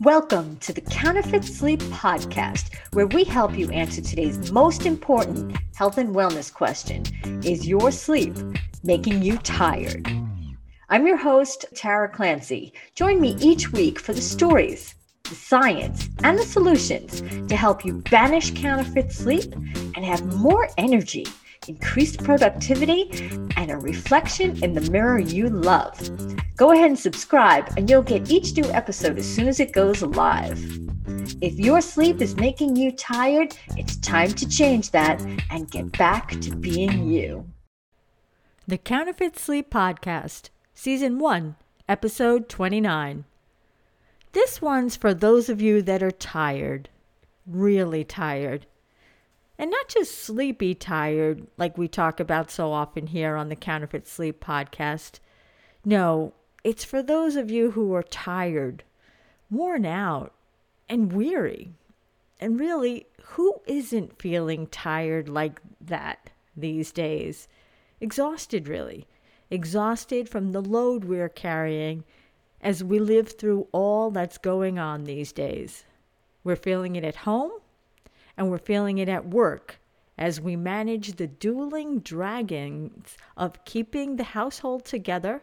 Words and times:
Welcome 0.00 0.56
to 0.58 0.72
the 0.72 0.80
Counterfeit 0.80 1.44
Sleep 1.44 1.80
Podcast, 1.80 2.74
where 2.92 3.06
we 3.08 3.24
help 3.24 3.58
you 3.58 3.68
answer 3.70 4.00
today's 4.00 4.52
most 4.52 4.86
important 4.86 5.56
health 5.74 5.98
and 5.98 6.14
wellness 6.14 6.52
question 6.52 7.02
Is 7.44 7.66
your 7.66 7.90
sleep 7.90 8.34
making 8.82 9.22
you 9.22 9.38
tired? 9.38 10.06
I'm 10.88 11.06
your 11.06 11.16
host, 11.16 11.66
Tara 11.74 12.08
Clancy. 12.08 12.72
Join 12.94 13.20
me 13.20 13.36
each 13.40 13.72
week 13.72 13.98
for 13.98 14.12
the 14.12 14.22
stories, 14.22 14.94
the 15.24 15.34
science, 15.34 16.08
and 16.22 16.38
the 16.38 16.44
solutions 16.44 17.20
to 17.48 17.56
help 17.56 17.84
you 17.84 18.02
banish 18.10 18.52
counterfeit 18.52 19.12
sleep 19.12 19.52
and 19.54 20.04
have 20.04 20.34
more 20.36 20.68
energy 20.78 21.26
increased 21.68 22.22
productivity, 22.24 23.10
and 23.56 23.70
a 23.70 23.76
reflection 23.76 24.62
in 24.62 24.72
the 24.72 24.90
mirror 24.90 25.18
you 25.18 25.48
love. 25.48 25.96
Go 26.56 26.72
ahead 26.72 26.86
and 26.86 26.98
subscribe, 26.98 27.72
and 27.76 27.88
you'll 27.88 28.02
get 28.02 28.30
each 28.30 28.56
new 28.56 28.68
episode 28.70 29.18
as 29.18 29.26
soon 29.26 29.48
as 29.48 29.60
it 29.60 29.72
goes 29.72 30.02
live. 30.02 30.58
If 31.40 31.58
your 31.58 31.80
sleep 31.80 32.20
is 32.20 32.36
making 32.36 32.76
you 32.76 32.92
tired, 32.92 33.56
it's 33.76 33.96
time 33.96 34.32
to 34.32 34.48
change 34.48 34.90
that 34.90 35.20
and 35.50 35.70
get 35.70 35.92
back 35.92 36.30
to 36.40 36.56
being 36.56 37.08
you. 37.10 37.48
The 38.66 38.78
Counterfeit 38.78 39.38
Sleep 39.38 39.70
Podcast, 39.70 40.50
Season 40.74 41.18
1, 41.18 41.56
Episode 41.88 42.48
29. 42.48 43.24
This 44.32 44.60
one's 44.60 44.96
for 44.96 45.14
those 45.14 45.48
of 45.48 45.62
you 45.62 45.80
that 45.82 46.02
are 46.02 46.10
tired, 46.10 46.90
really 47.46 48.04
tired 48.04 48.66
and 49.58 49.70
not 49.70 49.88
just 49.88 50.16
sleepy 50.16 50.74
tired 50.74 51.46
like 51.56 51.76
we 51.76 51.88
talk 51.88 52.20
about 52.20 52.50
so 52.50 52.72
often 52.72 53.08
here 53.08 53.34
on 53.34 53.48
the 53.48 53.56
Counterfeit 53.56 54.06
Sleep 54.06 54.42
podcast. 54.42 55.18
No, 55.84 56.32
it's 56.62 56.84
for 56.84 57.02
those 57.02 57.34
of 57.34 57.50
you 57.50 57.72
who 57.72 57.92
are 57.94 58.04
tired, 58.04 58.84
worn 59.50 59.84
out, 59.84 60.32
and 60.88 61.12
weary. 61.12 61.72
And 62.40 62.60
really, 62.60 63.06
who 63.22 63.60
isn't 63.66 64.22
feeling 64.22 64.68
tired 64.68 65.28
like 65.28 65.60
that 65.80 66.30
these 66.56 66.92
days? 66.92 67.48
Exhausted, 68.00 68.68
really. 68.68 69.08
Exhausted 69.50 70.28
from 70.28 70.52
the 70.52 70.62
load 70.62 71.04
we're 71.04 71.28
carrying 71.28 72.04
as 72.60 72.84
we 72.84 73.00
live 73.00 73.32
through 73.32 73.66
all 73.72 74.10
that's 74.10 74.38
going 74.38 74.78
on 74.78 75.04
these 75.04 75.32
days. 75.32 75.84
We're 76.44 76.56
feeling 76.56 76.94
it 76.94 77.04
at 77.04 77.16
home 77.16 77.50
and 78.38 78.48
we're 78.48 78.56
feeling 78.56 78.98
it 78.98 79.08
at 79.08 79.26
work 79.26 79.80
as 80.16 80.40
we 80.40 80.54
manage 80.54 81.16
the 81.16 81.26
dueling 81.26 81.98
dragons 81.98 83.16
of 83.36 83.64
keeping 83.64 84.14
the 84.14 84.24
household 84.24 84.84
together 84.84 85.42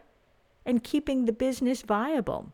and 0.64 0.82
keeping 0.82 1.26
the 1.26 1.32
business 1.32 1.82
viable. 1.82 2.52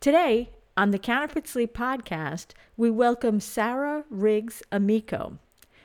Today, 0.00 0.48
on 0.78 0.90
the 0.90 0.98
Counterfeit 0.98 1.46
Sleep 1.46 1.76
podcast, 1.76 2.52
we 2.78 2.90
welcome 2.90 3.38
Sarah 3.38 4.04
Riggs 4.08 4.62
Amico. 4.72 5.38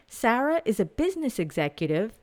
Sarah 0.07 0.61
is 0.63 0.79
a 0.79 0.85
business 0.85 1.37
executive, 1.37 2.13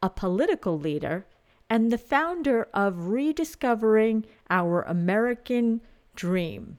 a 0.00 0.08
political 0.08 0.78
leader, 0.78 1.26
and 1.68 1.90
the 1.90 1.98
founder 1.98 2.68
of 2.72 3.08
Rediscovering 3.08 4.26
Our 4.48 4.82
American 4.82 5.80
Dream, 6.14 6.78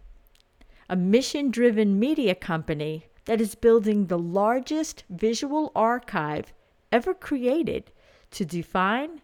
a 0.89 0.95
mission 0.95 1.51
driven 1.51 1.99
media 1.99 2.33
company 2.33 3.07
that 3.25 3.41
is 3.41 3.55
building 3.55 4.07
the 4.07 4.17
largest 4.17 5.03
visual 5.09 5.71
archive 5.75 6.53
ever 6.91 7.13
created 7.13 7.91
to 8.31 8.45
define, 8.45 9.21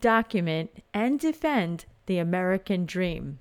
document, 0.00 0.82
and 0.92 1.20
defend 1.20 1.84
the 2.06 2.18
American 2.18 2.86
dream. 2.86 3.38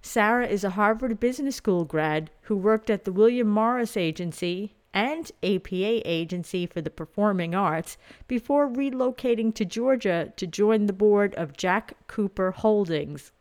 Sarah 0.00 0.46
is 0.46 0.64
a 0.64 0.70
Harvard 0.70 1.20
Business 1.20 1.56
School 1.56 1.84
grad 1.84 2.30
who 2.42 2.56
worked 2.56 2.90
at 2.90 3.04
the 3.04 3.12
William 3.12 3.48
Morris 3.48 3.96
Agency 3.96 4.74
and 4.92 5.30
APA 5.42 6.08
Agency 6.08 6.66
for 6.66 6.80
the 6.80 6.90
Performing 6.90 7.54
Arts 7.54 7.96
before 8.26 8.68
relocating 8.68 9.54
to 9.54 9.64
Georgia 9.64 10.32
to 10.36 10.46
join 10.46 10.86
the 10.86 10.92
board 10.92 11.34
of 11.36 11.56
Jack 11.56 11.94
Cooper 12.08 12.50
Holdings 12.50 13.32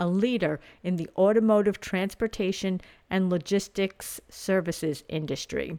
a 0.00 0.06
leader 0.06 0.60
in 0.82 0.96
the 0.96 1.08
automotive 1.16 1.80
transportation 1.80 2.80
and 3.10 3.30
logistics 3.30 4.20
services 4.28 5.04
industry. 5.08 5.78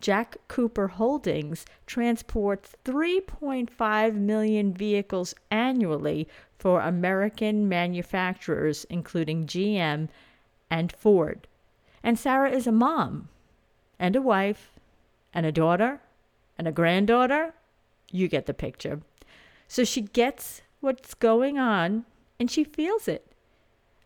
Jack 0.00 0.36
Cooper 0.48 0.88
Holdings 0.88 1.66
transports 1.86 2.74
3.5 2.84 4.14
million 4.14 4.72
vehicles 4.72 5.34
annually 5.50 6.26
for 6.58 6.80
American 6.80 7.68
manufacturers, 7.68 8.84
including 8.88 9.46
GM 9.46 10.08
and 10.70 10.92
Ford. 10.92 11.46
And 12.02 12.18
Sarah 12.18 12.50
is 12.50 12.66
a 12.66 12.72
mom 12.72 13.28
and 13.98 14.16
a 14.16 14.22
wife 14.22 14.72
and 15.34 15.44
a 15.44 15.52
daughter 15.52 16.00
and 16.56 16.66
a 16.66 16.72
granddaughter. 16.72 17.54
You 18.10 18.26
get 18.26 18.46
the 18.46 18.54
picture. 18.54 19.02
So 19.68 19.84
she 19.84 20.00
gets 20.00 20.62
what's 20.80 21.12
going 21.14 21.58
on 21.58 22.06
and 22.38 22.50
she 22.50 22.64
feels 22.64 23.06
it. 23.06 23.29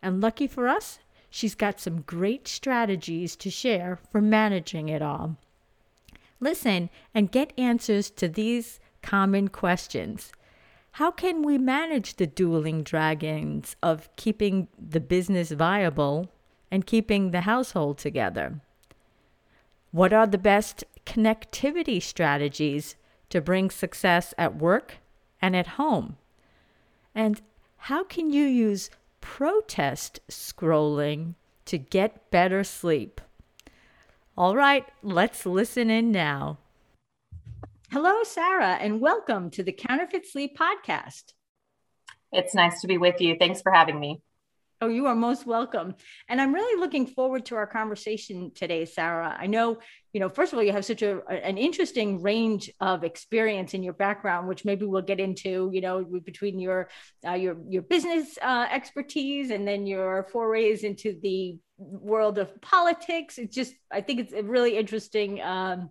And 0.01 0.21
lucky 0.21 0.47
for 0.47 0.67
us, 0.67 0.99
she's 1.29 1.55
got 1.55 1.79
some 1.79 2.01
great 2.01 2.47
strategies 2.47 3.35
to 3.37 3.49
share 3.49 3.99
for 4.11 4.21
managing 4.21 4.89
it 4.89 5.01
all. 5.01 5.37
Listen 6.39 6.89
and 7.13 7.31
get 7.31 7.53
answers 7.57 8.09
to 8.11 8.27
these 8.27 8.79
common 9.01 9.47
questions. 9.47 10.31
How 10.91 11.11
can 11.11 11.43
we 11.43 11.57
manage 11.57 12.15
the 12.15 12.27
dueling 12.27 12.83
dragons 12.83 13.75
of 13.83 14.09
keeping 14.15 14.67
the 14.79 14.99
business 14.99 15.51
viable 15.51 16.31
and 16.71 16.85
keeping 16.85 17.31
the 17.31 17.41
household 17.41 17.97
together? 17.97 18.61
What 19.91 20.13
are 20.13 20.27
the 20.27 20.37
best 20.37 20.83
connectivity 21.05 22.01
strategies 22.01 22.95
to 23.29 23.41
bring 23.41 23.69
success 23.69 24.33
at 24.37 24.55
work 24.55 24.97
and 25.41 25.55
at 25.55 25.67
home? 25.67 26.17
And 27.13 27.41
how 27.77 28.03
can 28.03 28.29
you 28.29 28.43
use 28.43 28.89
protest 29.25 30.19
scrolling 30.29 31.33
to 31.65 31.79
get 31.79 32.29
better 32.29 32.63
sleep. 32.63 33.19
All 34.37 34.55
right, 34.55 34.85
let's 35.01 35.47
listen 35.47 35.89
in 35.89 36.11
now. 36.11 36.59
Hello, 37.91 38.23
Sarah, 38.23 38.77
and 38.79 39.01
welcome 39.01 39.49
to 39.49 39.63
the 39.63 39.71
Counterfeit 39.71 40.27
Sleep 40.27 40.55
Podcast. 40.55 41.33
It's 42.31 42.53
nice 42.53 42.81
to 42.81 42.87
be 42.87 42.99
with 42.99 43.19
you. 43.19 43.35
Thanks 43.39 43.63
for 43.63 43.71
having 43.71 43.99
me. 43.99 44.21
Oh, 44.85 44.87
you 44.87 45.07
are 45.07 45.15
most 45.15 45.47
welcome. 45.47 45.95
And 46.29 46.39
I'm 46.39 46.53
really 46.53 46.79
looking 46.79 47.07
forward 47.07 47.47
to 47.47 47.55
our 47.55 47.65
conversation 47.65 48.51
today, 48.53 48.85
Sarah. 48.85 49.35
I 49.35 49.47
know, 49.47 49.79
you 50.13 50.19
know, 50.19 50.29
first 50.29 50.53
of 50.53 50.59
all, 50.59 50.63
you 50.63 50.73
have 50.73 50.85
such 50.85 51.01
a, 51.01 51.25
an 51.27 51.57
interesting 51.57 52.21
range 52.21 52.69
of 52.79 53.03
experience 53.03 53.73
in 53.73 53.81
your 53.81 53.93
background, 53.93 54.47
which 54.47 54.63
maybe 54.63 54.85
we'll 54.85 55.01
get 55.01 55.19
into, 55.19 55.71
you 55.73 55.81
know, 55.81 56.05
between 56.23 56.59
your 56.59 56.89
uh, 57.27 57.33
your 57.33 57.57
your 57.67 57.81
business 57.81 58.37
uh, 58.43 58.67
expertise 58.71 59.49
and 59.49 59.67
then 59.67 59.87
your 59.87 60.27
forays 60.31 60.83
into 60.83 61.19
the 61.23 61.57
world 61.79 62.37
of 62.37 62.61
politics. 62.61 63.39
It's 63.39 63.55
just, 63.55 63.73
I 63.91 64.01
think 64.01 64.19
it's 64.19 64.33
a 64.33 64.43
really 64.43 64.77
interesting 64.77 65.41
um, 65.41 65.89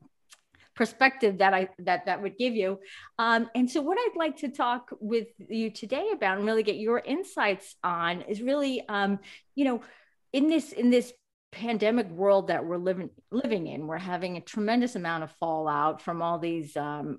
perspective 0.75 1.39
that 1.39 1.55
I 1.55 1.69
that 1.79 2.07
that 2.07 2.23
would 2.23 2.37
give 2.37 2.55
you. 2.55 2.81
Um, 3.19 3.49
and 3.55 3.71
so, 3.71 3.81
what 3.81 3.99
I'd 3.99 4.17
like 4.17 4.39
to 4.39 4.49
talk 4.49 4.91
with 5.01 5.29
you 5.39 5.71
today 5.71 6.11
about 6.13 6.39
and 6.39 6.47
really 6.47 6.63
get 6.63 6.77
your 6.77 6.99
insights 6.99 7.77
on 7.83 8.23
is 8.23 8.43
really, 8.43 8.87
um, 8.89 9.19
you 9.55 9.65
know, 9.65 9.83
in 10.33 10.49
this 10.49 10.73
in 10.73 10.91
this 10.91 11.13
pandemic 11.53 12.09
world 12.11 12.49
that 12.49 12.65
we're 12.65 12.77
living 12.77 13.11
living 13.31 13.67
in, 13.67 13.87
we're 13.87 13.99
having 13.99 14.37
a 14.37 14.41
tremendous 14.41 14.97
amount 14.97 15.25
of 15.25 15.31
fallout 15.39 16.03
from 16.03 16.23
all 16.23 16.39
these 16.39 16.77
um, 16.77 17.19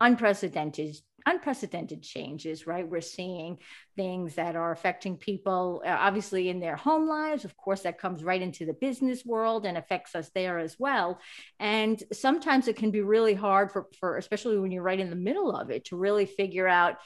unprecedented 0.00 0.96
unprecedented 1.26 2.02
changes, 2.02 2.66
right? 2.66 2.88
We're 2.88 3.00
seeing 3.00 3.58
things 3.96 4.34
that 4.36 4.56
are 4.56 4.72
affecting 4.72 5.16
people, 5.16 5.82
uh, 5.84 5.90
obviously, 5.90 6.48
in 6.48 6.60
their 6.60 6.76
home 6.76 7.08
lives. 7.08 7.44
Of 7.44 7.56
course, 7.56 7.82
that 7.82 7.98
comes 7.98 8.24
right 8.24 8.42
into 8.42 8.66
the 8.66 8.72
business 8.72 9.24
world 9.24 9.66
and 9.66 9.76
affects 9.76 10.14
us 10.14 10.30
there 10.34 10.58
as 10.58 10.76
well. 10.78 11.20
And 11.58 12.02
sometimes 12.12 12.68
it 12.68 12.76
can 12.76 12.90
be 12.90 13.02
really 13.02 13.34
hard 13.34 13.72
for, 13.72 13.86
for 13.98 14.16
especially 14.16 14.58
when 14.58 14.72
you're 14.72 14.82
right 14.82 15.00
in 15.00 15.10
the 15.10 15.16
middle 15.16 15.54
of 15.54 15.70
it, 15.70 15.86
to 15.86 15.96
really 15.96 16.26
figure 16.26 16.68
out 16.68 16.96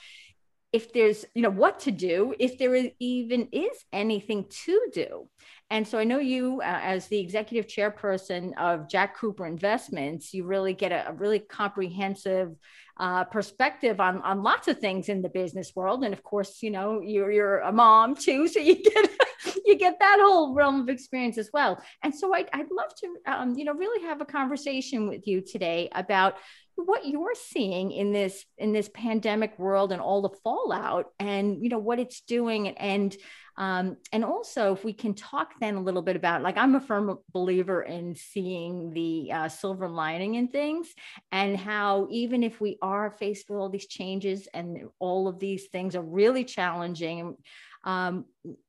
if 0.73 0.93
there's 0.93 1.25
you 1.37 1.43
know 1.43 1.51
what 1.51 1.79
to 1.79 1.93
do 1.93 2.35
if 2.41 2.59
there 2.59 2.75
is, 2.75 2.91
even 2.99 3.49
is 3.53 3.85
anything 3.93 4.45
to 4.51 4.81
do 4.93 5.29
and 5.71 5.87
so 5.87 5.99
i 5.99 6.05
know 6.05 6.19
you 6.19 6.61
uh, 6.63 6.81
as 6.83 7.07
the 7.09 7.19
executive 7.19 7.67
chairperson 7.67 8.57
of 8.59 8.89
jack 8.89 9.17
cooper 9.17 9.47
investments 9.47 10.35
you 10.35 10.45
really 10.45 10.75
get 10.75 10.93
a, 10.93 11.09
a 11.09 11.13
really 11.13 11.39
comprehensive 11.39 12.55
uh, 12.97 13.25
perspective 13.25 14.01
on 14.01 14.21
on 14.23 14.43
lots 14.43 14.69
of 14.69 14.79
things 14.79 15.09
in 15.09 15.21
the 15.21 15.29
business 15.29 15.73
world. 15.75 16.05
And 16.05 16.15
of 16.15 16.23
course, 16.23 16.63
you 16.63 16.71
know 16.71 17.01
you're 17.01 17.31
you're 17.31 17.59
a 17.61 17.73
mom 17.73 18.15
too, 18.15 18.47
so 18.47 18.61
you 18.61 18.83
get 18.83 19.11
you 19.65 19.77
get 19.77 19.99
that 19.99 20.19
whole 20.21 20.55
realm 20.55 20.81
of 20.81 20.89
experience 20.89 21.37
as 21.37 21.51
well. 21.53 21.83
And 22.03 22.15
so 22.15 22.33
I'd, 22.33 22.49
I'd 22.53 22.71
love 22.71 22.95
to 23.01 23.17
um, 23.27 23.55
you 23.57 23.65
know 23.65 23.75
really 23.75 24.07
have 24.07 24.21
a 24.21 24.25
conversation 24.25 25.09
with 25.09 25.27
you 25.27 25.41
today 25.41 25.89
about 25.93 26.37
what 26.77 27.07
you're 27.07 27.35
seeing 27.35 27.91
in 27.93 28.13
this 28.13 28.45
in 28.59 28.73
this 28.73 28.89
pandemic 28.95 29.59
world 29.59 29.93
and 29.93 30.01
all 30.01 30.23
the 30.23 30.37
fallout 30.43 31.07
and 31.21 31.63
you 31.63 31.69
know 31.69 31.79
what 31.79 32.01
it's 32.01 32.23
doing 32.23 32.69
and 32.69 33.17
Um, 33.57 33.97
and 34.13 34.25
also, 34.25 34.73
if 34.73 34.85
we 34.85 34.93
can 34.93 35.15
talk 35.15 35.55
then 35.61 35.77
a 35.77 35.83
little 35.83 36.03
bit 36.03 36.17
about, 36.17 36.43
like, 36.43 36.57
I'm 36.57 36.75
a 36.75 36.81
firm 36.81 37.19
believer 37.33 37.83
in 37.83 38.15
seeing 38.15 38.93
the 38.93 39.31
uh, 39.33 39.49
silver 39.49 39.89
lining 39.89 40.35
in 40.35 40.49
things 40.49 40.93
and 41.31 41.57
how 41.57 42.09
even 42.11 42.43
if 42.43 42.61
we 42.61 42.79
are 42.83 43.11
faced 43.11 43.49
with 43.49 43.59
all 43.59 43.69
these 43.69 43.87
changes 43.87 44.49
and 44.53 44.89
all 44.99 45.29
of 45.29 45.39
these 45.39 45.67
things 45.67 45.95
are 45.95 46.03
really 46.03 46.45
challenging, 46.45 47.37
um, 47.85 48.25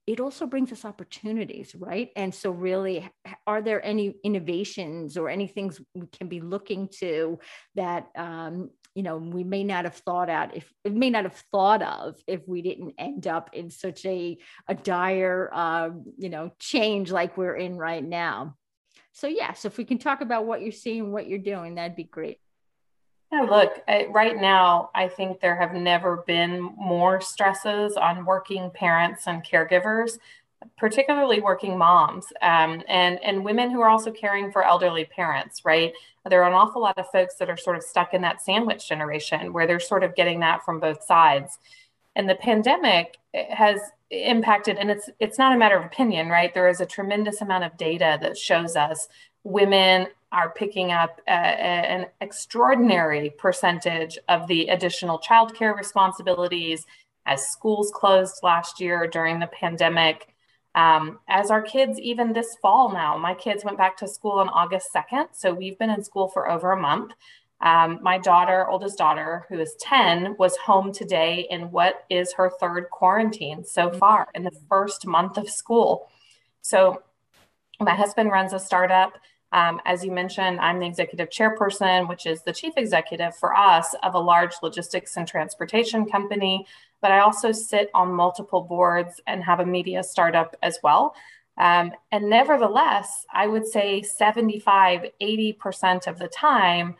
it 0.05 0.19
also 0.19 0.45
brings 0.45 0.71
us 0.71 0.85
opportunities, 0.85 1.73
right? 1.75 2.09
And 2.15 2.33
so, 2.33 2.51
really, 2.51 3.09
are 3.47 3.61
there 3.61 3.83
any 3.83 4.15
innovations 4.23 5.17
or 5.17 5.29
any 5.29 5.47
things 5.47 5.81
we 5.93 6.07
can 6.07 6.27
be 6.27 6.41
looking 6.41 6.89
to 6.99 7.39
that 7.75 8.07
um, 8.15 8.69
you 8.95 9.03
know 9.03 9.17
we 9.17 9.43
may 9.43 9.63
not 9.63 9.83
have 9.83 9.95
thought 9.95 10.29
out 10.29 10.55
if 10.55 10.71
it 10.83 10.93
may 10.93 11.09
not 11.09 11.23
have 11.23 11.43
thought 11.51 11.83
of 11.83 12.15
if 12.25 12.47
we 12.47 12.61
didn't 12.61 12.95
end 12.97 13.27
up 13.27 13.51
in 13.53 13.69
such 13.69 14.05
a 14.05 14.37
a 14.67 14.73
dire 14.73 15.49
uh, 15.53 15.89
you 16.17 16.29
know 16.29 16.51
change 16.59 17.11
like 17.11 17.37
we're 17.37 17.55
in 17.55 17.77
right 17.77 18.03
now? 18.03 18.55
So 19.11 19.27
yes, 19.27 19.63
if 19.63 19.77
we 19.77 19.85
can 19.85 19.97
talk 19.97 20.21
about 20.21 20.45
what 20.45 20.61
you're 20.61 20.71
seeing, 20.71 21.11
what 21.11 21.27
you're 21.27 21.39
doing, 21.39 21.75
that'd 21.75 21.95
be 21.95 22.03
great. 22.03 22.39
Yeah, 23.31 23.41
look, 23.41 23.81
I, 23.87 24.05
right 24.11 24.35
now, 24.35 24.91
I 24.93 25.07
think 25.07 25.39
there 25.39 25.55
have 25.55 25.73
never 25.73 26.23
been 26.27 26.61
more 26.61 27.21
stresses 27.21 27.97
on 27.97 28.25
working 28.25 28.71
parents 28.71 29.27
and 29.27 29.43
caregivers, 29.43 30.19
particularly 30.77 31.41
working 31.41 31.77
moms 31.77 32.25
um, 32.41 32.81
and, 32.87 33.23
and 33.23 33.45
women 33.45 33.71
who 33.71 33.81
are 33.81 33.89
also 33.89 34.11
caring 34.11 34.51
for 34.51 34.63
elderly 34.63 35.05
parents, 35.05 35.63
right? 35.63 35.93
There 36.29 36.43
are 36.43 36.49
an 36.49 36.55
awful 36.55 36.81
lot 36.81 36.97
of 36.97 37.09
folks 37.11 37.35
that 37.35 37.49
are 37.49 37.57
sort 37.57 37.77
of 37.77 37.83
stuck 37.83 38.13
in 38.13 38.21
that 38.21 38.41
sandwich 38.41 38.87
generation 38.87 39.53
where 39.53 39.67
they're 39.67 39.79
sort 39.79 40.03
of 40.03 40.15
getting 40.15 40.39
that 40.39 40.65
from 40.65 40.79
both 40.79 41.03
sides. 41.03 41.59
And 42.15 42.29
the 42.29 42.35
pandemic 42.35 43.17
has 43.33 43.79
impacted, 44.09 44.77
and 44.77 44.89
it's 44.89 45.09
it's 45.19 45.37
not 45.37 45.53
a 45.53 45.57
matter 45.57 45.77
of 45.77 45.85
opinion, 45.85 46.29
right? 46.29 46.53
There 46.53 46.69
is 46.69 46.81
a 46.81 46.85
tremendous 46.85 47.41
amount 47.41 47.65
of 47.65 47.77
data 47.77 48.17
that 48.21 48.37
shows 48.37 48.75
us 48.75 49.07
women 49.43 50.07
are 50.31 50.49
picking 50.49 50.91
up 50.91 51.21
a, 51.27 51.31
a, 51.31 51.35
an 51.35 52.07
extraordinary 52.21 53.29
percentage 53.37 54.17
of 54.27 54.47
the 54.47 54.67
additional 54.67 55.19
childcare 55.19 55.75
responsibilities 55.75 56.85
as 57.25 57.47
schools 57.47 57.91
closed 57.93 58.39
last 58.43 58.79
year 58.79 59.07
during 59.07 59.39
the 59.39 59.47
pandemic. 59.47 60.27
Um, 60.75 61.19
as 61.27 61.49
our 61.49 61.61
kids, 61.61 61.99
even 61.99 62.33
this 62.33 62.55
fall 62.61 62.91
now, 62.91 63.17
my 63.17 63.33
kids 63.33 63.63
went 63.63 63.77
back 63.77 63.97
to 63.97 64.07
school 64.07 64.33
on 64.33 64.49
August 64.49 64.89
2nd. 64.93 65.29
So 65.31 65.53
we've 65.53 65.79
been 65.79 65.89
in 65.89 66.03
school 66.03 66.27
for 66.27 66.49
over 66.49 66.73
a 66.73 66.79
month. 66.79 67.13
Um, 67.61 67.99
my 68.03 68.17
daughter, 68.17 68.67
oldest 68.69 68.97
daughter, 68.97 69.45
who 69.49 69.59
is 69.59 69.75
10, 69.79 70.35
was 70.37 70.57
home 70.57 70.91
today 70.91 71.47
in 71.49 71.71
what 71.71 72.05
is 72.09 72.33
her 72.33 72.51
third 72.59 72.89
quarantine 72.91 73.63
so 73.63 73.89
far 73.89 74.27
in 74.35 74.43
the 74.43 74.51
first 74.69 75.07
month 75.07 75.37
of 75.37 75.49
school. 75.49 76.09
So 76.61 77.01
my 77.79 77.95
husband 77.95 78.29
runs 78.31 78.51
a 78.51 78.59
startup 78.59 79.13
um, 79.55 79.79
as 79.85 80.03
you 80.03 80.11
mentioned, 80.11 80.59
I'm 80.59 80.79
the 80.79 80.85
executive 80.85 81.29
chairperson, 81.29 82.09
which 82.09 82.25
is 82.25 82.41
the 82.41 82.51
chief 82.51 82.73
executive 82.75 83.37
for 83.37 83.55
us 83.55 83.95
of 84.03 84.13
a 84.13 84.19
large 84.19 84.53
logistics 84.61 85.15
and 85.15 85.25
transportation 85.25 86.05
company. 86.05 86.67
But 87.05 87.11
I 87.11 87.19
also 87.19 87.51
sit 87.51 87.91
on 87.93 88.15
multiple 88.15 88.61
boards 88.61 89.21
and 89.27 89.43
have 89.43 89.59
a 89.59 89.65
media 89.65 90.01
startup 90.01 90.55
as 90.63 90.79
well. 90.81 91.13
Um, 91.55 91.91
and 92.11 92.31
nevertheless, 92.31 93.27
I 93.31 93.45
would 93.45 93.67
say 93.67 94.01
75, 94.01 95.11
80% 95.21 96.07
of 96.07 96.17
the 96.17 96.27
time, 96.27 96.95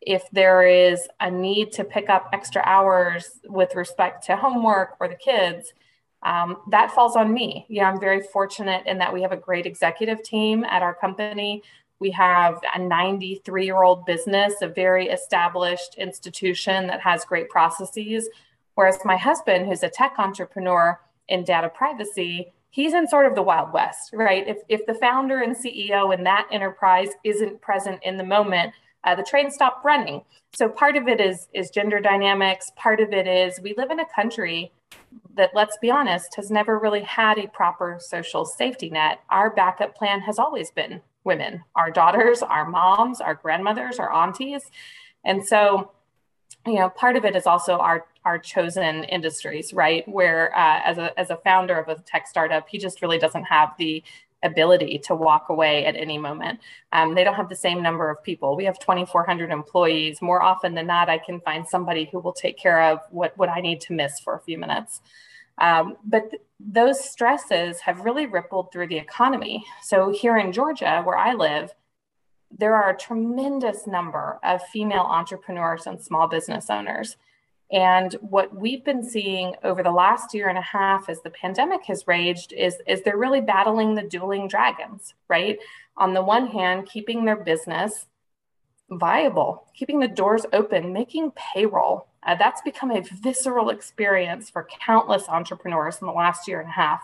if 0.00 0.22
there 0.32 0.62
is 0.62 1.06
a 1.20 1.30
need 1.30 1.72
to 1.72 1.84
pick 1.84 2.08
up 2.08 2.30
extra 2.32 2.62
hours 2.64 3.38
with 3.44 3.76
respect 3.76 4.24
to 4.28 4.36
homework 4.36 4.96
or 4.98 5.08
the 5.08 5.14
kids, 5.14 5.74
um, 6.22 6.56
that 6.70 6.90
falls 6.92 7.14
on 7.14 7.30
me. 7.30 7.66
Yeah, 7.68 7.90
I'm 7.90 8.00
very 8.00 8.22
fortunate 8.22 8.86
in 8.86 8.96
that 8.96 9.12
we 9.12 9.20
have 9.20 9.32
a 9.32 9.36
great 9.36 9.66
executive 9.66 10.22
team 10.22 10.64
at 10.64 10.80
our 10.80 10.94
company 10.94 11.62
we 12.00 12.10
have 12.12 12.60
a 12.74 12.78
93 12.78 13.64
year 13.64 13.82
old 13.82 14.06
business, 14.06 14.54
a 14.62 14.68
very 14.68 15.08
established 15.08 15.96
institution 15.96 16.86
that 16.86 17.00
has 17.00 17.24
great 17.26 17.50
processes. 17.50 18.28
Whereas 18.80 19.04
my 19.04 19.18
husband, 19.18 19.66
who's 19.66 19.82
a 19.82 19.90
tech 19.90 20.14
entrepreneur 20.16 20.98
in 21.28 21.44
data 21.44 21.68
privacy, 21.68 22.50
he's 22.70 22.94
in 22.94 23.06
sort 23.08 23.26
of 23.26 23.34
the 23.34 23.42
Wild 23.42 23.74
West, 23.74 24.08
right? 24.14 24.48
If, 24.48 24.56
if 24.70 24.86
the 24.86 24.94
founder 24.94 25.42
and 25.42 25.54
CEO 25.54 26.14
in 26.16 26.24
that 26.24 26.48
enterprise 26.50 27.10
isn't 27.22 27.60
present 27.60 28.00
in 28.02 28.16
the 28.16 28.24
moment, 28.24 28.72
uh, 29.04 29.14
the 29.14 29.22
train 29.22 29.50
stopped 29.50 29.84
running. 29.84 30.22
So 30.54 30.66
part 30.70 30.96
of 30.96 31.08
it 31.08 31.20
is 31.20 31.48
is 31.52 31.68
gender 31.68 32.00
dynamics. 32.00 32.72
Part 32.74 33.00
of 33.00 33.12
it 33.12 33.26
is 33.26 33.60
we 33.60 33.74
live 33.76 33.90
in 33.90 34.00
a 34.00 34.06
country 34.16 34.72
that, 35.36 35.50
let's 35.54 35.76
be 35.76 35.90
honest, 35.90 36.34
has 36.36 36.50
never 36.50 36.78
really 36.78 37.02
had 37.02 37.38
a 37.38 37.48
proper 37.48 37.98
social 38.00 38.46
safety 38.46 38.88
net. 38.88 39.20
Our 39.28 39.50
backup 39.50 39.94
plan 39.94 40.20
has 40.22 40.38
always 40.38 40.70
been 40.70 41.02
women, 41.22 41.64
our 41.76 41.90
daughters, 41.90 42.42
our 42.42 42.66
moms, 42.66 43.20
our 43.20 43.34
grandmothers, 43.34 43.98
our 43.98 44.10
aunties. 44.10 44.70
And 45.22 45.46
so, 45.46 45.90
you 46.64 46.76
know, 46.76 46.88
part 46.88 47.16
of 47.16 47.26
it 47.26 47.36
is 47.36 47.46
also 47.46 47.76
our 47.76 48.06
our 48.24 48.38
chosen 48.38 49.04
industries, 49.04 49.72
right? 49.72 50.06
Where 50.08 50.56
uh, 50.56 50.80
as 50.84 50.98
a 50.98 51.18
as 51.18 51.30
a 51.30 51.36
founder 51.36 51.78
of 51.78 51.88
a 51.88 52.00
tech 52.02 52.26
startup, 52.26 52.68
he 52.68 52.78
just 52.78 53.02
really 53.02 53.18
doesn't 53.18 53.44
have 53.44 53.70
the 53.78 54.02
ability 54.42 54.98
to 54.98 55.14
walk 55.14 55.48
away 55.50 55.84
at 55.84 55.96
any 55.96 56.16
moment. 56.16 56.60
Um, 56.92 57.14
they 57.14 57.24
don't 57.24 57.34
have 57.34 57.48
the 57.48 57.56
same 57.56 57.82
number 57.82 58.08
of 58.08 58.22
people. 58.22 58.56
We 58.56 58.64
have 58.64 58.78
2,400 58.78 59.50
employees. 59.50 60.22
More 60.22 60.42
often 60.42 60.74
than 60.74 60.86
not, 60.86 61.10
I 61.10 61.18
can 61.18 61.40
find 61.40 61.66
somebody 61.68 62.08
who 62.10 62.20
will 62.20 62.32
take 62.32 62.58
care 62.58 62.82
of 62.82 63.00
what 63.10 63.36
what 63.36 63.48
I 63.48 63.60
need 63.60 63.80
to 63.82 63.92
miss 63.92 64.20
for 64.20 64.34
a 64.34 64.40
few 64.40 64.58
minutes. 64.58 65.00
Um, 65.58 65.96
but 66.04 66.30
th- 66.30 66.42
those 66.58 67.02
stresses 67.04 67.80
have 67.80 68.00
really 68.00 68.26
rippled 68.26 68.72
through 68.72 68.88
the 68.88 68.96
economy. 68.96 69.64
So 69.82 70.10
here 70.10 70.38
in 70.38 70.52
Georgia, 70.52 71.02
where 71.04 71.18
I 71.18 71.34
live, 71.34 71.74
there 72.50 72.74
are 72.74 72.90
a 72.90 72.96
tremendous 72.96 73.86
number 73.86 74.38
of 74.42 74.62
female 74.68 75.06
entrepreneurs 75.08 75.86
and 75.86 76.00
small 76.00 76.28
business 76.28 76.70
owners. 76.70 77.16
And 77.72 78.12
what 78.20 78.54
we've 78.54 78.84
been 78.84 79.04
seeing 79.04 79.54
over 79.62 79.82
the 79.82 79.92
last 79.92 80.34
year 80.34 80.48
and 80.48 80.58
a 80.58 80.62
half 80.62 81.08
as 81.08 81.22
the 81.22 81.30
pandemic 81.30 81.84
has 81.86 82.06
raged 82.06 82.52
is, 82.52 82.76
is 82.86 83.02
they're 83.02 83.16
really 83.16 83.40
battling 83.40 83.94
the 83.94 84.02
dueling 84.02 84.48
dragons, 84.48 85.14
right? 85.28 85.58
On 85.96 86.12
the 86.12 86.22
one 86.22 86.48
hand, 86.48 86.86
keeping 86.86 87.24
their 87.24 87.36
business 87.36 88.06
viable, 88.90 89.68
keeping 89.74 90.00
the 90.00 90.08
doors 90.08 90.44
open, 90.52 90.92
making 90.92 91.32
payroll, 91.54 92.08
uh, 92.24 92.34
that's 92.34 92.60
become 92.62 92.90
a 92.90 93.02
visceral 93.02 93.70
experience 93.70 94.50
for 94.50 94.66
countless 94.84 95.28
entrepreneurs 95.28 95.98
in 96.00 96.06
the 96.06 96.12
last 96.12 96.48
year 96.48 96.60
and 96.60 96.68
a 96.68 96.72
half. 96.72 97.02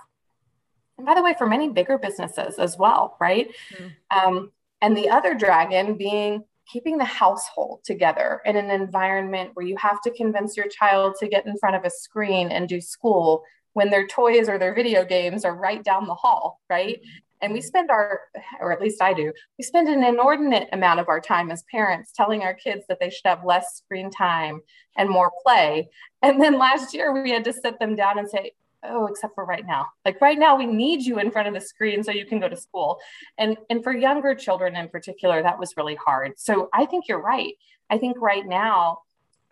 And 0.99 1.07
by 1.07 1.15
the 1.15 1.23
way, 1.23 1.35
for 1.39 1.47
many 1.47 1.69
bigger 1.69 1.97
businesses 1.97 2.59
as 2.59 2.77
well, 2.77 3.17
right? 3.21 3.49
Mm. 3.79 3.93
Um, 4.11 4.53
and 4.83 4.97
the 4.97 5.11
other 5.11 5.35
dragon 5.35 5.97
being 5.97 6.45
keeping 6.71 6.99
the 6.99 7.05
household 7.05 7.81
together 7.85 8.41
in 8.45 8.57
an 8.57 8.71
environment 8.71 9.51
where 9.55 9.67
you 9.67 9.77
have 9.77 10.01
to 10.03 10.11
convince 10.11 10.57
your 10.57 10.69
child 10.69 11.15
to 11.21 11.29
get 11.29 11.47
in 11.47 11.57
front 11.59 11.77
of 11.77 11.85
a 11.85 11.91
screen 11.91 12.51
and 12.51 12.69
do 12.69 12.81
school 12.81 13.43
when 13.75 13.91
their 13.91 14.07
toys 14.07 14.49
or 14.49 14.59
their 14.59 14.75
video 14.75 15.05
games 15.05 15.45
are 15.45 15.55
right 15.55 15.85
down 15.85 16.07
the 16.07 16.15
hall, 16.15 16.61
right? 16.71 17.01
And 17.43 17.53
we 17.53 17.59
mm-hmm. 17.59 17.67
spend 17.67 17.91
our, 17.91 18.21
or 18.61 18.73
at 18.73 18.81
least 18.81 19.03
I 19.03 19.13
do, 19.13 19.33
we 19.59 19.65
spend 19.65 19.89
an 19.89 20.03
inordinate 20.03 20.69
amount 20.73 21.01
of 21.01 21.09
our 21.09 21.21
time 21.21 21.51
as 21.51 21.63
parents 21.71 22.13
telling 22.13 22.43
our 22.43 22.55
kids 22.55 22.85
that 22.89 22.99
they 23.01 23.11
should 23.11 23.27
have 23.27 23.45
less 23.45 23.77
screen 23.77 24.11
time 24.11 24.61
and 24.97 25.11
more 25.11 25.31
play. 25.45 25.89
And 26.23 26.41
then 26.41 26.59
last 26.59 26.95
year 26.95 27.13
we 27.13 27.31
had 27.31 27.45
to 27.45 27.53
sit 27.53 27.79
them 27.79 27.95
down 27.95 28.19
and 28.19 28.29
say, 28.29 28.53
oh, 28.89 29.07
except 29.07 29.35
for 29.35 29.45
right 29.45 29.67
now. 29.67 29.87
Like 30.05 30.21
right 30.21 30.39
now, 30.39 30.57
we 30.57 30.67
need 30.67 31.03
you 31.03 31.19
in 31.19 31.31
front 31.31 31.49
of 31.49 31.55
the 31.55 31.61
screen 31.61 32.03
so 32.03 32.13
you 32.13 32.27
can 32.27 32.41
go 32.41 32.49
to 32.49 32.57
school. 32.57 32.99
And, 33.39 33.57
and 33.71 33.83
for 33.83 33.93
younger 33.93 34.35
children 34.35 34.77
in 34.77 34.89
particular, 34.89 35.43
that 35.43 35.59
was 35.59 35.77
really 35.77 35.97
hard. 35.97 36.39
So 36.39 36.69
I 36.73 36.87
think 36.87 37.09
you're 37.09 37.23
right. 37.23 37.55
I 37.91 37.99
think 37.99 38.21
right 38.21 38.47
now, 38.47 39.01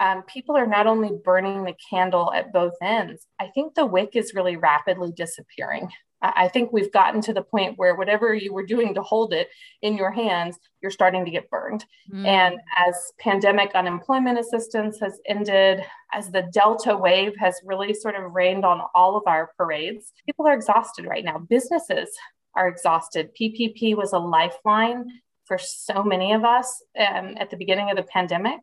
um, 0.01 0.23
people 0.23 0.57
are 0.57 0.67
not 0.67 0.87
only 0.87 1.11
burning 1.25 1.65
the 1.65 1.75
candle 1.91 2.33
at 2.33 2.53
both 2.53 2.75
ends, 2.83 3.27
I 3.39 3.47
think 3.49 3.75
the 3.75 3.87
wick 3.87 4.11
is 4.15 4.35
really 4.35 4.57
rapidly 4.57 5.13
disappearing. 5.13 5.89
I 6.37 6.49
think 6.49 6.73
we've 6.73 6.93
gotten 6.93 7.21
to 7.23 7.35
the 7.35 7.43
point 7.43 7.79
where 7.79 7.95
whatever 7.95 8.35
you 8.35 8.53
were 8.53 8.65
doing 8.65 8.95
to 8.95 9.03
hold 9.03 9.33
it 9.35 9.49
in 9.83 9.97
your 9.97 10.11
hands, 10.11 10.59
you're 10.81 10.91
starting 10.91 11.25
to 11.25 11.31
get 11.31 11.51
burned. 11.51 11.85
Mm. 12.11 12.27
And 12.27 12.61
as 12.79 12.95
pandemic 13.19 13.75
unemployment 13.75 14.39
assistance 14.39 14.99
has 15.01 15.21
ended, 15.27 15.85
as 16.15 16.31
the 16.31 16.49
Delta 16.53 16.97
wave 16.97 17.35
has 17.39 17.61
really 17.65 17.93
sort 17.93 18.15
of 18.15 18.33
rained 18.33 18.65
on 18.65 18.81
all 18.95 19.17
of 19.17 19.25
our 19.27 19.51
parades, 19.59 20.13
people 20.25 20.47
are 20.47 20.55
exhausted 20.55 21.05
right 21.05 21.25
now. 21.25 21.39
Businesses 21.39 22.09
are 22.55 22.69
exhausted. 22.69 23.31
PPP 23.39 23.95
was 23.97 24.13
a 24.13 24.19
lifeline 24.19 25.07
for 25.45 25.59
so 25.59 26.03
many 26.03 26.33
of 26.33 26.45
us 26.45 26.83
um, 26.99 27.35
at 27.39 27.51
the 27.51 27.57
beginning 27.57 27.91
of 27.91 27.97
the 27.97 28.03
pandemic, 28.03 28.61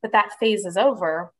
but 0.00 0.12
that 0.12 0.38
phase 0.40 0.64
is 0.64 0.76
over. 0.76 1.32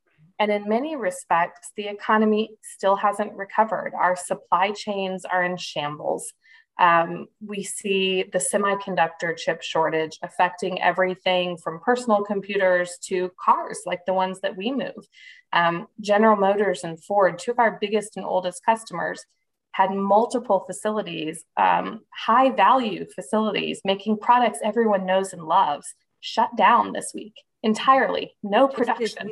And 0.42 0.50
in 0.50 0.68
many 0.68 0.96
respects, 0.96 1.70
the 1.76 1.86
economy 1.86 2.56
still 2.62 2.96
hasn't 2.96 3.32
recovered. 3.34 3.92
Our 3.96 4.16
supply 4.16 4.72
chains 4.72 5.24
are 5.24 5.44
in 5.44 5.56
shambles. 5.56 6.32
Um, 6.80 7.28
we 7.40 7.62
see 7.62 8.24
the 8.24 8.40
semiconductor 8.40 9.36
chip 9.36 9.62
shortage 9.62 10.18
affecting 10.20 10.82
everything 10.82 11.58
from 11.58 11.78
personal 11.78 12.24
computers 12.24 12.98
to 13.02 13.30
cars, 13.38 13.82
like 13.86 14.04
the 14.04 14.14
ones 14.14 14.40
that 14.40 14.56
we 14.56 14.72
move. 14.72 15.06
Um, 15.52 15.86
General 16.00 16.34
Motors 16.34 16.82
and 16.82 17.00
Ford, 17.04 17.38
two 17.38 17.52
of 17.52 17.60
our 17.60 17.78
biggest 17.80 18.16
and 18.16 18.26
oldest 18.26 18.64
customers, 18.66 19.24
had 19.70 19.92
multiple 19.92 20.64
facilities, 20.66 21.44
um, 21.56 22.00
high 22.12 22.50
value 22.50 23.06
facilities, 23.14 23.80
making 23.84 24.18
products 24.18 24.58
everyone 24.64 25.06
knows 25.06 25.32
and 25.32 25.44
loves, 25.44 25.94
shut 26.18 26.50
down 26.56 26.92
this 26.92 27.12
week 27.14 27.34
entirely. 27.62 28.34
No 28.42 28.66
production. 28.66 29.30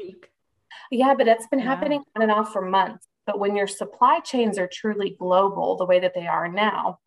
Yeah, 0.90 1.14
but 1.14 1.28
it's 1.28 1.46
been 1.46 1.60
yeah. 1.60 1.66
happening 1.66 2.02
on 2.16 2.22
and 2.22 2.32
off 2.32 2.52
for 2.52 2.62
months. 2.62 3.06
But 3.26 3.38
when 3.38 3.54
your 3.54 3.68
supply 3.68 4.20
chains 4.20 4.58
are 4.58 4.68
truly 4.70 5.16
global, 5.18 5.76
the 5.76 5.86
way 5.86 6.00
that 6.00 6.14
they 6.14 6.26
are 6.26 6.48
now, 6.48 6.98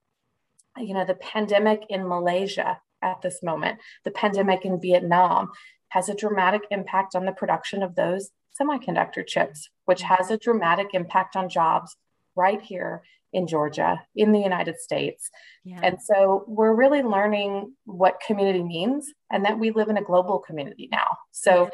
you 0.78 0.94
know, 0.94 1.06
the 1.06 1.16
pandemic 1.16 1.84
in 1.90 2.08
Malaysia 2.08 2.80
at 3.02 3.22
this 3.22 3.44
moment, 3.44 3.80
the 4.06 4.12
pandemic 4.12 4.64
in 4.64 4.80
Vietnam 4.80 5.50
has 5.90 6.10
a 6.10 6.16
dramatic 6.16 6.62
impact 6.72 7.16
on 7.16 7.26
the 7.26 7.32
production 7.32 7.84
of 7.84 7.96
those 7.96 8.32
semiconductor 8.60 9.26
chips, 9.26 9.70
which 9.86 10.02
mm-hmm. 10.02 10.14
has 10.16 10.32
a 10.32 10.38
dramatic 10.38 10.88
impact 10.94 11.36
on 11.36 11.50
jobs 11.50 11.96
right 12.36 12.62
here 12.62 13.04
in 13.34 13.48
Georgia, 13.48 14.02
in 14.16 14.32
the 14.32 14.40
United 14.40 14.80
States. 14.80 15.30
Yeah. 15.64 15.80
And 15.82 15.98
so 16.02 16.46
we're 16.48 16.74
really 16.74 17.02
learning 17.02 17.74
what 17.86 18.22
community 18.26 18.64
means 18.64 19.12
and 19.32 19.44
that 19.46 19.60
we 19.60 19.72
live 19.72 19.90
in 19.90 19.98
a 19.98 20.04
global 20.04 20.40
community 20.40 20.88
now. 20.92 21.18
So, 21.32 21.64
yeah, 21.64 21.70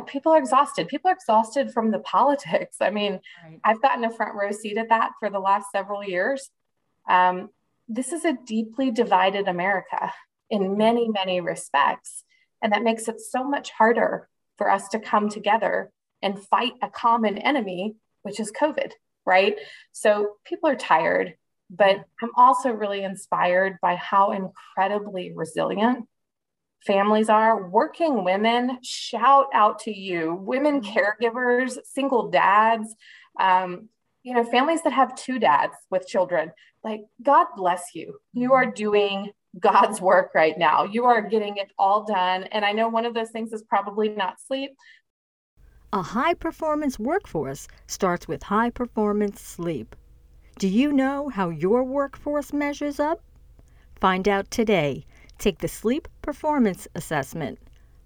people 0.00 0.32
are 0.32 0.38
exhausted. 0.38 0.88
People 0.88 1.10
are 1.10 1.14
exhausted 1.14 1.72
from 1.72 1.90
the 1.90 1.98
politics. 2.14 2.76
I 2.80 2.90
mean, 2.90 3.20
right. 3.44 3.60
I've 3.64 3.82
gotten 3.82 4.04
a 4.04 4.10
front 4.10 4.34
row 4.34 4.50
seat 4.50 4.78
at 4.78 4.88
that 4.88 5.12
for 5.20 5.30
the 5.30 5.38
last 5.38 5.70
several 5.70 6.02
years. 6.02 6.50
Um, 7.08 7.50
this 7.88 8.12
is 8.12 8.24
a 8.24 8.36
deeply 8.46 8.90
divided 8.90 9.48
America 9.48 10.12
in 10.50 10.76
many, 10.76 11.08
many 11.08 11.40
respects. 11.40 12.24
And 12.62 12.72
that 12.72 12.82
makes 12.82 13.06
it 13.06 13.20
so 13.20 13.44
much 13.44 13.70
harder 13.70 14.28
for 14.58 14.70
us 14.70 14.88
to 14.88 14.98
come 14.98 15.28
together 15.28 15.92
and 16.22 16.42
fight 16.42 16.72
a 16.82 16.88
common 16.88 17.38
enemy, 17.38 17.96
which 18.22 18.40
is 18.40 18.50
COVID 18.50 18.92
right? 19.26 19.56
So 19.92 20.36
people 20.46 20.70
are 20.70 20.76
tired, 20.76 21.34
but 21.68 21.96
I'm 22.22 22.30
also 22.36 22.70
really 22.70 23.02
inspired 23.02 23.76
by 23.82 23.96
how 23.96 24.30
incredibly 24.30 25.32
resilient 25.34 26.06
families 26.86 27.28
are. 27.28 27.68
Working 27.68 28.24
women, 28.24 28.78
shout 28.82 29.46
out 29.52 29.78
to 29.80 29.96
you, 29.96 30.34
women 30.34 30.80
mm-hmm. 30.80 30.98
caregivers, 30.98 31.78
single 31.84 32.30
dads, 32.30 32.94
um, 33.38 33.88
you 34.22 34.34
know, 34.34 34.44
families 34.44 34.82
that 34.82 34.92
have 34.92 35.14
two 35.14 35.38
dads 35.38 35.74
with 35.90 36.06
children. 36.06 36.52
Like, 36.82 37.02
God 37.22 37.46
bless 37.56 37.94
you. 37.94 38.18
You 38.32 38.52
are 38.52 38.66
doing 38.66 39.30
God's 39.58 40.00
work 40.00 40.32
right 40.34 40.56
now. 40.58 40.84
You 40.84 41.04
are 41.04 41.22
getting 41.22 41.56
it 41.56 41.70
all 41.78 42.04
done. 42.04 42.44
And 42.44 42.64
I 42.64 42.72
know 42.72 42.88
one 42.88 43.06
of 43.06 43.14
those 43.14 43.30
things 43.30 43.52
is 43.52 43.62
probably 43.62 44.08
not 44.08 44.40
sleep, 44.46 44.72
a 45.92 46.02
high 46.02 46.34
performance 46.34 46.98
workforce 46.98 47.68
starts 47.86 48.28
with 48.28 48.42
high 48.42 48.68
performance 48.68 49.40
sleep. 49.40 49.96
Do 50.58 50.68
you 50.68 50.92
know 50.92 51.30
how 51.30 51.48
your 51.48 51.84
workforce 51.84 52.52
measures 52.52 53.00
up? 53.00 53.22
Find 53.98 54.28
out 54.28 54.50
today. 54.50 55.05
Take 55.38 55.58
the 55.58 55.68
Sleep 55.68 56.08
Performance 56.22 56.88
Assessment. 56.94 57.58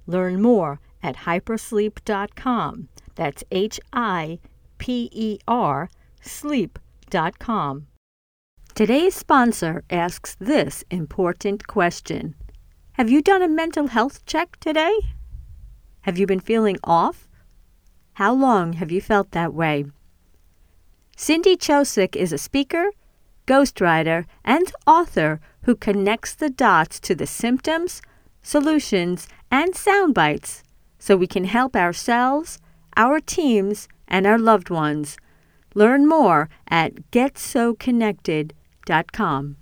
Learn 0.06 0.42
more 0.42 0.80
at 1.02 1.16
hipersleep.com. 1.16 2.88
That's 3.14 3.44
H 3.50 3.80
I 3.92 4.38
P 4.78 5.08
E 5.12 5.38
R 5.46 5.88
sleep.com. 6.20 7.86
Today's 8.74 9.14
sponsor 9.14 9.84
asks 9.90 10.36
this 10.38 10.84
important 10.90 11.66
question 11.66 12.34
Have 12.92 13.10
you 13.10 13.22
done 13.22 13.42
a 13.42 13.48
mental 13.48 13.88
health 13.88 14.24
check 14.26 14.58
today? 14.60 14.94
Have 16.02 16.18
you 16.18 16.26
been 16.26 16.40
feeling 16.40 16.78
off? 16.82 17.28
How 18.14 18.32
long 18.32 18.74
have 18.74 18.90
you 18.90 19.00
felt 19.00 19.32
that 19.32 19.54
way? 19.54 19.86
Cindy 21.16 21.56
Chosick 21.56 22.16
is 22.16 22.32
a 22.32 22.38
speaker, 22.38 22.90
ghostwriter, 23.46 24.24
and 24.44 24.72
author 24.86 25.40
who 25.62 25.76
connects 25.76 26.34
the 26.34 26.50
dots 26.50 26.98
to 27.00 27.14
the 27.14 27.26
symptoms, 27.26 28.02
solutions, 28.42 29.28
and 29.50 29.74
sound 29.74 30.14
bites 30.14 30.62
so 30.98 31.16
we 31.16 31.26
can 31.26 31.44
help 31.44 31.74
ourselves, 31.76 32.58
our 32.96 33.20
teams, 33.20 33.88
and 34.08 34.26
our 34.26 34.38
loved 34.38 34.70
ones. 34.70 35.18
Learn 35.74 36.08
more 36.08 36.48
at 36.68 37.10
getsoconnected.com. 37.10 39.56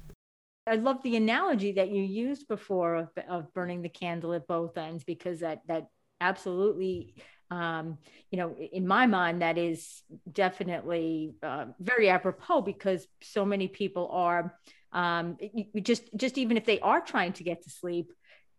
I 0.66 0.74
love 0.74 1.02
the 1.02 1.16
analogy 1.16 1.72
that 1.72 1.90
you 1.90 2.02
used 2.02 2.46
before 2.46 2.94
of, 2.96 3.08
of 3.28 3.52
burning 3.54 3.80
the 3.82 3.88
candle 3.88 4.34
at 4.34 4.46
both 4.46 4.76
ends 4.76 5.02
because 5.04 5.40
that 5.40 5.62
that 5.66 5.88
absolutely 6.20 7.14
um, 7.50 7.98
you 8.30 8.38
know, 8.38 8.54
in 8.72 8.86
my 8.86 9.06
mind, 9.06 9.42
that 9.42 9.56
is 9.56 10.02
definitely 10.30 11.34
uh, 11.42 11.66
very 11.80 12.10
apropos 12.10 12.60
because 12.60 13.06
so 13.22 13.44
many 13.44 13.68
people 13.68 14.08
are 14.12 14.58
um, 14.92 15.36
just 15.82 16.04
just 16.16 16.38
even 16.38 16.56
if 16.56 16.64
they 16.64 16.80
are 16.80 17.00
trying 17.00 17.32
to 17.34 17.44
get 17.44 17.62
to 17.64 17.70
sleep, 17.70 18.12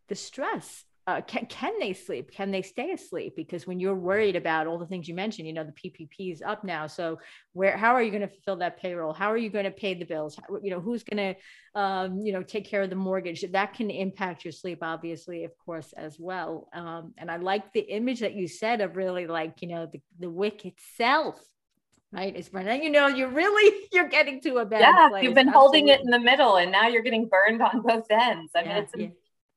the 0.08 0.16
stress 0.16 0.84
uh, 1.10 1.22
can, 1.22 1.48
can 1.48 1.74
they 1.80 1.92
sleep? 1.92 2.32
Can 2.32 2.52
they 2.52 2.62
stay 2.62 2.92
asleep? 2.92 3.34
Because 3.36 3.66
when 3.66 3.80
you're 3.80 3.96
worried 3.96 4.36
about 4.36 4.68
all 4.68 4.78
the 4.78 4.86
things 4.86 5.08
you 5.08 5.16
mentioned, 5.16 5.48
you 5.48 5.54
know, 5.54 5.64
the 5.64 5.72
PPP 5.72 6.32
is 6.32 6.44
up 6.44 6.64
now. 6.64 6.86
So 6.86 7.18
where, 7.54 7.76
how 7.76 7.96
are 7.96 8.04
you 8.04 8.12
going 8.12 8.22
to 8.22 8.28
fulfill 8.28 8.58
that 8.58 8.80
payroll? 8.80 9.12
How 9.12 9.32
are 9.32 9.38
you 9.38 9.50
going 9.50 9.66
to 9.66 9.72
pay 9.72 9.96
the 9.96 10.06
bills? 10.06 10.38
How, 10.38 10.58
you 10.62 10.70
know, 10.70 10.80
who's 10.80 11.02
going 11.02 11.34
to, 11.34 11.82
um, 11.82 12.20
you 12.20 12.32
know, 12.32 12.44
take 12.44 12.66
care 12.66 12.84
of 12.84 12.92
the 12.92 12.96
mortgage? 12.96 13.44
That 13.52 13.74
can 13.74 13.90
impact 13.90 14.46
your 14.46 14.52
sleep, 14.52 14.80
obviously, 14.84 15.46
of 15.46 15.52
course, 15.66 15.96
as 15.98 16.18
well. 16.20 16.70
Um, 16.74 17.16
and 17.18 17.32
I 17.32 17.38
like 17.38 17.74
the 17.74 17.80
image 17.80 18.20
that 18.20 18.36
you 18.36 18.48
said 18.48 18.80
of 18.80 18.96
really 18.96 19.26
like, 19.26 19.64
you 19.64 19.70
know, 19.70 19.88
the, 19.92 20.02
the 20.20 20.30
wick 20.30 20.64
itself 20.64 21.40
right 22.12 22.36
it's 22.36 22.50
burning 22.50 22.84
you 22.84 22.90
know 22.90 23.08
you're 23.08 23.30
really 23.30 23.88
you're 23.92 24.10
getting 24.10 24.42
to 24.42 24.58
a 24.58 24.66
bad 24.66 24.82
yeah 24.82 25.10
place. 25.10 25.24
you've 25.24 25.34
been 25.34 25.50
Absolutely. 25.50 25.80
holding 25.80 25.88
it 25.90 26.02
in 26.02 26.10
the 26.10 26.20
middle 26.20 26.58
and 26.58 26.72
now 26.72 26.88
you're 26.88 27.04
getting 27.04 27.28
burned 27.28 27.62
on 27.62 27.82
both 27.82 28.06
ends 28.10 28.52
i 28.56 28.62
yeah, 28.62 28.68
mean 28.68 28.84
it's 28.84 28.94
yeah 28.96 29.08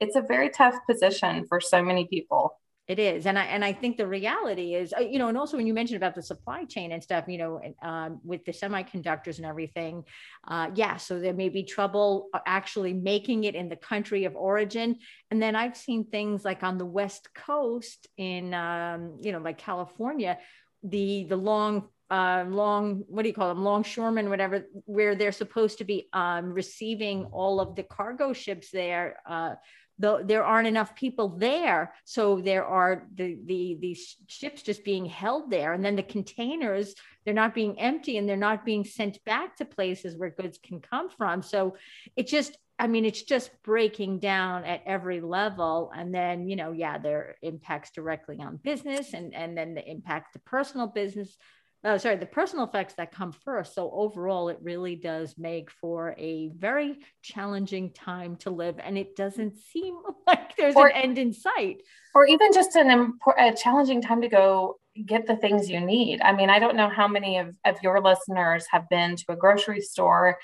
it's 0.02 0.16
a 0.16 0.20
very 0.20 0.50
tough 0.50 0.74
position 0.90 1.46
for 1.48 1.60
so 1.60 1.80
many 1.82 2.06
people 2.06 2.58
it 2.88 2.98
is 2.98 3.26
and 3.26 3.38
i 3.38 3.44
and 3.44 3.64
i 3.64 3.72
think 3.72 3.96
the 3.96 4.06
reality 4.06 4.74
is 4.74 4.92
uh, 4.98 5.00
you 5.00 5.18
know 5.20 5.28
and 5.28 5.38
also 5.38 5.56
when 5.56 5.66
you 5.66 5.72
mentioned 5.72 5.96
about 5.96 6.16
the 6.16 6.22
supply 6.22 6.64
chain 6.64 6.90
and 6.90 7.00
stuff 7.00 7.24
you 7.28 7.38
know 7.38 7.60
um, 7.82 8.20
with 8.24 8.44
the 8.44 8.50
semiconductors 8.50 9.36
and 9.36 9.46
everything 9.46 10.02
uh, 10.48 10.68
yeah 10.74 10.96
so 10.96 11.20
there 11.20 11.32
may 11.32 11.48
be 11.48 11.62
trouble 11.62 12.28
uh, 12.34 12.40
actually 12.44 12.92
making 12.92 13.44
it 13.44 13.54
in 13.54 13.68
the 13.68 13.76
country 13.76 14.24
of 14.24 14.34
origin 14.34 14.98
and 15.30 15.40
then 15.40 15.54
i've 15.54 15.76
seen 15.76 16.04
things 16.04 16.44
like 16.44 16.64
on 16.64 16.76
the 16.76 16.84
west 16.84 17.28
coast 17.32 18.08
in 18.16 18.52
um, 18.52 19.18
you 19.22 19.30
know 19.30 19.38
like 19.38 19.58
california 19.58 20.36
the 20.82 21.24
the 21.28 21.36
long 21.36 21.88
uh, 22.12 22.44
long, 22.46 23.04
what 23.08 23.22
do 23.22 23.28
you 23.28 23.34
call 23.34 23.48
them, 23.48 23.64
longshoremen, 23.64 24.28
whatever, 24.28 24.66
where 24.84 25.14
they're 25.14 25.32
supposed 25.32 25.78
to 25.78 25.84
be 25.84 26.08
um, 26.12 26.52
receiving 26.52 27.24
all 27.32 27.58
of 27.58 27.74
the 27.74 27.82
cargo 27.82 28.34
ships 28.34 28.70
there. 28.70 29.16
Uh, 29.26 29.54
there 29.98 30.44
aren't 30.44 30.66
enough 30.66 30.96
people 30.96 31.28
there 31.28 31.94
so 32.04 32.40
there 32.40 32.64
are 32.64 33.06
the 33.14 33.38
the 33.44 33.76
these 33.80 34.16
ships 34.26 34.62
just 34.62 34.84
being 34.84 35.04
held 35.04 35.48
there 35.50 35.74
and 35.74 35.84
then 35.84 35.94
the 35.94 36.02
containers 36.02 36.94
they're 37.24 37.34
not 37.34 37.54
being 37.54 37.78
empty 37.78 38.16
and 38.16 38.28
they're 38.28 38.36
not 38.36 38.64
being 38.64 38.84
sent 38.84 39.22
back 39.24 39.54
to 39.54 39.64
places 39.64 40.16
where 40.16 40.30
goods 40.30 40.58
can 40.60 40.80
come 40.80 41.08
from 41.08 41.40
so 41.40 41.76
it 42.16 42.26
just 42.26 42.56
i 42.80 42.86
mean 42.86 43.04
it's 43.04 43.22
just 43.22 43.50
breaking 43.62 44.18
down 44.18 44.64
at 44.64 44.82
every 44.86 45.20
level 45.20 45.92
and 45.94 46.12
then 46.12 46.48
you 46.48 46.56
know 46.56 46.72
yeah 46.72 46.98
there 46.98 47.36
impacts 47.42 47.92
directly 47.92 48.40
on 48.40 48.56
business 48.56 49.12
and 49.12 49.34
and 49.34 49.56
then 49.56 49.74
the 49.74 49.88
impact 49.88 50.32
to 50.32 50.40
personal 50.40 50.88
business 50.88 51.36
oh, 51.84 51.96
sorry, 51.96 52.16
the 52.16 52.26
personal 52.26 52.64
effects 52.64 52.94
that 52.94 53.12
come 53.12 53.32
first. 53.32 53.74
So 53.74 53.90
overall, 53.90 54.48
it 54.48 54.58
really 54.62 54.96
does 54.96 55.34
make 55.36 55.70
for 55.70 56.14
a 56.16 56.50
very 56.56 56.98
challenging 57.22 57.92
time 57.92 58.36
to 58.36 58.50
live, 58.50 58.76
and 58.78 58.96
it 58.96 59.16
doesn't 59.16 59.56
seem 59.56 59.96
like 60.26 60.56
there's 60.56 60.76
or, 60.76 60.88
an 60.88 61.02
end 61.02 61.18
in 61.18 61.32
sight. 61.32 61.82
Or 62.14 62.26
even 62.26 62.52
just 62.52 62.76
an 62.76 62.88
impor- 62.88 63.38
a 63.38 63.54
challenging 63.54 64.02
time 64.02 64.22
to 64.22 64.28
go 64.28 64.78
get 65.06 65.26
the 65.26 65.36
things 65.36 65.70
you 65.70 65.80
need. 65.80 66.20
I 66.20 66.32
mean, 66.32 66.50
I 66.50 66.58
don't 66.58 66.76
know 66.76 66.88
how 66.88 67.08
many 67.08 67.38
of, 67.38 67.54
of 67.64 67.76
your 67.82 68.00
listeners 68.00 68.66
have 68.70 68.88
been 68.88 69.16
to 69.16 69.24
a 69.30 69.36
grocery 69.36 69.80
store 69.80 70.38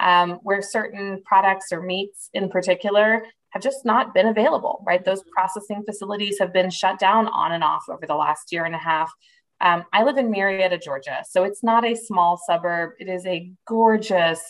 um, 0.00 0.40
where 0.42 0.60
certain 0.60 1.22
products 1.24 1.72
or 1.72 1.80
meats 1.80 2.28
in 2.34 2.50
particular 2.50 3.24
have 3.50 3.62
just 3.62 3.84
not 3.84 4.14
been 4.14 4.26
available, 4.26 4.82
right? 4.86 5.04
Those 5.04 5.22
processing 5.32 5.84
facilities 5.84 6.38
have 6.40 6.52
been 6.52 6.70
shut 6.70 6.98
down 6.98 7.28
on 7.28 7.52
and 7.52 7.62
off 7.62 7.84
over 7.88 8.06
the 8.06 8.14
last 8.14 8.50
year 8.50 8.64
and 8.64 8.74
a 8.74 8.78
half 8.78 9.12
um, 9.62 9.84
I 9.92 10.02
live 10.02 10.18
in 10.18 10.30
Marietta, 10.30 10.78
Georgia, 10.78 11.22
so 11.28 11.44
it's 11.44 11.62
not 11.62 11.84
a 11.84 11.94
small 11.94 12.36
suburb. 12.36 12.90
It 12.98 13.08
is 13.08 13.24
a 13.26 13.52
gorgeous 13.66 14.40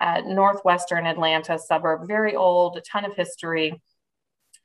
uh, 0.00 0.22
northwestern 0.24 1.06
Atlanta 1.06 1.58
suburb, 1.58 2.06
very 2.06 2.36
old, 2.36 2.76
a 2.76 2.80
ton 2.80 3.04
of 3.04 3.16
history, 3.16 3.82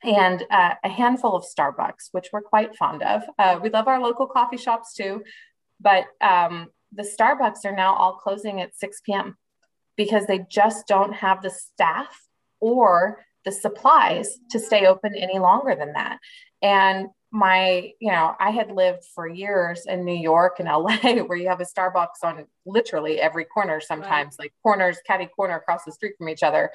and 0.04 0.44
uh, 0.48 0.74
a 0.84 0.88
handful 0.88 1.34
of 1.34 1.44
Starbucks, 1.44 2.10
which 2.12 2.28
we're 2.32 2.40
quite 2.40 2.76
fond 2.76 3.02
of. 3.02 3.22
Uh, 3.36 3.58
we 3.60 3.68
love 3.68 3.88
our 3.88 4.00
local 4.00 4.28
coffee 4.28 4.56
shops 4.56 4.94
too, 4.94 5.24
but 5.80 6.04
um, 6.20 6.68
the 6.92 7.02
Starbucks 7.02 7.64
are 7.64 7.74
now 7.74 7.94
all 7.96 8.14
closing 8.14 8.60
at 8.60 8.76
6 8.76 9.00
p.m. 9.04 9.36
because 9.96 10.26
they 10.26 10.46
just 10.48 10.86
don't 10.86 11.14
have 11.14 11.42
the 11.42 11.50
staff 11.50 12.28
or 12.60 13.24
the 13.44 13.50
supplies 13.50 14.38
to 14.50 14.60
stay 14.60 14.86
open 14.86 15.16
any 15.16 15.40
longer 15.40 15.74
than 15.74 15.94
that. 15.94 16.18
And 16.62 17.08
my, 17.30 17.92
you 18.00 18.10
know, 18.10 18.34
I 18.38 18.50
had 18.50 18.70
lived 18.70 19.04
for 19.14 19.28
years 19.28 19.86
in 19.86 20.04
New 20.04 20.16
York 20.16 20.58
and 20.58 20.68
LA 20.68 20.96
where 21.24 21.36
you 21.36 21.48
have 21.48 21.60
a 21.60 21.64
Starbucks 21.64 22.22
on 22.22 22.46
literally 22.64 23.20
every 23.20 23.44
corner 23.44 23.80
sometimes, 23.80 24.36
right. 24.38 24.46
like 24.46 24.52
corners, 24.62 24.98
catty 25.06 25.26
corner 25.26 25.56
across 25.56 25.84
the 25.84 25.92
street 25.92 26.14
from 26.18 26.28
each 26.28 26.42
other. 26.42 26.70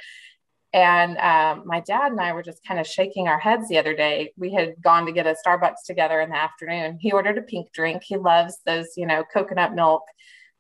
And 0.73 1.17
um, 1.17 1.63
my 1.65 1.81
dad 1.81 2.11
and 2.11 2.21
I 2.21 2.31
were 2.31 2.43
just 2.43 2.65
kind 2.65 2.79
of 2.79 2.87
shaking 2.87 3.27
our 3.27 3.39
heads 3.39 3.67
the 3.67 3.77
other 3.77 3.95
day. 3.95 4.33
We 4.37 4.53
had 4.53 4.75
gone 4.81 5.05
to 5.05 5.11
get 5.11 5.27
a 5.27 5.35
Starbucks 5.45 5.83
together 5.85 6.21
in 6.21 6.29
the 6.29 6.37
afternoon. 6.37 6.97
He 6.99 7.11
ordered 7.11 7.37
a 7.37 7.41
pink 7.41 7.73
drink. 7.73 8.03
He 8.03 8.15
loves 8.15 8.59
those, 8.65 8.89
you 8.95 9.05
know, 9.05 9.23
coconut 9.33 9.73
milk 9.73 10.03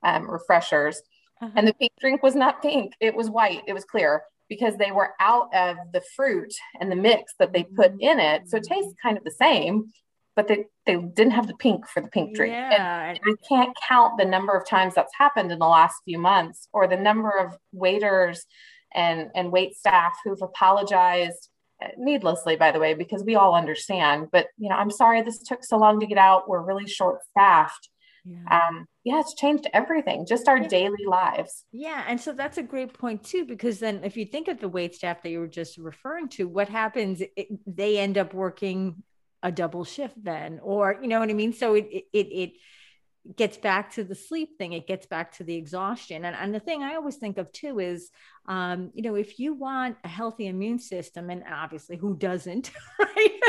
um, 0.03 0.29
refreshers. 0.29 1.01
Uh-huh. 1.41 1.51
And 1.55 1.67
the 1.67 1.73
pink 1.73 1.93
drink 1.99 2.23
was 2.23 2.35
not 2.35 2.61
pink, 2.61 2.93
it 2.99 3.15
was 3.15 3.29
white, 3.29 3.63
it 3.67 3.73
was 3.73 3.83
clear 3.83 4.23
because 4.51 4.75
they 4.75 4.91
were 4.91 5.13
out 5.21 5.47
of 5.55 5.77
the 5.93 6.01
fruit 6.13 6.53
and 6.81 6.91
the 6.91 6.95
mix 6.97 7.33
that 7.39 7.53
they 7.53 7.63
put 7.63 7.93
in 8.01 8.19
it. 8.19 8.49
So 8.49 8.57
it 8.57 8.63
tastes 8.63 8.93
kind 9.01 9.17
of 9.17 9.23
the 9.23 9.31
same, 9.31 9.93
but 10.35 10.49
they, 10.49 10.65
they 10.85 10.97
didn't 10.97 11.31
have 11.31 11.47
the 11.47 11.55
pink 11.55 11.87
for 11.87 12.01
the 12.01 12.09
pink 12.09 12.35
drink. 12.35 12.51
Yeah. 12.51 13.01
And, 13.01 13.17
and 13.23 13.37
I 13.39 13.47
can't 13.47 13.73
count 13.87 14.17
the 14.17 14.25
number 14.25 14.51
of 14.51 14.67
times 14.67 14.93
that's 14.93 15.13
happened 15.17 15.53
in 15.53 15.59
the 15.59 15.69
last 15.69 15.95
few 16.03 16.19
months 16.19 16.67
or 16.73 16.85
the 16.85 16.97
number 16.97 17.29
of 17.29 17.57
waiters 17.71 18.45
and, 18.93 19.29
and 19.35 19.53
wait 19.53 19.77
staff 19.77 20.17
who've 20.25 20.41
apologized 20.41 21.47
uh, 21.81 21.87
needlessly 21.97 22.57
by 22.57 22.73
the 22.73 22.79
way 22.79 22.93
because 22.93 23.23
we 23.23 23.35
all 23.35 23.55
understand 23.55 24.27
but 24.31 24.45
you 24.59 24.69
know 24.69 24.75
i'm 24.75 24.91
sorry 24.91 25.23
this 25.23 25.39
took 25.39 25.63
so 25.63 25.77
long 25.77 25.99
to 25.99 26.05
get 26.05 26.19
out 26.19 26.47
we're 26.47 26.61
really 26.61 26.85
short 26.85 27.21
staffed 27.31 27.89
yeah. 28.23 28.67
um, 28.69 28.85
yeah 29.03 29.19
it's 29.19 29.33
changed 29.33 29.67
everything 29.73 30.25
just 30.25 30.47
our 30.47 30.59
yeah. 30.59 30.67
daily 30.67 31.05
lives. 31.07 31.65
Yeah 31.71 32.03
and 32.07 32.19
so 32.19 32.33
that's 32.33 32.57
a 32.57 32.63
great 32.63 32.93
point 32.93 33.23
too 33.23 33.45
because 33.45 33.79
then 33.79 34.03
if 34.03 34.17
you 34.17 34.25
think 34.25 34.47
of 34.47 34.59
the 34.59 34.69
wait 34.69 34.95
staff 34.95 35.21
that 35.23 35.29
you 35.29 35.39
were 35.39 35.47
just 35.47 35.77
referring 35.77 36.29
to 36.29 36.47
what 36.47 36.69
happens 36.69 37.21
it, 37.21 37.47
they 37.65 37.97
end 37.97 38.17
up 38.17 38.33
working 38.33 39.03
a 39.43 39.51
double 39.51 39.83
shift 39.83 40.23
then 40.23 40.59
or 40.61 40.97
you 41.01 41.07
know 41.07 41.19
what 41.19 41.29
i 41.29 41.33
mean? 41.33 41.53
So 41.53 41.75
it 41.75 41.87
it 42.13 42.27
it 42.27 42.51
gets 43.35 43.55
back 43.57 43.93
to 43.93 44.03
the 44.03 44.15
sleep 44.15 44.57
thing 44.57 44.73
it 44.73 44.87
gets 44.87 45.05
back 45.05 45.33
to 45.33 45.43
the 45.43 45.55
exhaustion. 45.55 46.25
And, 46.25 46.35
and 46.35 46.53
the 46.53 46.59
thing 46.59 46.83
i 46.83 46.95
always 46.95 47.17
think 47.17 47.37
of 47.37 47.51
too 47.51 47.79
is 47.79 48.09
um, 48.47 48.91
you 48.93 49.03
know 49.03 49.15
if 49.15 49.39
you 49.39 49.53
want 49.53 49.97
a 50.03 50.07
healthy 50.07 50.47
immune 50.47 50.79
system 50.79 51.29
and 51.29 51.43
obviously 51.51 51.97
who 51.97 52.17
doesn't 52.17 52.71
right 52.99 53.39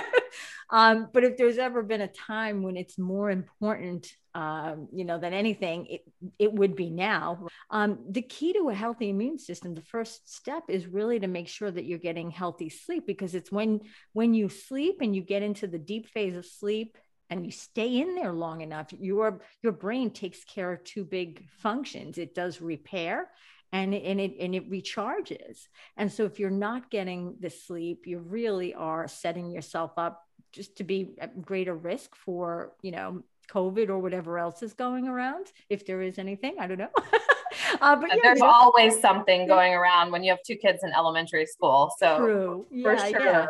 um, 0.71 1.09
but 1.13 1.25
if 1.25 1.37
there's 1.37 1.59
ever 1.59 1.83
been 1.83 2.01
a 2.01 2.09
time 2.09 2.63
when 2.63 2.77
it's 2.77 2.99
more 2.99 3.31
important 3.31 4.13
um, 4.35 4.89
you 4.93 5.05
know 5.05 5.19
than 5.19 5.33
anything 5.33 5.87
it, 5.87 6.01
it 6.39 6.53
would 6.53 6.75
be 6.75 6.91
now 6.91 7.47
um, 7.71 7.99
the 8.09 8.23
key 8.23 8.53
to 8.53 8.71
a 8.71 8.75
healthy 8.75 9.11
immune 9.11 9.39
system 9.39 9.75
the 9.75 9.83
first 9.83 10.33
step 10.35 10.65
is 10.69 10.87
really 10.87 11.21
to 11.21 11.27
make 11.27 11.49
sure 11.49 11.71
that 11.71 11.85
you're 11.85 11.99
getting 11.99 12.31
healthy 12.31 12.69
sleep 12.69 13.07
because 13.07 13.35
it's 13.35 13.53
when 13.53 13.81
when 14.13 14.35
you 14.35 14.49
sleep 14.49 14.99
and 15.01 15.15
you 15.15 15.23
get 15.23 15.43
into 15.43 15.67
the 15.67 15.79
deep 15.79 16.09
phase 16.09 16.37
of 16.37 16.47
sleep 16.47 16.97
and 17.33 17.47
you 17.47 17.51
stay 17.51 17.99
in 17.99 18.15
there 18.15 18.33
long 18.33 18.61
enough, 18.61 18.93
your 18.93 19.41
your 19.63 19.73
brain 19.73 20.11
takes 20.11 20.45
care 20.45 20.71
of 20.71 20.85
two 20.85 21.03
big 21.03 21.49
functions. 21.49 22.19
It 22.19 22.35
does 22.35 22.61
repair 22.61 23.31
and 23.73 23.95
it, 23.95 24.05
and 24.05 24.21
it 24.21 24.37
and 24.39 24.55
it 24.55 24.71
recharges. 24.71 25.69
And 25.97 26.13
so 26.13 26.25
if 26.25 26.39
you're 26.39 26.51
not 26.51 26.91
getting 26.91 27.37
the 27.41 27.51
sleep, 27.51 28.07
you 28.07 28.19
really 28.19 28.75
are 28.75 29.09
setting 29.09 29.51
yourself 29.51 29.93
up 29.97 30.27
just 30.53 30.77
to 30.77 30.85
be 30.85 31.15
at 31.19 31.41
greater 31.41 31.75
risk 31.75 32.15
for, 32.15 32.73
you 32.83 32.91
know, 32.93 33.23
COVID 33.51 33.89
or 33.89 33.99
whatever 33.99 34.39
else 34.39 34.63
is 34.63 34.75
going 34.75 35.09
around, 35.09 35.47
if 35.69 35.87
there 35.87 36.03
is 36.03 36.19
anything, 36.19 36.57
I 36.61 36.67
don't 36.67 36.79
know. 36.79 36.91
uh, 37.81 37.97
but 37.97 38.11
yeah, 38.11 38.17
there's 38.23 38.41
yeah. 38.41 38.47
always 38.47 39.01
something 39.01 39.47
going 39.47 39.75
around 39.75 40.13
when 40.13 40.23
you 40.23 40.31
have 40.31 40.43
two 40.47 40.57
kids 40.57 40.85
in 40.85 40.93
elementary 40.93 41.47
school. 41.47 41.93
So 41.99 42.19
True. 42.19 42.67
Yeah, 42.71 42.97
for 42.97 43.11
sure. 43.11 43.25
Yeah. 43.25 43.47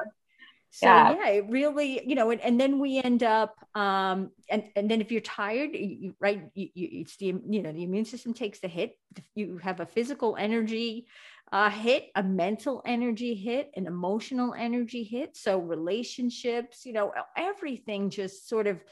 So 0.75 0.87
yeah. 0.87 1.17
yeah, 1.17 1.29
it 1.29 1.45
really, 1.51 2.01
you 2.09 2.15
know, 2.15 2.31
and, 2.31 2.41
and 2.41 2.59
then 2.59 2.79
we 2.79 2.99
end 2.99 3.23
up, 3.23 3.55
um, 3.75 4.31
and, 4.49 4.65
and 4.75 4.91
then 4.91 5.03
if 5.03 5.13
you're 5.13 5.21
tired, 5.21 5.71
you, 5.75 6.15
right, 6.19 6.45
you, 6.55 6.69
you, 6.73 6.89
it's 6.93 7.19
the, 7.19 7.27
you 7.27 7.63
know, 7.63 7.73
the 7.73 7.83
immune 7.83 8.07
system 8.07 8.33
takes 8.33 8.59
the 8.59 8.69
hit. 8.69 8.99
You 9.35 9.59
have 9.59 9.81
a 9.81 9.87
physical 9.87 10.35
energy 10.39 11.09
uh, 11.53 11.69
hit, 11.69 12.07
a 12.15 12.23
mental 12.23 12.81
energy 12.87 13.35
hit, 13.35 13.71
an 13.77 13.87
emotional 13.87 14.55
energy 14.55 15.03
hit. 15.03 15.37
So 15.37 15.59
relationships, 15.59 16.87
you 16.87 16.95
know, 16.95 17.13
everything 17.37 18.09
just 18.09 18.49
sort 18.49 18.67
of 18.67 18.83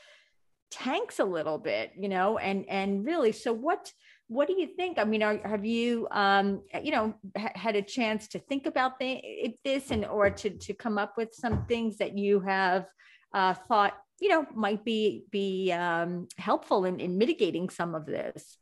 tanks 0.70 1.18
a 1.18 1.24
little 1.24 1.56
bit, 1.56 1.92
you 1.98 2.10
know, 2.10 2.36
and, 2.36 2.68
and 2.68 3.06
really, 3.06 3.32
so 3.32 3.54
what, 3.54 3.90
what 4.30 4.46
do 4.46 4.54
you 4.54 4.68
think? 4.68 4.96
I 4.96 5.02
mean, 5.02 5.24
are, 5.24 5.40
have 5.44 5.64
you, 5.64 6.06
um, 6.12 6.62
you 6.84 6.92
know, 6.92 7.12
ha- 7.36 7.50
had 7.56 7.74
a 7.74 7.82
chance 7.82 8.28
to 8.28 8.38
think 8.38 8.64
about 8.64 8.96
the, 9.00 9.56
this 9.64 9.90
and 9.90 10.04
or 10.04 10.30
to 10.30 10.50
to 10.50 10.72
come 10.72 10.98
up 10.98 11.16
with 11.16 11.34
some 11.34 11.66
things 11.66 11.96
that 11.96 12.16
you 12.16 12.38
have 12.38 12.86
uh, 13.34 13.54
thought, 13.54 13.94
you 14.20 14.28
know, 14.28 14.46
might 14.54 14.84
be 14.84 15.24
be 15.32 15.72
um, 15.72 16.28
helpful 16.38 16.84
in, 16.84 17.00
in 17.00 17.18
mitigating 17.18 17.68
some 17.70 17.96
of 17.96 18.06
this? 18.06 18.56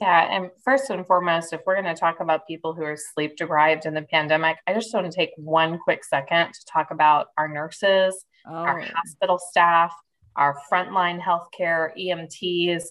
Yeah, 0.00 0.32
and 0.32 0.50
first 0.64 0.88
and 0.90 1.04
foremost, 1.04 1.52
if 1.52 1.62
we're 1.66 1.80
going 1.80 1.92
to 1.92 2.00
talk 2.00 2.20
about 2.20 2.46
people 2.46 2.72
who 2.72 2.84
are 2.84 2.96
sleep 2.96 3.36
deprived 3.36 3.86
in 3.86 3.94
the 3.94 4.02
pandemic, 4.02 4.58
I 4.68 4.74
just 4.74 4.94
want 4.94 5.10
to 5.10 5.16
take 5.16 5.30
one 5.36 5.76
quick 5.78 6.04
second 6.04 6.52
to 6.54 6.60
talk 6.72 6.92
about 6.92 7.28
our 7.36 7.48
nurses, 7.48 8.24
oh. 8.46 8.54
our 8.54 8.80
hospital 8.80 9.40
staff, 9.40 9.92
our 10.36 10.56
frontline 10.72 11.20
healthcare 11.20 11.90
EMTs, 11.98 12.84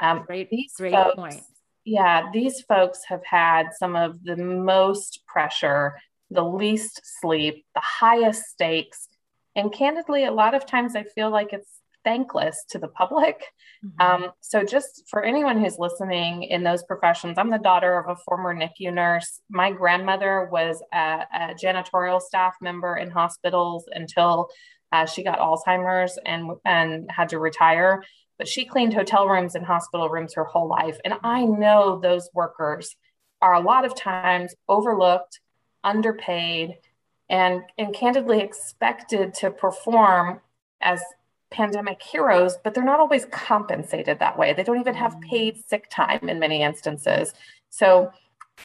um, 0.00 0.24
great, 0.26 0.50
these 0.50 0.72
great 0.76 0.92
folks, 0.92 1.14
point. 1.16 1.42
Yeah, 1.84 2.30
these 2.32 2.62
folks 2.62 3.00
have 3.08 3.24
had 3.24 3.68
some 3.78 3.94
of 3.96 4.22
the 4.24 4.36
most 4.36 5.22
pressure, 5.26 6.00
the 6.30 6.44
least 6.44 7.00
sleep, 7.20 7.64
the 7.74 7.82
highest 7.82 8.44
stakes. 8.44 9.08
And 9.54 9.72
candidly, 9.72 10.24
a 10.24 10.32
lot 10.32 10.54
of 10.54 10.66
times 10.66 10.96
I 10.96 11.04
feel 11.04 11.30
like 11.30 11.52
it's 11.52 11.70
thankless 12.04 12.64
to 12.70 12.78
the 12.78 12.88
public. 12.88 13.44
Mm-hmm. 13.84 14.24
Um, 14.24 14.30
so, 14.40 14.64
just 14.64 15.04
for 15.08 15.22
anyone 15.22 15.62
who's 15.62 15.78
listening 15.78 16.44
in 16.44 16.62
those 16.62 16.82
professions, 16.84 17.38
I'm 17.38 17.50
the 17.50 17.58
daughter 17.58 17.98
of 17.98 18.08
a 18.08 18.20
former 18.24 18.54
NICU 18.54 18.92
nurse. 18.92 19.40
My 19.50 19.70
grandmother 19.70 20.48
was 20.50 20.82
a, 20.92 21.24
a 21.32 21.54
janitorial 21.54 22.20
staff 22.20 22.54
member 22.60 22.96
in 22.96 23.10
hospitals 23.10 23.84
until 23.92 24.48
uh, 24.92 25.06
she 25.06 25.24
got 25.24 25.38
Alzheimer's 25.38 26.18
and, 26.24 26.52
and 26.64 27.10
had 27.10 27.30
to 27.30 27.38
retire 27.38 28.02
but 28.38 28.48
she 28.48 28.64
cleaned 28.64 28.94
hotel 28.94 29.28
rooms 29.28 29.54
and 29.54 29.64
hospital 29.64 30.08
rooms 30.08 30.34
her 30.34 30.44
whole 30.44 30.68
life. 30.68 30.98
And 31.04 31.14
I 31.22 31.44
know 31.44 31.98
those 32.00 32.28
workers 32.34 32.96
are 33.40 33.54
a 33.54 33.60
lot 33.60 33.84
of 33.84 33.94
times 33.94 34.54
overlooked, 34.68 35.40
underpaid, 35.82 36.78
and, 37.28 37.62
and 37.78 37.94
candidly 37.94 38.40
expected 38.40 39.34
to 39.34 39.50
perform 39.50 40.40
as 40.80 41.00
pandemic 41.50 42.02
heroes, 42.02 42.56
but 42.62 42.74
they're 42.74 42.84
not 42.84 43.00
always 43.00 43.24
compensated 43.26 44.18
that 44.18 44.36
way. 44.36 44.52
They 44.52 44.64
don't 44.64 44.80
even 44.80 44.94
have 44.94 45.14
mm. 45.14 45.22
paid 45.22 45.64
sick 45.68 45.88
time 45.90 46.28
in 46.28 46.38
many 46.38 46.62
instances. 46.62 47.32
So, 47.70 48.10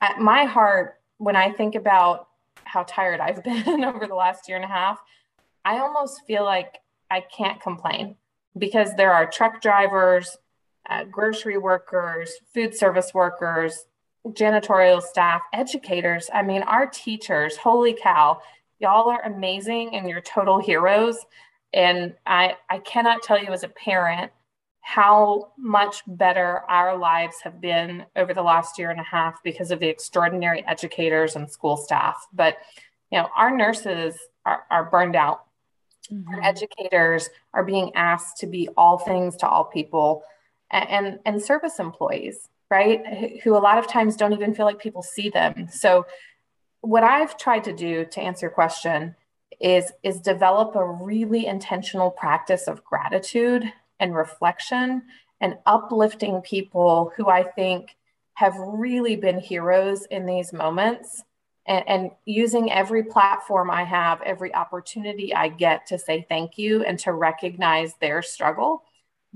at 0.02 0.20
my 0.20 0.46
heart, 0.46 1.00
when 1.18 1.36
I 1.36 1.52
think 1.52 1.76
about 1.76 2.28
how 2.64 2.84
tired 2.84 3.20
I've 3.20 3.44
been 3.66 3.84
over 3.84 4.08
the 4.08 4.16
last 4.16 4.48
year 4.48 4.58
and 4.58 4.66
a 4.66 4.74
half, 4.74 5.00
I 5.64 5.80
almost 5.80 6.26
feel 6.26 6.44
like 6.44 6.80
I 7.12 7.22
can't 7.22 7.62
complain 7.62 8.16
because 8.58 8.96
there 8.96 9.14
are 9.14 9.30
truck 9.30 9.62
drivers, 9.62 10.38
uh, 10.90 11.04
grocery 11.06 11.58
workers, 11.58 12.34
food 12.54 12.76
service 12.76 13.14
workers, 13.14 13.86
janitorial 14.28 15.02
staff, 15.02 15.42
educators. 15.54 16.30
I 16.34 16.44
mean, 16.44 16.64
our 16.64 16.88
teachers, 16.88 17.56
holy 17.58 17.94
cow, 17.94 18.42
y'all 18.80 19.10
are 19.10 19.24
amazing 19.24 19.96
and 19.96 20.10
you're 20.10 20.22
total 20.22 20.60
heroes. 20.60 21.18
And 21.74 22.16
I, 22.26 22.56
I 22.70 22.80
cannot 22.80 23.22
tell 23.22 23.42
you 23.42 23.50
as 23.50 23.64
a 23.64 23.70
parent 23.70 24.32
how 24.82 25.52
much 25.58 26.02
better 26.08 26.62
our 26.68 26.98
lives 26.98 27.36
have 27.44 27.62
been 27.62 28.06
over 28.16 28.34
the 28.34 28.42
last 28.42 28.80
year 28.80 28.90
and 28.90 29.00
a 29.00 29.04
half 29.04 29.44
because 29.44 29.70
of 29.70 29.80
the 29.80 29.88
extraordinary 29.88 30.66
educators 30.66 31.36
and 31.36 31.50
school 31.52 31.78
staff. 31.78 32.26
But, 32.34 32.58
you 33.12 33.20
know, 33.20 33.30
our 33.36 33.56
nurses 33.56 34.16
are, 34.46 34.64
are 34.72 34.90
burned 34.90 35.16
out 35.16 35.46
Mm-hmm. 36.12 36.34
Our 36.34 36.44
educators 36.44 37.30
are 37.54 37.64
being 37.64 37.92
asked 37.96 38.38
to 38.38 38.48
be 38.48 38.70
all 38.78 38.98
things 38.98 39.36
to 39.38 39.48
all 39.48 39.66
people 39.66 40.24
and, 40.72 40.90
and, 40.90 41.20
and 41.26 41.42
service 41.42 41.80
employees, 41.80 42.50
right? 42.70 43.40
Who 43.44 43.56
a 43.56 43.60
lot 43.60 43.78
of 43.78 43.88
times 43.88 44.16
don't 44.16 44.34
even 44.34 44.54
feel 44.54 44.66
like 44.66 44.80
people 44.80 45.04
see 45.04 45.30
them. 45.30 45.68
So, 45.72 46.06
what 46.82 47.04
I've 47.04 47.38
tried 47.38 47.66
to 47.66 47.74
do 47.74 48.06
to 48.06 48.22
answer 48.22 48.46
your 48.46 48.52
question 48.52 49.16
is, 49.60 49.92
is 50.02 50.22
develop 50.22 50.76
a 50.76 50.86
really 50.86 51.46
intentional 51.46 52.10
practice 52.10 52.68
of 52.68 52.86
gratitude 52.86 53.72
and 54.00 54.16
reflection 54.16 55.04
and 55.42 55.58
uplifting 55.66 56.42
people 56.42 57.12
who 57.18 57.28
I 57.30 57.44
think 57.44 57.98
have 58.36 58.56
really 58.58 59.18
been 59.18 59.40
heroes 59.40 60.06
in 60.06 60.26
these 60.26 60.54
moments 60.54 61.24
and, 61.70 61.88
and 61.88 62.12
using 62.26 62.72
every 62.72 63.04
platform 63.04 63.70
I 63.70 63.84
have, 63.84 64.22
every 64.24 64.54
opportunity 64.54 65.34
I 65.34 65.48
get 65.48 65.86
to 65.88 66.00
say 66.00 66.26
thank 66.28 66.58
you 66.58 66.84
and 66.84 66.98
to 67.00 67.14
recognize 67.14 67.94
their 68.02 68.22
struggle. 68.24 68.84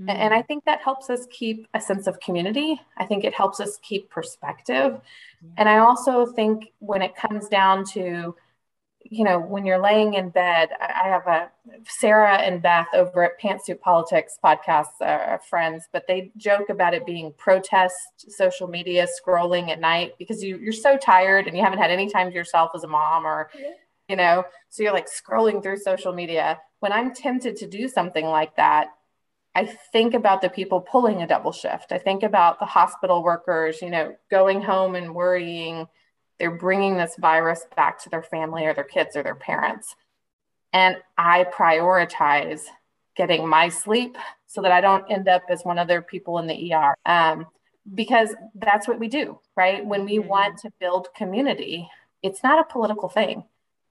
Mm-hmm. 0.00 0.10
And 0.10 0.34
I 0.34 0.42
think 0.42 0.64
that 0.64 0.80
helps 0.82 1.08
us 1.08 1.26
keep 1.30 1.68
a 1.72 1.80
sense 1.80 2.08
of 2.08 2.18
community. 2.18 2.80
I 2.98 3.06
think 3.06 3.22
it 3.22 3.32
helps 3.32 3.60
us 3.60 3.78
keep 3.82 4.10
perspective. 4.10 5.00
And 5.56 5.68
I 5.68 5.78
also 5.78 6.26
think 6.26 6.72
when 6.80 7.00
it 7.00 7.14
comes 7.14 7.48
down 7.48 7.84
to, 7.92 8.34
you 9.04 9.22
know, 9.22 9.38
when 9.38 9.66
you're 9.66 9.80
laying 9.80 10.14
in 10.14 10.30
bed, 10.30 10.70
I 10.80 11.08
have 11.08 11.26
a 11.26 11.50
Sarah 11.86 12.36
and 12.38 12.62
Beth 12.62 12.88
over 12.94 13.22
at 13.24 13.40
Pantsuit 13.40 13.80
Politics 13.80 14.38
podcast, 14.42 14.86
uh, 15.00 15.38
friends, 15.38 15.88
but 15.92 16.06
they 16.08 16.32
joke 16.36 16.70
about 16.70 16.94
it 16.94 17.04
being 17.04 17.32
protest 17.36 17.94
social 18.28 18.66
media 18.66 19.06
scrolling 19.06 19.68
at 19.68 19.80
night 19.80 20.12
because 20.18 20.42
you, 20.42 20.56
you're 20.58 20.72
so 20.72 20.96
tired 20.96 21.46
and 21.46 21.56
you 21.56 21.62
haven't 21.62 21.78
had 21.78 21.90
any 21.90 22.08
time 22.08 22.28
to 22.28 22.34
yourself 22.34 22.70
as 22.74 22.84
a 22.84 22.88
mom 22.88 23.26
or, 23.26 23.50
you 24.08 24.16
know, 24.16 24.44
so 24.70 24.82
you're 24.82 24.92
like 24.92 25.08
scrolling 25.08 25.62
through 25.62 25.76
social 25.78 26.12
media. 26.12 26.58
When 26.80 26.92
I'm 26.92 27.14
tempted 27.14 27.56
to 27.56 27.66
do 27.66 27.88
something 27.88 28.24
like 28.24 28.56
that, 28.56 28.88
I 29.54 29.66
think 29.92 30.14
about 30.14 30.40
the 30.40 30.48
people 30.48 30.80
pulling 30.80 31.22
a 31.22 31.26
double 31.26 31.52
shift. 31.52 31.92
I 31.92 31.98
think 31.98 32.22
about 32.22 32.58
the 32.58 32.66
hospital 32.66 33.22
workers, 33.22 33.80
you 33.80 33.90
know, 33.90 34.16
going 34.30 34.60
home 34.62 34.94
and 34.94 35.14
worrying 35.14 35.86
they're 36.38 36.58
bringing 36.58 36.96
this 36.96 37.16
virus 37.18 37.66
back 37.76 38.02
to 38.02 38.10
their 38.10 38.22
family 38.22 38.66
or 38.66 38.74
their 38.74 38.84
kids 38.84 39.16
or 39.16 39.22
their 39.22 39.34
parents. 39.34 39.94
And 40.72 40.96
I 41.16 41.44
prioritize 41.44 42.62
getting 43.16 43.48
my 43.48 43.68
sleep 43.68 44.16
so 44.46 44.62
that 44.62 44.72
I 44.72 44.80
don't 44.80 45.10
end 45.10 45.28
up 45.28 45.42
as 45.48 45.62
one 45.62 45.78
of 45.78 45.88
their 45.88 46.02
people 46.02 46.38
in 46.38 46.46
the 46.46 46.74
ER. 46.74 46.94
Um, 47.06 47.46
because 47.92 48.34
that's 48.54 48.88
what 48.88 48.98
we 48.98 49.08
do, 49.08 49.38
right? 49.56 49.84
When 49.84 50.04
we 50.04 50.18
mm-hmm. 50.18 50.28
want 50.28 50.58
to 50.60 50.72
build 50.80 51.08
community, 51.14 51.88
it's 52.22 52.42
not 52.42 52.58
a 52.58 52.72
political 52.72 53.08
thing. 53.08 53.44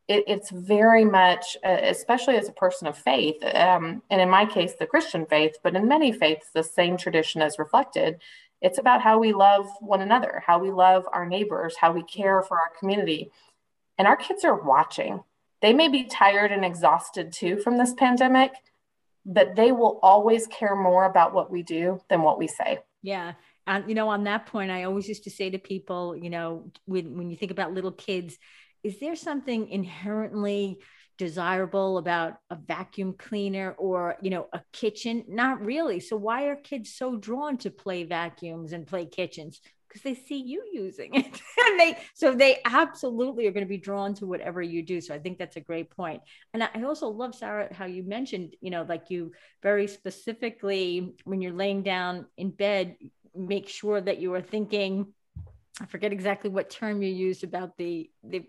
It, 0.08 0.24
it's 0.28 0.50
very 0.50 1.06
much, 1.06 1.56
uh, 1.64 1.78
especially 1.82 2.36
as 2.36 2.50
a 2.50 2.54
person 2.54 2.88
of 2.88 2.98
faith, 2.98 3.42
um, 3.56 4.02
and 4.10 4.20
in 4.20 4.30
my 4.30 4.46
case, 4.46 4.74
the 4.74 4.88
Christian 4.88 5.26
faith, 5.26 5.56
but 5.64 5.76
in 5.76 5.88
many 5.88 6.12
faiths, 6.12 6.50
the 6.54 6.64
same 6.64 6.98
tradition 6.98 7.42
is 7.42 7.60
reflected. 7.60 8.20
It's 8.64 8.80
about 8.80 9.02
how 9.02 9.20
we 9.20 9.34
love 9.34 9.68
one 9.82 10.02
another, 10.02 10.42
how 10.48 10.58
we 10.58 10.72
love 10.72 11.06
our 11.12 11.26
neighbors, 11.26 11.76
how 11.78 11.92
we 11.92 12.02
care 12.02 12.42
for 12.42 12.58
our 12.58 12.72
community. 12.80 13.30
And 13.98 14.08
our 14.08 14.16
kids 14.16 14.46
are 14.46 14.60
watching. 14.60 15.22
They 15.62 15.74
may 15.74 15.90
be 15.90 16.06
tired 16.06 16.52
and 16.52 16.66
exhausted 16.66 17.34
too 17.34 17.58
from 17.58 17.78
this 17.78 17.94
pandemic, 17.94 18.54
but 19.26 19.56
they 19.56 19.72
will 19.74 20.00
always 20.02 20.48
care 20.48 20.76
more 20.76 21.06
about 21.06 21.34
what 21.34 21.52
we 21.52 21.62
do 21.62 22.02
than 22.10 22.22
what 22.22 22.40
we 22.40 22.48
say. 22.48 22.80
Yeah. 23.02 23.34
And, 23.68 23.88
you 23.88 23.96
know, 23.96 24.10
on 24.10 24.24
that 24.24 24.46
point, 24.46 24.72
I 24.72 24.84
always 24.84 25.08
used 25.08 25.26
to 25.26 25.30
say 25.30 25.50
to 25.50 25.60
people, 25.60 26.16
you 26.16 26.30
know, 26.30 26.72
when, 26.86 27.18
when 27.18 27.30
you 27.30 27.36
think 27.36 27.52
about 27.52 27.74
little 27.74 27.92
kids, 27.92 28.38
is 28.84 29.00
there 29.00 29.16
something 29.16 29.70
inherently 29.70 30.80
desirable 31.18 31.98
about 31.98 32.36
a 32.50 32.56
vacuum 32.56 33.16
cleaner 33.18 33.72
or 33.78 34.16
you 34.22 34.30
know 34.30 34.48
a 34.54 34.62
kitchen? 34.72 35.26
Not 35.28 35.64
really. 35.64 36.00
So 36.00 36.18
why 36.18 36.46
are 36.46 36.56
kids 36.56 36.94
so 36.94 37.16
drawn 37.16 37.58
to 37.60 37.72
play 37.72 38.04
vacuums 38.04 38.74
and 38.74 38.88
play 38.88 39.06
kitchens? 39.06 39.62
Because 39.88 40.02
they 40.02 40.16
see 40.16 40.42
you 40.42 40.64
using 40.72 41.14
it. 41.14 41.42
And 41.66 41.80
they 41.80 41.98
so 42.14 42.36
they 42.36 42.60
absolutely 42.66 43.48
are 43.48 43.52
going 43.52 43.66
to 43.66 43.70
be 43.70 43.78
drawn 43.78 44.14
to 44.16 44.26
whatever 44.26 44.62
you 44.62 44.84
do. 44.84 45.00
So 45.00 45.16
i 45.16 45.20
think 45.20 45.38
that's 45.38 45.56
a 45.56 45.62
great 45.62 45.90
point. 45.90 46.22
And 46.54 46.64
i 46.64 46.84
also 46.84 47.08
love 47.08 47.36
sarah 47.36 47.74
how 47.74 47.86
you 47.86 48.04
mentioned 48.04 48.56
you 48.60 48.70
know 48.70 48.86
like 48.88 49.10
you 49.10 49.32
very 49.62 49.88
specifically 49.88 51.16
when 51.24 51.42
you're 51.42 51.54
laying 51.54 51.84
down 51.84 52.26
in 52.38 52.50
bed 52.52 52.96
make 53.36 53.68
sure 53.68 54.00
that 54.00 54.20
you 54.20 54.34
are 54.34 54.42
thinking 54.42 55.14
I 55.82 55.86
forget 55.86 56.14
exactly 56.14 56.50
what 56.50 56.70
term 56.70 57.02
you 57.02 57.12
used 57.12 57.44
about 57.44 57.78
the 57.78 58.10
the 58.24 58.46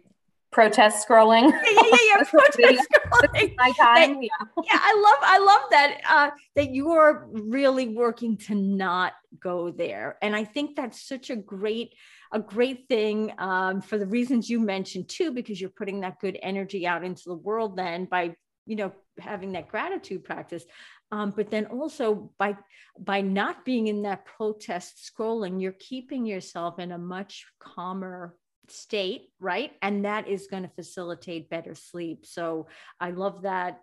protest 0.54 1.06
scrolling. 1.06 1.50
Yeah, 1.50 1.82
yeah, 1.82 1.98
yeah. 2.16 2.22
protest 2.30 2.88
scrolling. 2.88 3.54
My 3.56 3.72
time. 3.72 4.14
That, 4.14 4.22
yeah. 4.22 4.62
yeah, 4.64 4.78
I 4.80 4.94
love, 4.94 5.18
I 5.22 5.38
love 5.38 5.70
that. 5.70 6.00
Uh, 6.08 6.30
that 6.54 6.70
you 6.70 6.92
are 6.92 7.26
really 7.32 7.88
working 7.88 8.36
to 8.36 8.54
not 8.54 9.14
go 9.40 9.72
there, 9.72 10.16
and 10.22 10.34
I 10.34 10.44
think 10.44 10.76
that's 10.76 11.06
such 11.06 11.30
a 11.30 11.36
great, 11.36 11.94
a 12.32 12.38
great 12.38 12.86
thing 12.88 13.32
um, 13.38 13.82
for 13.82 13.98
the 13.98 14.06
reasons 14.06 14.48
you 14.48 14.60
mentioned 14.60 15.08
too, 15.08 15.32
because 15.32 15.60
you're 15.60 15.70
putting 15.70 16.00
that 16.00 16.20
good 16.20 16.38
energy 16.40 16.86
out 16.86 17.04
into 17.04 17.24
the 17.26 17.34
world. 17.34 17.76
Then 17.76 18.04
by 18.04 18.36
you 18.64 18.76
know 18.76 18.92
having 19.18 19.52
that 19.52 19.68
gratitude 19.68 20.24
practice 20.24 20.64
um, 21.12 21.30
but 21.36 21.50
then 21.50 21.66
also 21.66 22.32
by 22.38 22.56
by 22.98 23.20
not 23.20 23.64
being 23.64 23.86
in 23.86 24.02
that 24.02 24.24
protest 24.24 25.08
scrolling 25.08 25.60
you're 25.60 25.76
keeping 25.78 26.24
yourself 26.24 26.78
in 26.78 26.90
a 26.90 26.98
much 26.98 27.44
calmer 27.60 28.34
state, 28.68 29.30
right? 29.40 29.72
And 29.82 30.04
that 30.04 30.28
is 30.28 30.46
going 30.46 30.62
to 30.62 30.68
facilitate 30.68 31.50
better 31.50 31.74
sleep. 31.74 32.26
So 32.26 32.68
I 33.00 33.10
love 33.10 33.42
that 33.42 33.80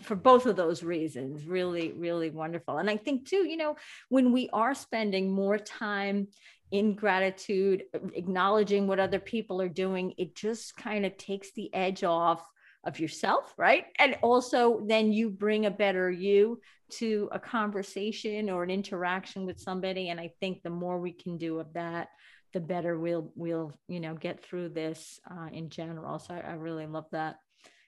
for 0.00 0.14
both 0.14 0.46
of 0.46 0.56
those 0.56 0.82
reasons 0.82 1.46
really 1.46 1.92
really 1.92 2.30
wonderful 2.30 2.78
and 2.78 2.88
i 2.88 2.96
think 2.96 3.28
too 3.28 3.44
you 3.48 3.56
know 3.56 3.76
when 4.08 4.32
we 4.32 4.48
are 4.52 4.74
spending 4.74 5.30
more 5.30 5.58
time 5.58 6.28
in 6.70 6.94
gratitude 6.94 7.84
acknowledging 8.14 8.86
what 8.86 9.00
other 9.00 9.18
people 9.18 9.60
are 9.60 9.68
doing 9.68 10.14
it 10.16 10.34
just 10.34 10.76
kind 10.76 11.04
of 11.04 11.16
takes 11.16 11.52
the 11.52 11.72
edge 11.74 12.04
off 12.04 12.42
of 12.84 12.98
yourself 12.98 13.52
right 13.58 13.86
and 13.98 14.16
also 14.22 14.80
then 14.86 15.12
you 15.12 15.28
bring 15.28 15.66
a 15.66 15.70
better 15.70 16.10
you 16.10 16.60
to 16.90 17.28
a 17.32 17.38
conversation 17.38 18.50
or 18.50 18.62
an 18.62 18.70
interaction 18.70 19.44
with 19.44 19.60
somebody 19.60 20.08
and 20.08 20.20
i 20.20 20.30
think 20.40 20.62
the 20.62 20.70
more 20.70 20.98
we 21.00 21.12
can 21.12 21.36
do 21.36 21.58
of 21.58 21.72
that 21.72 22.08
the 22.52 22.60
better 22.60 22.98
we'll 22.98 23.30
we'll 23.34 23.72
you 23.88 24.00
know 24.00 24.14
get 24.14 24.42
through 24.42 24.70
this 24.70 25.20
uh, 25.30 25.48
in 25.52 25.68
general. 25.70 26.18
So 26.18 26.34
I, 26.34 26.50
I 26.50 26.52
really 26.54 26.86
love 26.86 27.06
that. 27.12 27.38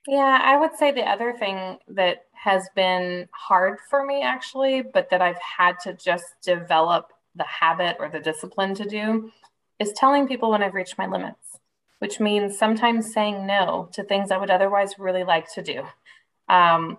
Yeah, 0.07 0.39
I 0.43 0.59
would 0.59 0.77
say 0.77 0.93
the 0.93 1.09
other 1.09 1.33
thing 1.33 1.79
that 1.89 2.27
has 2.33 2.69
been 2.77 3.27
hard 3.33 3.79
for 3.89 4.05
me 4.05 4.23
actually, 4.23 4.83
but 4.83 5.09
that 5.11 5.23
I've 5.23 5.41
had 5.41 5.81
to 5.81 5.95
just 5.95 6.27
develop 6.43 7.11
the 7.35 7.45
habit 7.45 7.97
or 7.99 8.09
the 8.09 8.21
discipline 8.21 8.75
to 8.75 8.85
do 8.85 9.31
is 9.79 9.93
telling 9.93 10.29
people 10.29 10.51
when 10.51 10.63
I've 10.63 10.75
reached 10.75 10.99
my 10.99 11.07
limits, 11.07 11.59
which 12.01 12.21
means 12.21 12.59
sometimes 12.59 13.13
saying 13.13 13.47
no 13.47 13.89
to 13.93 14.05
things 14.05 14.31
I 14.31 14.37
would 14.37 14.51
otherwise 14.51 14.99
really 14.99 15.25
like 15.25 15.53
to 15.55 15.63
do. 15.63 15.85
Um, 16.49 16.99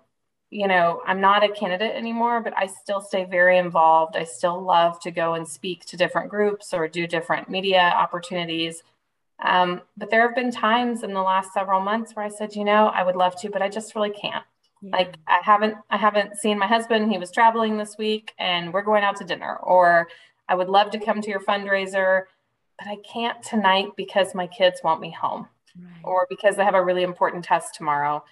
you 0.55 0.69
know, 0.69 1.01
I'm 1.05 1.19
not 1.19 1.43
a 1.43 1.49
candidate 1.49 1.93
anymore, 1.93 2.39
but 2.39 2.53
I 2.55 2.67
still 2.67 3.01
stay 3.01 3.25
very 3.25 3.57
involved. 3.57 4.15
I 4.15 4.23
still 4.23 4.61
love 4.61 5.01
to 5.01 5.11
go 5.11 5.33
and 5.33 5.45
speak 5.45 5.83
to 5.87 5.97
different 5.97 6.29
groups 6.29 6.73
or 6.73 6.87
do 6.87 7.05
different 7.07 7.49
media 7.49 7.93
opportunities. 7.93 8.81
Um, 9.43 9.81
but 9.97 10.09
there 10.09 10.21
have 10.21 10.33
been 10.33 10.51
times 10.51 11.03
in 11.03 11.13
the 11.13 11.21
last 11.21 11.51
several 11.53 11.81
months 11.81 12.15
where 12.15 12.23
I 12.23 12.29
said, 12.29 12.55
you 12.55 12.63
know, 12.63 12.87
I 12.87 13.03
would 13.03 13.17
love 13.17 13.35
to, 13.41 13.49
but 13.49 13.61
I 13.61 13.67
just 13.67 13.95
really 13.95 14.11
can't. 14.11 14.45
Yeah. 14.81 14.91
Like 14.93 15.15
I 15.27 15.39
haven't, 15.43 15.75
I 15.89 15.97
haven't 15.97 16.37
seen 16.37 16.57
my 16.57 16.67
husband. 16.67 17.11
He 17.11 17.17
was 17.17 17.31
traveling 17.31 17.77
this 17.77 17.97
week, 17.97 18.31
and 18.39 18.73
we're 18.73 18.81
going 18.81 19.03
out 19.03 19.17
to 19.17 19.25
dinner. 19.25 19.57
Or 19.57 20.07
I 20.47 20.55
would 20.55 20.69
love 20.69 20.89
to 20.91 20.99
come 20.99 21.19
to 21.19 21.29
your 21.29 21.41
fundraiser, 21.41 22.23
but 22.79 22.87
I 22.87 22.95
can't 23.11 23.43
tonight 23.43 23.89
because 23.97 24.33
my 24.33 24.47
kids 24.47 24.79
want 24.85 25.01
me 25.01 25.11
home, 25.11 25.49
right. 25.77 26.01
or 26.05 26.27
because 26.29 26.55
they 26.55 26.63
have 26.63 26.75
a 26.75 26.83
really 26.83 27.03
important 27.03 27.43
test 27.43 27.75
tomorrow 27.75 28.23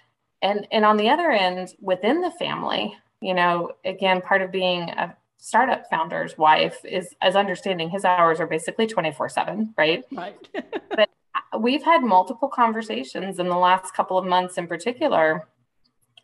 and 0.42 0.66
and 0.70 0.84
on 0.84 0.96
the 0.96 1.08
other 1.08 1.30
end 1.30 1.74
within 1.80 2.20
the 2.20 2.30
family 2.32 2.96
you 3.20 3.34
know 3.34 3.72
again 3.84 4.20
part 4.20 4.42
of 4.42 4.50
being 4.50 4.90
a 4.90 5.16
startup 5.38 5.88
founder's 5.90 6.38
wife 6.38 6.78
is 6.84 7.14
as 7.20 7.36
understanding 7.36 7.90
his 7.90 8.04
hours 8.04 8.40
are 8.40 8.46
basically 8.46 8.86
24 8.86 9.28
7 9.28 9.74
right? 9.76 10.04
Right. 10.12 10.48
But 10.88 11.10
uh, 11.34 11.58
we've 11.58 11.82
had 11.82 12.02
multiple 12.02 12.48
conversations 12.48 13.38
in 13.38 13.48
the 13.48 13.56
last 13.56 13.92
couple 13.94 14.16
of 14.16 14.24
months 14.24 14.56
in 14.56 14.66
particular 14.66 15.48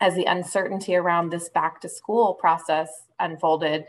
as 0.00 0.14
the 0.14 0.24
uncertainty 0.24 0.94
around 0.94 1.30
this 1.30 1.50
back 1.50 1.80
to 1.82 1.88
school 1.88 2.34
process 2.34 2.88
unfolded 3.18 3.84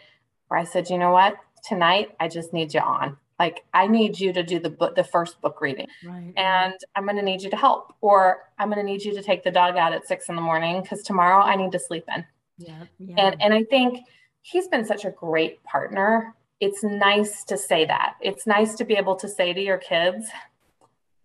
where 0.48 0.60
i 0.60 0.64
said 0.64 0.90
you 0.90 0.98
know 0.98 1.12
what? 1.12 1.38
Tonight 1.64 2.16
i 2.20 2.28
just 2.28 2.52
need 2.52 2.74
you 2.74 2.82
on 2.82 3.16
like 3.42 3.64
i 3.74 3.88
need 3.88 4.20
you 4.20 4.32
to 4.32 4.44
do 4.44 4.58
the 4.60 4.70
book 4.70 4.94
the 4.96 5.04
first 5.04 5.42
book 5.42 5.58
reading. 5.62 5.88
Right. 6.06 6.34
and 6.38 6.76
i'm 6.96 7.06
going 7.06 7.22
to 7.22 7.28
need 7.32 7.42
you 7.42 7.50
to 7.50 7.62
help 7.68 7.94
or 8.02 8.18
i'm 8.60 8.70
going 8.70 8.86
to 8.86 8.90
need 8.92 9.04
you 9.04 9.14
to 9.14 9.24
take 9.30 9.44
the 9.44 9.52
dog 9.52 9.78
out 9.78 9.94
at 9.94 10.08
six 10.08 10.30
in 10.30 10.36
the 10.36 10.42
morning 10.52 10.82
because 10.82 11.02
tomorrow 11.04 11.42
i 11.52 11.56
need 11.56 11.72
to 11.72 11.80
sleep 11.80 12.06
in. 12.16 12.24
Yeah, 12.58 12.84
yeah. 13.00 13.16
and 13.18 13.42
and 13.42 13.54
i 13.54 13.64
think 13.64 14.00
he's 14.42 14.68
been 14.68 14.86
such 14.86 15.06
a 15.06 15.12
great 15.12 15.64
partner. 15.64 16.34
It's 16.60 16.84
nice 16.84 17.44
to 17.46 17.58
say 17.58 17.86
that. 17.86 18.16
It's 18.22 18.46
nice 18.46 18.76
to 18.76 18.86
be 18.86 18.96
able 18.96 19.16
to 19.16 19.28
say 19.28 19.52
to 19.54 19.62
your 19.62 19.80
kids 19.80 20.28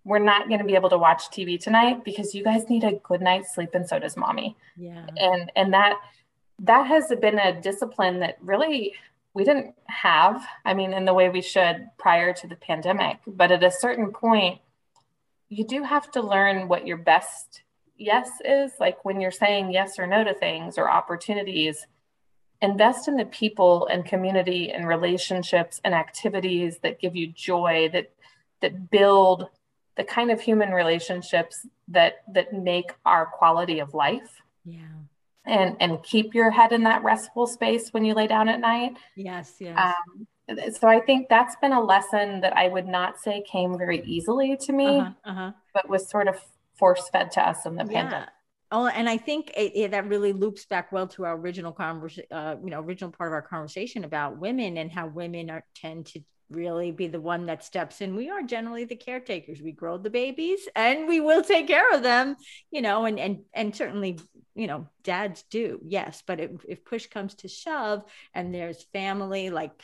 we're 0.05 0.21
not 0.21 0.47
going 0.49 0.61
to 0.61 0.65
be 0.65 0.77
able 0.77 0.89
to 0.89 0.97
watch 1.07 1.23
tv 1.35 1.59
tonight 1.61 2.05
because 2.05 2.33
you 2.33 2.45
guys 2.45 2.71
need 2.71 2.85
a 2.85 2.93
good 3.09 3.21
night's 3.21 3.53
sleep 3.55 3.71
and 3.75 3.87
so 3.89 3.99
does 3.99 4.17
mommy. 4.17 4.57
Yeah. 4.77 5.05
And 5.29 5.53
and 5.57 5.75
that 5.75 5.95
that 6.61 6.87
has 6.87 7.13
been 7.21 7.39
a 7.39 7.61
discipline 7.61 8.21
that 8.21 8.39
really 8.41 8.95
we 9.37 9.45
didn't 9.45 9.75
have, 9.85 10.43
I 10.65 10.73
mean, 10.73 10.95
in 10.95 11.05
the 11.05 11.13
way 11.13 11.29
we 11.29 11.43
should 11.43 11.89
prior 11.99 12.33
to 12.33 12.47
the 12.47 12.57
pandemic. 12.57 13.19
But 13.27 13.53
at 13.53 13.63
a 13.63 13.71
certain 13.71 14.11
point, 14.11 14.63
you 15.51 15.63
do 15.63 15.83
have 15.83 16.11
to 16.13 16.23
learn 16.23 16.69
what 16.69 16.87
your 16.87 16.97
best 16.97 17.61
yes 17.99 18.31
is. 18.43 18.73
Like 18.81 19.05
when 19.05 19.21
you're 19.21 19.31
saying 19.31 19.73
yes 19.73 19.99
or 19.99 20.07
no 20.07 20.25
to 20.25 20.33
things 20.33 20.79
or 20.79 20.91
opportunities, 20.91 21.87
invest 22.63 23.09
in 23.09 23.19
the 23.19 23.27
people 23.27 23.87
and 23.89 24.07
community 24.07 24.73
and 24.73 24.89
relationships 24.89 25.83
and 25.85 25.93
activities 25.93 26.79
that 26.79 26.99
give 26.99 27.15
you 27.15 27.27
joy, 27.27 27.91
that 27.93 28.11
that 28.63 28.91
build 28.91 29.51
the 29.99 30.05
kind 30.05 30.31
of 30.31 30.41
human 30.41 30.71
relationships 30.71 31.67
that 31.89 32.23
that 32.33 32.55
make 32.55 32.91
our 33.05 33.27
quality 33.27 33.81
of 33.81 33.93
life. 33.93 34.41
Yeah 34.65 34.97
and 35.47 35.77
and 35.81 36.03
keep 36.03 36.35
your 36.35 36.51
head 36.51 36.73
in 36.73 36.83
that 36.85 37.03
restful 37.03 37.47
space 37.47 37.91
when 37.91 38.05
you 38.05 38.15
lay 38.15 38.27
down 38.27 38.49
at 38.49 38.61
night. 38.61 38.97
Yes, 39.17 39.55
yes. 39.59 39.79
Um, 39.79 40.27
so 40.73 40.89
I 40.89 41.01
think 41.01 41.29
that's 41.29 41.57
been 41.57 41.73
a 41.73 41.83
lesson 41.83 42.41
that 42.41 42.57
I 42.57 42.69
would 42.69 42.87
not 42.87 43.19
say 43.21 43.43
came 43.51 43.77
very 43.77 44.03
easily 44.05 44.57
to 44.59 44.73
me, 44.73 44.99
uh-huh, 44.99 45.13
uh-huh. 45.25 45.53
but 45.75 45.89
was 45.89 46.09
sort 46.09 46.29
of 46.29 46.37
force 46.79 47.09
fed 47.11 47.33
to 47.33 47.49
us 47.49 47.67
in 47.67 47.75
the 47.75 47.87
yeah. 47.91 48.03
pandemic. 48.03 48.29
Oh, 48.73 48.87
and 48.87 49.09
I 49.09 49.17
think 49.17 49.51
it, 49.57 49.73
it, 49.77 49.91
that 49.93 50.09
really 50.09 50.33
loops 50.33 50.67
back 50.67 50.91
well 50.91 51.07
to 51.09 51.25
our 51.25 51.37
original 51.37 51.73
conversation, 51.73 52.27
uh, 52.33 52.57
you 52.63 52.71
know, 52.71 52.81
original 52.81 53.13
part 53.13 53.29
of 53.29 53.33
our 53.33 53.43
conversation 53.43 54.03
about 54.03 54.39
women 54.39 54.77
and 54.77 54.91
how 54.91 55.07
women 55.07 55.51
are 55.51 55.65
tend 55.75 56.07
to 56.07 56.21
really 56.51 56.91
be 56.91 57.07
the 57.07 57.21
one 57.21 57.47
that 57.47 57.65
steps 57.65 58.01
in. 58.01 58.17
We 58.17 58.29
are 58.29 58.43
generally 58.43 58.85
the 58.85 58.97
caretakers. 58.97 59.61
We 59.63 59.73
grow 59.73 59.99
the 59.99 60.11
babies 60.11 60.69
and 60.75 61.07
we 61.07 61.21
will 61.21 61.43
take 61.43 61.69
care 61.69 61.93
of 61.95 62.03
them, 62.03 62.37
you 62.71 62.83
know, 62.83 63.05
and 63.05 63.21
and 63.21 63.43
and 63.55 63.75
certainly, 63.75 64.19
you 64.57 64.67
know, 64.67 64.89
dads 65.05 65.45
do, 65.51 65.81
yes. 65.85 66.23
But 66.27 66.41
if, 66.41 66.85
push 66.85 67.07
comes 67.07 67.35
to 67.37 67.49
shove 67.49 68.05
and 68.35 68.55
there's 68.55 68.83
family 68.93 69.51
like 69.51 69.83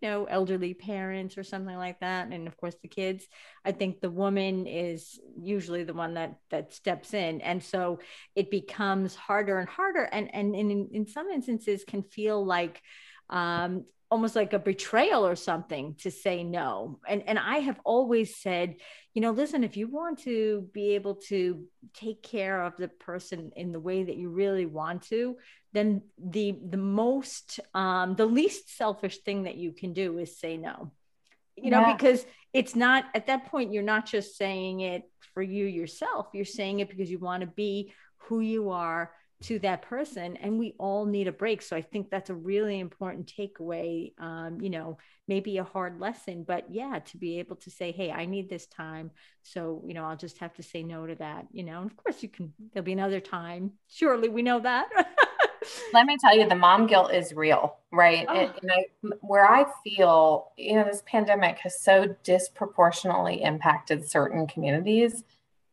you 0.00 0.08
know 0.08 0.24
elderly 0.24 0.74
parents 0.74 1.38
or 1.38 1.44
something 1.44 1.76
like 1.76 2.00
that 2.00 2.26
and 2.32 2.48
of 2.48 2.56
course 2.56 2.74
the 2.82 2.88
kids 2.88 3.24
i 3.64 3.70
think 3.70 4.00
the 4.00 4.10
woman 4.10 4.66
is 4.66 5.20
usually 5.40 5.84
the 5.84 5.94
one 5.94 6.14
that 6.14 6.34
that 6.50 6.74
steps 6.74 7.14
in 7.14 7.40
and 7.40 7.62
so 7.62 8.00
it 8.34 8.50
becomes 8.50 9.14
harder 9.14 9.60
and 9.60 9.68
harder 9.68 10.02
and 10.02 10.34
and, 10.34 10.56
and 10.56 10.72
in, 10.72 10.88
in 10.92 11.06
some 11.06 11.28
instances 11.28 11.84
can 11.84 12.02
feel 12.02 12.44
like 12.44 12.82
um, 13.30 13.84
almost 14.12 14.36
like 14.36 14.52
a 14.52 14.58
betrayal 14.58 15.26
or 15.26 15.34
something 15.34 15.94
to 15.94 16.10
say 16.10 16.44
no. 16.44 17.00
And 17.08 17.22
and 17.26 17.38
I 17.38 17.60
have 17.60 17.80
always 17.82 18.36
said, 18.36 18.76
you 19.14 19.22
know, 19.22 19.30
listen, 19.30 19.64
if 19.64 19.78
you 19.78 19.88
want 19.88 20.18
to 20.24 20.68
be 20.74 20.96
able 20.96 21.14
to 21.28 21.64
take 21.94 22.22
care 22.22 22.62
of 22.62 22.76
the 22.76 22.88
person 22.88 23.52
in 23.56 23.72
the 23.72 23.80
way 23.80 24.04
that 24.04 24.16
you 24.16 24.28
really 24.28 24.66
want 24.66 25.04
to, 25.04 25.38
then 25.72 26.02
the 26.22 26.54
the 26.68 26.76
most 26.76 27.58
um 27.72 28.14
the 28.14 28.26
least 28.26 28.76
selfish 28.76 29.16
thing 29.22 29.44
that 29.44 29.56
you 29.56 29.72
can 29.72 29.94
do 29.94 30.18
is 30.18 30.38
say 30.38 30.58
no. 30.58 30.92
You 31.56 31.70
know, 31.70 31.80
yeah. 31.80 31.94
because 31.94 32.26
it's 32.52 32.76
not 32.76 33.04
at 33.14 33.28
that 33.28 33.46
point 33.46 33.72
you're 33.72 33.82
not 33.94 34.04
just 34.04 34.36
saying 34.36 34.80
it 34.80 35.04
for 35.32 35.42
you 35.42 35.64
yourself, 35.64 36.26
you're 36.34 36.44
saying 36.44 36.80
it 36.80 36.90
because 36.90 37.10
you 37.10 37.18
want 37.18 37.40
to 37.40 37.46
be 37.46 37.94
who 38.28 38.40
you 38.40 38.70
are 38.70 39.10
to 39.42 39.58
that 39.60 39.82
person 39.82 40.36
and 40.36 40.58
we 40.58 40.74
all 40.78 41.04
need 41.04 41.28
a 41.28 41.32
break. 41.32 41.62
So 41.62 41.76
i 41.76 41.82
think 41.82 42.10
that's 42.10 42.30
a 42.30 42.34
really 42.34 42.78
important 42.78 43.32
takeaway 43.38 44.12
um, 44.18 44.60
you 44.60 44.70
know 44.70 44.98
maybe 45.28 45.58
a 45.58 45.64
hard 45.64 46.00
lesson 46.00 46.44
but 46.46 46.66
yeah 46.70 46.98
to 46.98 47.16
be 47.16 47.38
able 47.38 47.56
to 47.56 47.70
say 47.70 47.92
hey 47.92 48.10
i 48.10 48.24
need 48.24 48.48
this 48.48 48.66
time. 48.66 49.10
So 49.42 49.82
you 49.86 49.94
know 49.94 50.04
i'll 50.04 50.16
just 50.16 50.38
have 50.38 50.54
to 50.54 50.62
say 50.62 50.82
no 50.82 51.06
to 51.06 51.14
that 51.16 51.46
you 51.52 51.64
know 51.64 51.82
and 51.82 51.90
of 51.90 51.96
course 51.96 52.22
you 52.22 52.28
can 52.28 52.52
there'll 52.72 52.84
be 52.84 52.92
another 52.92 53.20
time. 53.20 53.72
Surely 53.88 54.28
we 54.28 54.42
know 54.42 54.60
that. 54.60 54.88
Let 55.92 56.06
me 56.06 56.16
tell 56.20 56.36
you 56.36 56.48
the 56.48 56.56
mom 56.56 56.86
guilt 56.88 57.12
is 57.12 57.32
real 57.32 57.76
right? 57.92 58.26
Oh. 58.28 58.34
and, 58.34 58.52
and 58.62 58.72
I, 58.72 58.84
where 59.20 59.48
i 59.48 59.66
feel 59.84 60.50
you 60.56 60.74
know 60.74 60.84
this 60.84 61.02
pandemic 61.06 61.58
has 61.58 61.80
so 61.80 62.16
disproportionately 62.24 63.42
impacted 63.42 64.08
certain 64.08 64.46
communities 64.46 65.24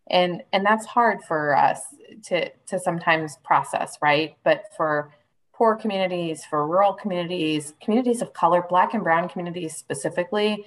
and 0.10 0.43
and 0.52 0.65
that's 0.65 0.86
hard 0.86 1.22
for 1.24 1.56
us 1.56 1.82
to 2.24 2.50
to 2.67 2.80
sometimes 2.80 3.38
process 3.43 3.98
right? 4.02 4.36
But 4.43 4.65
for 4.76 5.12
poor 5.54 5.76
communities 5.76 6.45
for 6.45 6.67
rural 6.67 6.93
communities 6.93 7.74
communities 7.82 8.22
of 8.22 8.34
color 8.34 8.63
black 8.67 8.93
and 8.93 9.04
brown 9.04 9.28
communities 9.28 9.76
specifically 9.76 10.65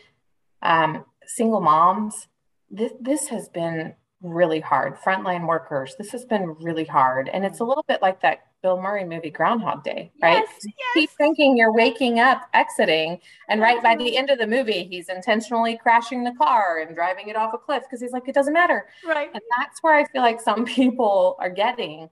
um, 0.62 1.05
single 1.26 1.61
moms 1.61 2.28
this, 2.70 2.92
this 3.00 3.28
has 3.28 3.48
been 3.48 3.94
really 4.22 4.61
hard. 4.61 4.96
Frontline 4.96 5.46
workers 5.46 5.94
this 5.98 6.12
has 6.12 6.24
been 6.24 6.57
really 6.61 6.85
hard. 6.85 7.28
And 7.28 7.44
it's 7.44 7.61
a 7.61 7.64
little 7.64 7.85
bit 7.87 8.00
like 8.02 8.20
that 8.22 8.46
Bill 8.62 8.81
Murray 8.81 9.05
movie 9.05 9.31
Groundhog 9.31 9.83
Day, 9.83 10.12
right? 10.22 10.44
Yes, 10.46 10.48
yes. 10.64 10.75
Keep 10.94 11.11
thinking 11.11 11.57
you're 11.57 11.72
waking 11.72 12.20
up, 12.20 12.48
exiting, 12.55 13.20
and 13.48 13.61
right 13.61 13.83
by 13.83 13.96
the 13.96 14.16
end 14.16 14.31
of 14.31 14.38
the 14.38 14.46
movie, 14.46 14.85
he's 14.85 15.09
intentionally 15.09 15.77
crashing 15.77 16.22
the 16.22 16.33
car 16.33 16.79
and 16.79 16.94
driving 16.94 17.29
it 17.29 17.37
off 17.37 17.53
a 17.55 17.59
cliff 17.59 17.83
because 17.83 18.01
he's 18.01 18.12
like, 18.12 18.29
it 18.29 18.35
doesn't 18.35 18.53
matter, 18.53 18.87
right? 19.07 19.31
And 19.35 19.42
that's 19.59 19.83
where 19.83 19.94
I 19.94 20.05
feel 20.07 20.22
like 20.22 20.40
some 20.40 20.64
people 20.79 21.37
are 21.40 21.51
getting, 21.51 22.09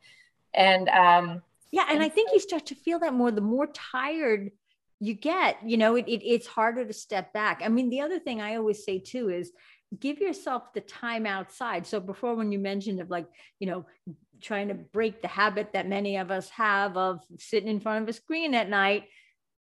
and 0.53 0.89
um, 0.89 1.43
yeah, 1.71 1.85
and, 1.89 1.97
and 1.97 2.03
I 2.03 2.09
think 2.09 2.31
you 2.33 2.41
start 2.41 2.67
to 2.67 2.75
feel 2.75 2.99
that 3.01 3.15
more 3.15 3.31
the 3.31 3.41
more 3.41 3.69
tired 3.69 4.51
you 4.99 5.15
get. 5.15 5.59
You 5.65 5.77
know, 5.77 5.97
it, 5.97 6.07
it 6.09 6.23
it's 6.25 6.47
harder 6.47 6.85
to 6.85 6.93
step 6.93 7.33
back. 7.33 7.63
I 7.65 7.69
mean, 7.69 7.91
the 7.91 8.01
other 8.01 8.19
thing 8.19 8.41
I 8.41 8.57
always 8.57 8.85
say 8.85 8.99
too 8.99 9.31
is 9.31 9.53
give 9.99 10.21
yourself 10.21 10.73
the 10.73 10.81
time 10.81 11.27
outside. 11.27 11.87
So 11.87 11.99
before 11.99 12.35
when 12.35 12.53
you 12.53 12.59
mentioned 12.59 13.01
of 13.01 13.11
like, 13.11 13.27
you 13.59 13.67
know, 13.67 13.87
trying 14.40 14.68
to 14.68 14.74
break 14.74 15.22
the 15.22 15.29
habit 15.29 15.72
that 15.72 15.88
many 15.88 16.16
of 16.16 16.31
us 16.31 16.48
have 16.50 16.96
of 16.96 17.20
sitting 17.38 17.68
in 17.68 17.81
front 17.81 18.03
of 18.03 18.09
a 18.09 18.12
screen 18.12 18.55
at 18.55 18.68
night 18.68 19.05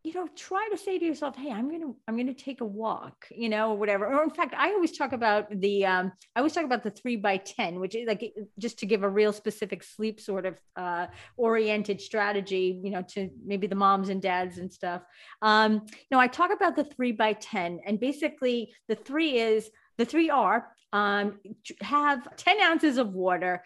you 0.07 0.15
know 0.15 0.29
try 0.37 0.69
to 0.71 0.79
say 0.79 1.01
to 1.01 1.05
yourself 1.05 1.35
hey 1.35 1.51
i'm 1.51 1.69
gonna 1.69 1.93
i'm 2.07 2.17
gonna 2.17 2.33
take 2.33 2.61
a 2.61 2.65
walk 2.65 3.27
you 3.33 3.49
know 3.49 3.73
or 3.73 3.77
whatever. 3.77 4.07
Or 4.07 4.23
in 4.23 4.31
fact 4.31 4.55
i 4.57 4.69
always 4.71 4.97
talk 4.97 5.13
about 5.13 5.49
the 5.51 5.85
um 5.85 6.13
i 6.37 6.39
always 6.39 6.53
talk 6.53 6.65
about 6.65 6.85
the 6.85 6.93
three 6.93 7.17
by 7.17 7.39
ten 7.39 7.81
which 7.81 7.97
is 7.97 8.07
like 8.07 8.33
just 8.57 8.79
to 8.79 8.87
give 8.87 9.03
a 9.03 9.09
real 9.09 9.33
specific 9.33 9.83
sleep 9.83 10.21
sort 10.21 10.47
of 10.47 10.55
uh 10.77 11.09
oriented 11.37 12.01
strategy 12.01 12.81
you 12.85 12.93
know 12.93 13.03
to 13.03 13.29
maybe 13.45 13.67
the 13.67 13.75
moms 13.75 14.09
and 14.09 14.23
dads 14.23 14.59
and 14.59 14.73
stuff. 14.73 15.03
Um 15.43 15.83
you 15.91 16.13
know 16.13 16.21
i 16.21 16.29
talk 16.29 16.53
about 16.53 16.77
the 16.77 16.85
three 16.85 17.13
by 17.13 17.33
ten 17.33 17.81
and 17.85 17.99
basically 17.99 18.73
the 18.87 18.95
three 18.95 19.39
is 19.39 19.69
the 19.99 20.05
three 20.05 20.31
are 20.31 20.69
um, 20.93 21.41
have 21.81 22.37
10 22.37 22.61
ounces 22.61 22.97
of 22.97 23.13
water 23.13 23.63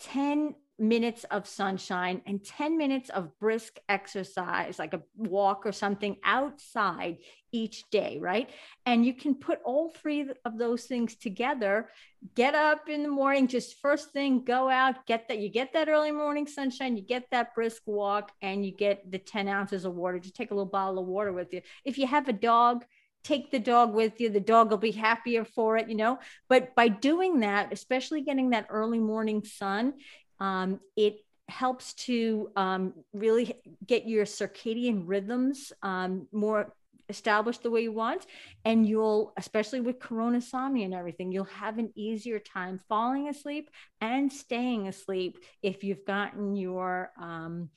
10 0.00 0.54
minutes 0.78 1.24
of 1.30 1.46
sunshine 1.46 2.20
and 2.26 2.44
10 2.44 2.76
minutes 2.76 3.08
of 3.10 3.38
brisk 3.38 3.78
exercise, 3.88 4.78
like 4.78 4.92
a 4.92 5.02
walk 5.16 5.64
or 5.64 5.72
something 5.72 6.16
outside 6.24 7.18
each 7.50 7.88
day, 7.90 8.18
right? 8.20 8.50
And 8.84 9.04
you 9.06 9.14
can 9.14 9.34
put 9.34 9.60
all 9.64 9.90
three 9.90 10.28
of 10.44 10.58
those 10.58 10.84
things 10.84 11.16
together. 11.16 11.88
Get 12.34 12.54
up 12.54 12.88
in 12.88 13.02
the 13.02 13.08
morning, 13.08 13.48
just 13.48 13.80
first 13.80 14.10
thing, 14.10 14.44
go 14.44 14.68
out, 14.68 15.06
get 15.06 15.28
that. 15.28 15.38
You 15.38 15.48
get 15.48 15.72
that 15.72 15.88
early 15.88 16.12
morning 16.12 16.46
sunshine, 16.46 16.96
you 16.96 17.02
get 17.02 17.24
that 17.30 17.54
brisk 17.54 17.82
walk, 17.86 18.32
and 18.42 18.66
you 18.66 18.72
get 18.72 19.10
the 19.10 19.18
10 19.18 19.48
ounces 19.48 19.86
of 19.86 19.94
water. 19.94 20.18
Just 20.18 20.36
take 20.36 20.50
a 20.50 20.54
little 20.54 20.66
bottle 20.66 20.98
of 20.98 21.06
water 21.06 21.32
with 21.32 21.54
you. 21.54 21.62
If 21.84 21.96
you 21.96 22.06
have 22.06 22.28
a 22.28 22.34
dog, 22.34 22.84
take 23.26 23.50
the 23.50 23.58
dog 23.58 23.94
with 23.94 24.20
you. 24.20 24.28
The 24.30 24.40
dog 24.40 24.70
will 24.70 24.78
be 24.78 24.92
happier 24.92 25.44
for 25.44 25.76
it 25.76 25.88
you 25.88 25.96
know? 25.96 26.18
But 26.48 26.74
by 26.74 26.88
doing 26.88 27.40
that 27.40 27.72
especially 27.72 28.22
getting 28.22 28.50
that 28.50 28.66
early 28.70 29.00
morning 29.00 29.44
sun 29.44 29.94
um, 30.38 30.80
it 30.96 31.16
helps 31.48 31.94
to 31.94 32.50
um, 32.56 32.92
really 33.12 33.54
get 33.86 34.06
your 34.06 34.24
circadian 34.24 35.02
rhythms 35.06 35.72
um, 35.82 36.26
more 36.32 36.74
established 37.08 37.62
the 37.62 37.70
way 37.70 37.82
you 37.82 37.92
want. 37.92 38.26
And 38.64 38.86
you'll 38.86 39.32
especially 39.36 39.80
with 39.80 40.00
corona 40.00 40.38
coronasomnia 40.38 40.84
and 40.84 40.94
everything 40.94 41.30
you'll 41.32 41.44
have 41.44 41.78
an 41.78 41.92
easier 41.94 42.38
time 42.38 42.80
falling 42.88 43.28
asleep 43.28 43.70
and 44.00 44.32
staying 44.32 44.88
asleep 44.88 45.38
if 45.62 45.84
you've 45.84 46.04
gotten 46.04 46.56
your 46.56 47.12
um, 47.20 47.70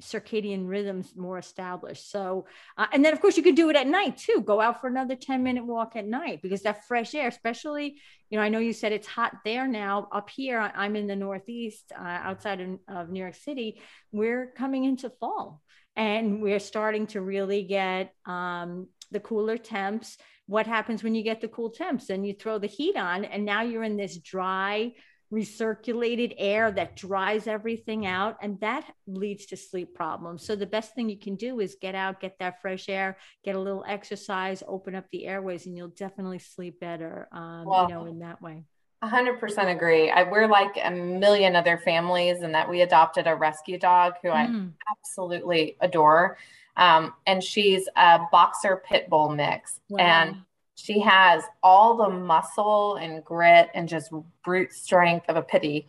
circadian 0.00 0.68
rhythms 0.68 1.14
more 1.16 1.38
established. 1.38 2.10
So, 2.10 2.46
uh, 2.76 2.86
and 2.92 3.04
then 3.04 3.12
of 3.12 3.20
course 3.20 3.36
you 3.36 3.42
could 3.42 3.54
do 3.54 3.70
it 3.70 3.76
at 3.76 3.86
night 3.86 4.16
too. 4.16 4.42
Go 4.44 4.60
out 4.60 4.80
for 4.80 4.88
another 4.88 5.14
10 5.16 5.42
minute 5.42 5.64
walk 5.64 5.96
at 5.96 6.06
night 6.06 6.40
because 6.42 6.62
that 6.62 6.86
fresh 6.86 7.14
air, 7.14 7.28
especially, 7.28 8.00
you 8.30 8.38
know, 8.38 8.44
I 8.44 8.48
know 8.48 8.58
you 8.58 8.72
said 8.72 8.92
it's 8.92 9.06
hot 9.06 9.36
there 9.44 9.68
now. 9.68 10.08
Up 10.12 10.28
here, 10.30 10.58
I'm 10.58 10.96
in 10.96 11.06
the 11.06 11.16
Northeast, 11.16 11.92
uh, 11.96 12.02
outside 12.02 12.60
of, 12.60 12.78
of 12.88 13.10
New 13.10 13.20
York 13.20 13.36
City. 13.36 13.80
We're 14.10 14.52
coming 14.56 14.84
into 14.84 15.10
fall 15.10 15.62
and 15.96 16.42
we're 16.42 16.60
starting 16.60 17.06
to 17.08 17.20
really 17.20 17.62
get 17.62 18.12
um, 18.26 18.88
the 19.10 19.20
cooler 19.20 19.58
temps. 19.58 20.18
What 20.46 20.66
happens 20.66 21.02
when 21.02 21.14
you 21.14 21.22
get 21.22 21.40
the 21.40 21.48
cool 21.48 21.70
temps? 21.70 22.10
And 22.10 22.26
you 22.26 22.34
throw 22.34 22.58
the 22.58 22.66
heat 22.66 22.96
on, 22.96 23.24
and 23.24 23.44
now 23.44 23.62
you're 23.62 23.84
in 23.84 23.96
this 23.96 24.18
dry, 24.18 24.92
recirculated 25.32 26.34
air 26.38 26.70
that 26.70 26.96
dries 26.96 27.46
everything 27.46 28.06
out 28.06 28.36
and 28.40 28.60
that 28.60 28.84
leads 29.06 29.46
to 29.46 29.56
sleep 29.56 29.94
problems. 29.94 30.46
So 30.46 30.56
the 30.56 30.66
best 30.66 30.94
thing 30.94 31.08
you 31.08 31.18
can 31.18 31.36
do 31.36 31.60
is 31.60 31.76
get 31.80 31.94
out 31.94 32.20
get 32.20 32.38
that 32.38 32.60
fresh 32.60 32.88
air 32.88 33.16
get 33.44 33.56
a 33.56 33.60
little 33.60 33.84
exercise 33.86 34.62
open 34.66 34.94
up 34.94 35.04
the 35.10 35.26
airways 35.26 35.66
and 35.66 35.76
you'll 35.76 35.88
definitely 35.88 36.38
sleep 36.38 36.80
better 36.80 37.28
um, 37.32 37.64
well, 37.64 37.88
you 37.88 37.94
know 37.94 38.04
in 38.06 38.18
that 38.20 38.40
way. 38.40 38.64
100% 39.02 39.74
agree. 39.74 40.10
I, 40.10 40.22
we're 40.22 40.46
like 40.46 40.78
a 40.82 40.90
million 40.90 41.56
other 41.56 41.78
families 41.78 42.42
in 42.42 42.52
that 42.52 42.68
we 42.68 42.80
adopted 42.80 43.26
a 43.26 43.34
rescue 43.34 43.78
dog 43.78 44.14
who 44.22 44.28
mm. 44.28 44.34
i 44.34 44.70
absolutely 44.98 45.76
adore. 45.80 46.38
Um, 46.76 47.12
and 47.26 47.42
she's 47.42 47.88
a 47.96 48.20
boxer 48.32 48.82
pit 48.84 49.08
bull 49.08 49.28
mix. 49.28 49.80
Wow. 49.88 49.98
and 49.98 50.36
she 50.74 51.00
has 51.00 51.44
all 51.62 51.96
the 51.96 52.08
muscle 52.08 52.96
and 52.96 53.24
grit 53.24 53.70
and 53.74 53.88
just 53.88 54.12
brute 54.44 54.72
strength 54.72 55.26
of 55.28 55.36
a 55.36 55.42
pity, 55.42 55.86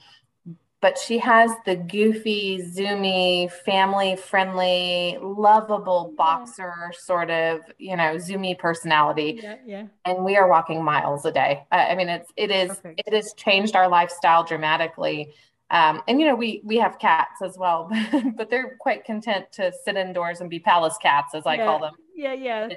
but 0.82 0.98
she 1.00 1.18
has 1.18 1.50
the 1.66 1.76
goofy, 1.76 2.60
zoomy, 2.60 3.52
family 3.52 4.16
friendly, 4.16 5.18
lovable 5.20 6.14
boxer 6.16 6.92
sort 7.00 7.32
of, 7.32 7.62
you 7.80 7.96
know, 7.96 8.16
zoomy 8.16 8.58
personality. 8.58 9.40
Yeah, 9.42 9.56
yeah. 9.66 9.88
And 10.06 10.24
we 10.24 10.38
are 10.38 10.48
walking 10.48 10.84
miles 10.84 11.26
a 11.26 11.32
day. 11.32 11.64
I 11.72 11.96
mean, 11.96 12.10
it's 12.10 12.32
it 12.38 12.52
is 12.52 12.70
Perfect. 12.70 13.02
it 13.08 13.14
has 13.14 13.34
changed 13.34 13.76
our 13.76 13.90
lifestyle 13.90 14.44
dramatically. 14.44 15.34
Um, 15.72 16.04
and 16.08 16.20
you 16.20 16.28
know, 16.28 16.36
we 16.36 16.62
we 16.64 16.78
have 16.78 17.00
cats 17.00 17.42
as 17.42 17.58
well, 17.58 17.90
but 18.36 18.52
they're 18.52 18.78
quite 18.80 19.04
content 19.06 19.52
to 19.54 19.74
sit 19.84 19.96
indoors 19.96 20.42
and 20.42 20.50
be 20.52 20.60
palace 20.60 20.98
cats, 21.02 21.34
as 21.34 21.48
I 21.48 21.56
yeah, 21.56 21.66
call 21.66 21.80
them. 21.80 21.94
Yeah, 22.16 22.34
yeah 22.34 22.70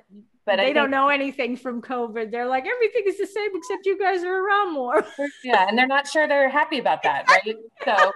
but 0.48 0.56
they 0.56 0.72
don't 0.72 0.90
know 0.90 1.08
anything 1.08 1.56
from 1.56 1.82
COVID. 1.82 2.30
They're 2.30 2.46
like, 2.46 2.66
everything 2.66 3.02
is 3.06 3.18
the 3.18 3.26
same 3.26 3.50
except 3.54 3.84
you 3.84 3.98
guys 3.98 4.24
are 4.24 4.44
around 4.44 4.72
more. 4.72 5.04
yeah. 5.44 5.66
And 5.68 5.76
they're 5.76 5.86
not 5.86 6.06
sure 6.06 6.26
they're 6.26 6.48
happy 6.48 6.78
about 6.78 7.02
that. 7.02 7.28
Right. 7.28 7.54
So 7.84 7.94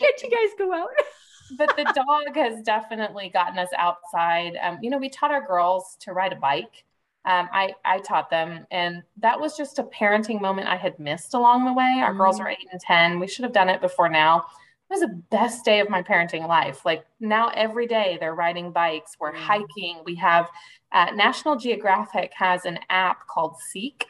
can't 0.00 0.22
you 0.22 0.30
guys 0.30 0.54
go 0.58 0.74
out? 0.74 0.90
but 1.56 1.76
the 1.76 1.84
dog 1.84 2.34
has 2.34 2.60
definitely 2.62 3.30
gotten 3.32 3.56
us 3.58 3.68
outside. 3.78 4.56
Um, 4.60 4.78
you 4.82 4.90
know, 4.90 4.98
we 4.98 5.08
taught 5.08 5.30
our 5.30 5.46
girls 5.46 5.96
to 6.00 6.12
ride 6.12 6.32
a 6.32 6.36
bike. 6.36 6.84
Um, 7.24 7.48
I, 7.52 7.74
I 7.84 7.98
taught 8.00 8.30
them, 8.30 8.66
and 8.70 9.02
that 9.18 9.40
was 9.40 9.56
just 9.56 9.78
a 9.78 9.84
parenting 9.84 10.40
moment 10.40 10.68
I 10.68 10.76
had 10.76 10.98
missed 10.98 11.34
along 11.34 11.66
the 11.66 11.72
way. 11.72 12.00
Our 12.00 12.14
mm 12.14 12.18
girls 12.18 12.40
are 12.40 12.48
eight 12.48 12.66
and 12.70 12.80
10. 12.80 13.20
We 13.20 13.28
should 13.28 13.44
have 13.44 13.52
done 13.52 13.68
it 13.68 13.80
before 13.80 14.08
now. 14.08 14.44
It 14.88 14.94
was 14.94 15.00
the 15.00 15.22
best 15.30 15.64
day 15.64 15.80
of 15.80 15.90
my 15.90 16.02
parenting 16.02 16.46
life. 16.46 16.84
Like 16.84 17.04
now, 17.18 17.48
every 17.48 17.86
day 17.86 18.18
they're 18.20 18.34
riding 18.34 18.70
bikes, 18.70 19.16
we're 19.18 19.34
hiking. 19.34 20.00
We 20.04 20.14
have 20.16 20.48
uh, 20.92 21.10
National 21.14 21.56
Geographic 21.56 22.32
has 22.36 22.64
an 22.66 22.78
app 22.88 23.26
called 23.26 23.56
Seek, 23.58 24.06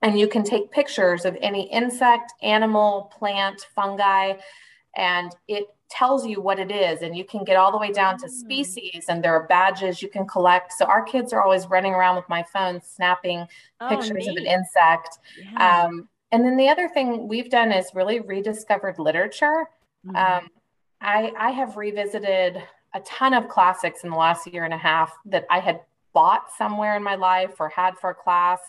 and 0.00 0.18
you 0.18 0.28
can 0.28 0.44
take 0.44 0.70
pictures 0.70 1.24
of 1.26 1.36
any 1.42 1.70
insect, 1.70 2.32
animal, 2.42 3.12
plant, 3.16 3.66
fungi, 3.74 4.34
and 4.96 5.34
it 5.46 5.66
tells 5.92 6.26
you 6.26 6.40
what 6.40 6.58
it 6.58 6.70
is 6.70 7.02
and 7.02 7.14
you 7.14 7.22
can 7.24 7.44
get 7.44 7.56
all 7.56 7.70
the 7.70 7.76
way 7.76 7.92
down 7.92 8.16
to 8.16 8.26
mm. 8.26 8.30
species 8.30 9.04
and 9.08 9.22
there 9.22 9.34
are 9.34 9.46
badges 9.46 10.00
you 10.00 10.08
can 10.08 10.26
collect 10.26 10.72
so 10.72 10.86
our 10.86 11.02
kids 11.02 11.34
are 11.34 11.42
always 11.42 11.66
running 11.66 11.92
around 11.92 12.16
with 12.16 12.26
my 12.30 12.42
phone 12.44 12.80
snapping 12.80 13.46
oh, 13.82 13.88
pictures 13.90 14.12
neat. 14.12 14.28
of 14.30 14.36
an 14.36 14.46
insect 14.46 15.18
yeah. 15.38 15.84
um, 15.84 16.08
and 16.30 16.46
then 16.46 16.56
the 16.56 16.66
other 16.66 16.88
thing 16.88 17.28
we've 17.28 17.50
done 17.50 17.70
is 17.70 17.90
really 17.94 18.20
rediscovered 18.20 18.98
literature 18.98 19.68
mm-hmm. 20.06 20.16
um, 20.16 20.48
I, 21.00 21.32
I 21.36 21.50
have 21.50 21.76
revisited 21.76 22.62
a 22.94 23.00
ton 23.00 23.34
of 23.34 23.48
classics 23.48 24.04
in 24.04 24.10
the 24.10 24.16
last 24.16 24.46
year 24.46 24.64
and 24.64 24.74
a 24.74 24.78
half 24.78 25.12
that 25.26 25.46
i 25.50 25.58
had 25.58 25.80
bought 26.12 26.46
somewhere 26.56 26.96
in 26.96 27.02
my 27.02 27.14
life 27.14 27.54
or 27.58 27.68
had 27.68 27.96
for 27.98 28.12
class 28.12 28.60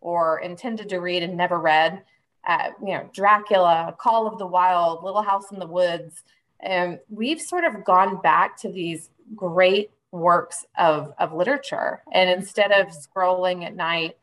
or 0.00 0.40
intended 0.40 0.88
to 0.90 0.98
read 0.98 1.22
and 1.22 1.36
never 1.36 1.58
read 1.58 2.02
uh, 2.46 2.68
you 2.80 2.92
know 2.92 3.08
dracula 3.14 3.94
call 3.98 4.26
of 4.26 4.38
the 4.38 4.46
wild 4.46 5.02
little 5.02 5.22
house 5.22 5.50
in 5.52 5.58
the 5.58 5.66
woods 5.66 6.22
and 6.62 6.98
we've 7.10 7.40
sort 7.40 7.64
of 7.64 7.84
gone 7.84 8.20
back 8.22 8.56
to 8.58 8.70
these 8.70 9.10
great 9.34 9.90
works 10.12 10.64
of, 10.78 11.12
of 11.18 11.32
literature. 11.32 12.02
And 12.12 12.30
instead 12.30 12.70
of 12.70 12.88
scrolling 12.88 13.64
at 13.64 13.74
night, 13.74 14.16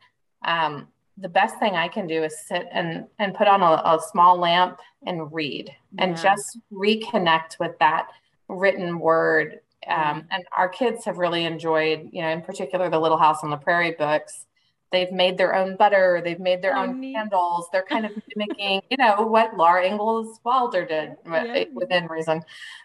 um, 0.44 0.88
the 1.20 1.28
best 1.28 1.58
thing 1.58 1.74
I 1.74 1.88
can 1.88 2.06
do 2.06 2.22
is 2.24 2.38
sit 2.46 2.66
and, 2.72 3.06
and 3.18 3.34
put 3.34 3.48
on 3.48 3.62
a, 3.62 3.82
a 3.84 4.00
small 4.10 4.38
lamp 4.38 4.80
and 5.06 5.32
read 5.32 5.70
and 5.98 6.16
just 6.16 6.58
reconnect 6.72 7.58
with 7.58 7.78
that 7.78 8.08
written 8.48 8.98
word. 8.98 9.60
Um, 9.86 10.26
and 10.30 10.44
our 10.56 10.68
kids 10.68 11.04
have 11.04 11.18
really 11.18 11.44
enjoyed, 11.44 12.10
you 12.12 12.22
know, 12.22 12.28
in 12.28 12.42
particular, 12.42 12.90
the 12.90 12.98
Little 12.98 13.18
House 13.18 13.42
on 13.42 13.50
the 13.50 13.56
Prairie 13.56 13.94
books 13.98 14.46
they've 14.92 15.12
made 15.12 15.38
their 15.38 15.54
own 15.54 15.76
butter, 15.76 16.20
they've 16.24 16.40
made 16.40 16.62
their 16.62 16.76
oh, 16.76 16.82
own 16.82 17.00
neat. 17.00 17.14
candles. 17.14 17.68
They're 17.72 17.84
kind 17.84 18.04
of 18.04 18.12
mimicking, 18.34 18.82
you 18.90 18.96
know, 18.96 19.22
what 19.22 19.56
Laura 19.56 19.86
Ingalls 19.86 20.40
Wilder 20.44 20.84
did 20.84 21.16
yeah. 21.26 21.64
within 21.72 22.06
reason. 22.06 22.42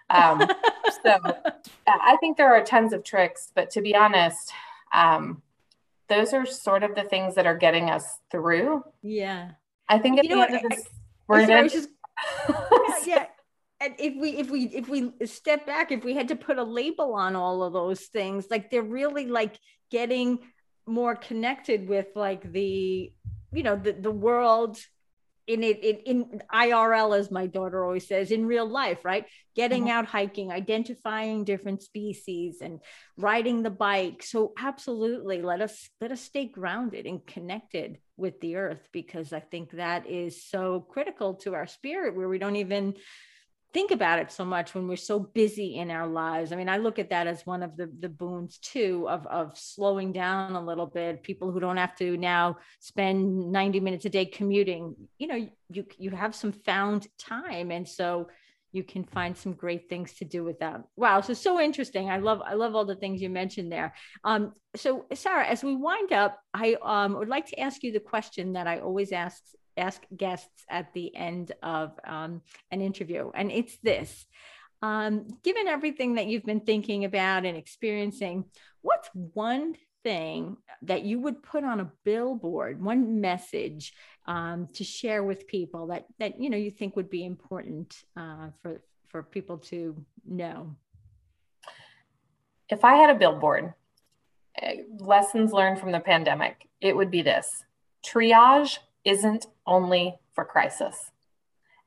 Um, 0.10 0.48
so 1.04 1.17
I 1.88 2.17
think 2.19 2.38
there 2.38 2.54
are 2.54 2.63
tons 2.63 2.93
of 2.93 3.04
tricks, 3.04 3.52
but 3.56 3.69
to 3.71 3.82
be 3.82 3.95
honest, 3.95 4.52
um, 4.93 5.41
those 6.10 6.34
are 6.34 6.46
sort 6.46 6.84
of 6.84 6.96
the 6.96 7.04
things 7.04 7.36
that 7.36 7.46
are 7.46 7.58
getting 7.58 7.89
us 7.89 8.20
through. 8.32 8.84
Yeah. 9.02 9.52
I 9.88 10.00
think 10.00 10.24
you 10.24 10.41
of 10.41 10.50
this, 10.50 10.88
we're 11.28 11.46
going 11.46 11.70
to. 11.70 11.88
yeah. 13.06 13.26
And 13.82 13.94
if 14.00 14.15
we 14.20 14.30
if 14.38 14.50
we 14.50 14.63
if 14.65 14.88
we 14.88 15.12
step 15.26 15.65
back, 15.65 15.91
if 15.91 16.04
we 16.04 16.13
had 16.13 16.30
to 16.30 16.36
put 16.36 16.58
a 16.58 16.63
label 16.63 17.13
on 17.13 17.36
all 17.36 17.62
of 17.63 17.74
those 17.74 18.02
things, 18.02 18.48
like 18.50 18.72
they're 18.72 18.82
really 18.82 19.28
like 19.28 19.60
getting 19.91 20.39
more 20.88 21.15
connected 21.15 21.88
with 21.88 22.08
like 22.15 22.52
the 22.52 23.12
you 23.52 23.63
know 23.63 23.76
the 23.76 23.91
the 23.91 24.12
world 24.12 24.78
in 25.48 25.64
it 25.64 25.84
in, 25.84 26.24
in 26.24 26.42
IRL 26.54 27.18
as 27.18 27.30
my 27.30 27.48
daughter 27.48 27.84
always 27.84 28.08
says 28.08 28.32
in 28.32 28.46
real 28.46 28.68
life 28.68 29.06
right 29.06 29.26
getting 29.56 29.84
mm-hmm. 29.84 29.92
out 29.92 30.06
hiking 30.06 30.52
identifying 30.52 31.44
different 31.44 31.84
species 31.84 32.58
and 32.62 32.80
riding 33.18 33.62
the 33.62 33.70
bike 33.70 34.24
so 34.24 34.54
absolutely 34.58 35.42
let 35.42 35.62
us 35.62 35.90
let 36.02 36.12
us 36.12 36.22
stay 36.22 36.46
grounded 36.46 37.06
and 37.06 37.26
connected 37.26 37.98
with 38.18 38.40
the 38.42 38.56
earth 38.56 38.88
because 38.92 39.34
i 39.34 39.40
think 39.40 39.72
that 39.72 40.08
is 40.08 40.44
so 40.44 40.82
critical 40.90 41.36
to 41.36 41.54
our 41.54 41.68
spirit 41.68 42.16
where 42.16 42.30
we 42.30 42.40
don't 42.40 42.56
even 42.56 42.96
think 43.76 43.92
about 43.92 44.20
it 44.20 44.32
so 44.32 44.46
much 44.46 44.74
when 44.74 44.88
we're 44.88 44.96
so 44.96 45.20
busy 45.20 45.76
in 45.76 45.92
our 45.92 46.08
lives. 46.08 46.54
I 46.54 46.56
mean, 46.56 46.70
I 46.70 46.78
look 46.78 46.98
at 46.98 47.10
that 47.10 47.28
as 47.28 47.46
one 47.46 47.62
of 47.62 47.76
the, 47.76 47.92
the 48.00 48.08
boons 48.08 48.58
too 48.60 49.06
of, 49.10 49.28
of 49.28 49.58
slowing 49.58 50.14
down 50.14 50.56
a 50.56 50.64
little 50.64 50.86
bit. 50.86 51.24
People 51.24 51.52
who 51.52 51.60
don't 51.60 51.76
have 51.76 51.94
to 51.98 52.16
now 52.16 52.56
spend 52.80 53.52
90 53.52 53.82
minutes 53.82 54.06
a 54.06 54.10
day 54.10 54.28
commuting, 54.28 54.96
you 55.18 55.28
know, 55.28 55.50
you, 55.70 55.86
you 55.98 56.10
have 56.12 56.34
some 56.34 56.54
found 56.54 57.06
time. 57.20 57.70
And 57.70 57.86
so 57.86 58.30
you 58.72 58.82
can 58.82 59.04
find 59.04 59.36
some 59.36 59.52
great 59.52 59.90
things 59.90 60.14
to 60.20 60.26
do 60.26 60.46
with 60.46 60.60
that. 60.60 60.82
Wow. 60.96 61.20
So, 61.20 61.34
so 61.34 61.60
interesting. 61.60 62.10
I 62.10 62.20
love, 62.20 62.42
I 62.46 62.54
love 62.54 62.76
all 62.76 62.86
the 62.86 62.96
things 62.96 63.22
you 63.22 63.30
mentioned 63.30 63.74
there. 63.74 63.94
Um, 64.24 64.54
so 64.78 65.06
Sarah, 65.14 65.48
as 65.48 65.66
we 65.66 65.76
wind 65.76 66.14
up, 66.14 66.40
I 66.54 66.78
um, 66.82 67.18
would 67.18 67.28
like 67.28 67.48
to 67.48 67.60
ask 67.60 67.84
you 67.84 67.92
the 67.92 68.00
question 68.00 68.54
that 68.54 68.68
I 68.68 68.80
always 68.80 69.12
ask 69.12 69.44
ask 69.78 70.02
guests 70.16 70.66
at 70.70 70.94
the 70.94 71.16
end 71.16 71.52
of 71.62 72.00
um, 72.06 72.42
an 72.72 72.82
interview. 72.82 73.32
And 73.34 73.52
it's 73.52 73.78
this 73.84 74.26
um, 74.82 75.26
given 75.44 75.68
everything 75.68 76.16
that 76.16 76.28
you've 76.28 76.46
been 76.46 76.60
thinking 76.60 77.06
about 77.06 77.46
and 77.46 77.58
experiencing, 77.58 78.46
what's 78.82 79.10
one 79.14 79.76
thing 80.04 80.58
that 80.84 81.04
you 81.04 81.20
would 81.20 81.42
put 81.42 81.64
on 81.64 81.80
a 81.80 81.92
billboard, 82.04 82.84
one 82.84 83.20
message 83.20 83.94
um, 84.28 84.68
to 84.74 84.84
share 84.84 85.24
with 85.24 85.48
people 85.48 85.88
that, 85.88 86.06
that 86.20 86.40
you 86.40 86.50
know 86.50 86.58
you 86.58 86.72
think 86.72 86.96
would 86.96 87.10
be 87.10 87.26
important 87.26 88.04
uh, 88.16 88.50
for, 88.62 88.82
for 89.08 89.24
people 89.24 89.58
to 89.58 89.96
know? 90.28 90.76
If 92.70 92.84
I 92.84 92.96
had 92.96 93.10
a 93.10 93.16
billboard, 93.16 93.74
eh, 94.62 94.82
lessons 95.00 95.52
learned 95.52 95.80
from 95.80 95.92
the 95.92 96.00
pandemic, 96.00 96.68
it 96.82 96.96
would 96.96 97.10
be 97.10 97.22
this 97.22 97.64
triage 98.06 98.78
isn't 99.06 99.48
only 99.65 100.15
for 100.34 100.44
crisis. 100.44 101.12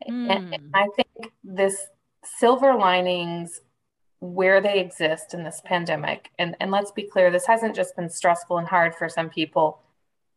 Mm. 0.08 0.30
And, 0.30 0.54
and 0.54 0.70
I 0.74 0.88
think 0.96 1.32
this 1.44 1.86
silver 2.24 2.74
linings 2.74 3.60
where 4.20 4.60
they 4.60 4.80
exist 4.80 5.34
in 5.34 5.44
this 5.44 5.62
pandemic, 5.64 6.30
and, 6.38 6.56
and 6.60 6.70
let's 6.70 6.90
be 6.90 7.04
clear, 7.04 7.30
this 7.30 7.46
hasn't 7.46 7.76
just 7.76 7.94
been 7.96 8.10
stressful 8.10 8.58
and 8.58 8.66
hard 8.66 8.94
for 8.94 9.08
some 9.08 9.28
people. 9.28 9.80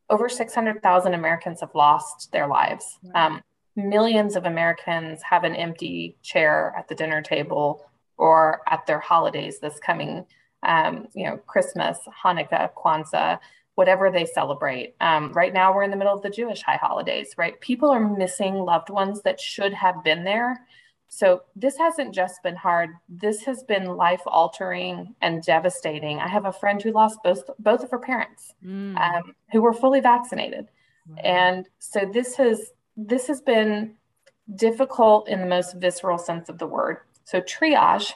Over 0.09 0.29
600,000 0.29 1.13
Americans 1.13 1.61
have 1.61 1.73
lost 1.73 2.31
their 2.31 2.47
lives. 2.47 2.99
Um, 3.15 3.41
millions 3.75 4.35
of 4.35 4.45
Americans 4.45 5.21
have 5.23 5.43
an 5.43 5.55
empty 5.55 6.17
chair 6.21 6.73
at 6.77 6.87
the 6.87 6.95
dinner 6.95 7.21
table 7.21 7.85
or 8.17 8.61
at 8.69 8.85
their 8.85 8.99
holidays 8.99 9.59
this 9.59 9.79
coming, 9.79 10.25
um, 10.63 11.07
you 11.15 11.25
know, 11.25 11.37
Christmas, 11.37 11.97
Hanukkah, 12.23 12.69
Kwanzaa 12.73 13.39
whatever 13.75 14.11
they 14.11 14.25
celebrate. 14.25 14.95
Um, 14.99 15.31
right 15.33 15.53
now, 15.53 15.73
we're 15.73 15.83
in 15.83 15.91
the 15.91 15.97
middle 15.97 16.13
of 16.13 16.21
the 16.21 16.29
Jewish 16.29 16.61
high 16.61 16.79
holidays, 16.81 17.33
right? 17.37 17.59
People 17.61 17.89
are 17.89 17.99
missing 17.99 18.55
loved 18.55 18.89
ones 18.89 19.21
that 19.21 19.39
should 19.39 19.73
have 19.73 20.03
been 20.03 20.23
there. 20.23 20.65
So 21.13 21.43
this 21.57 21.77
hasn't 21.77 22.15
just 22.15 22.41
been 22.41 22.55
hard. 22.55 22.91
This 23.09 23.43
has 23.43 23.63
been 23.63 23.97
life 23.97 24.21
altering 24.25 25.13
and 25.21 25.43
devastating. 25.43 26.19
I 26.19 26.27
have 26.27 26.45
a 26.45 26.53
friend 26.53 26.81
who 26.81 26.91
lost 26.91 27.19
both 27.21 27.43
both 27.59 27.83
of 27.83 27.91
her 27.91 27.99
parents, 27.99 28.53
mm. 28.65 28.97
um, 28.97 29.35
who 29.51 29.61
were 29.61 29.73
fully 29.73 29.99
vaccinated, 29.99 30.67
and 31.21 31.67
so 31.79 32.09
this 32.13 32.37
has 32.37 32.71
this 32.95 33.27
has 33.27 33.41
been 33.41 33.95
difficult 34.55 35.27
in 35.27 35.41
the 35.41 35.47
most 35.47 35.75
visceral 35.75 36.17
sense 36.17 36.47
of 36.47 36.57
the 36.59 36.67
word. 36.67 36.99
So 37.25 37.41
triage 37.41 38.13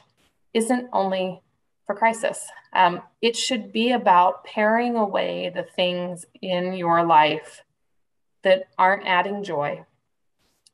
isn't 0.54 0.88
only 0.94 1.42
for 1.86 1.94
crisis. 1.94 2.46
Um, 2.72 3.00
it 3.22 3.36
should 3.36 3.72
be 3.72 3.92
about 3.92 4.44
paring 4.44 4.96
away 4.96 5.50
the 5.54 5.62
things 5.62 6.26
in 6.42 6.74
your 6.74 7.04
life 7.04 7.62
that 8.42 8.64
aren't 8.78 9.06
adding 9.06 9.44
joy, 9.44 9.84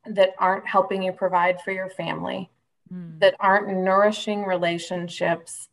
that 0.06 0.30
aren't 0.38 0.66
helping 0.66 1.02
you 1.02 1.12
provide 1.12 1.60
for 1.60 1.70
your 1.70 1.88
family, 1.90 2.50
mm. 2.92 3.18
that 3.20 3.34
aren't 3.38 3.68
nourishing 3.68 4.44
relationships, 4.44 5.68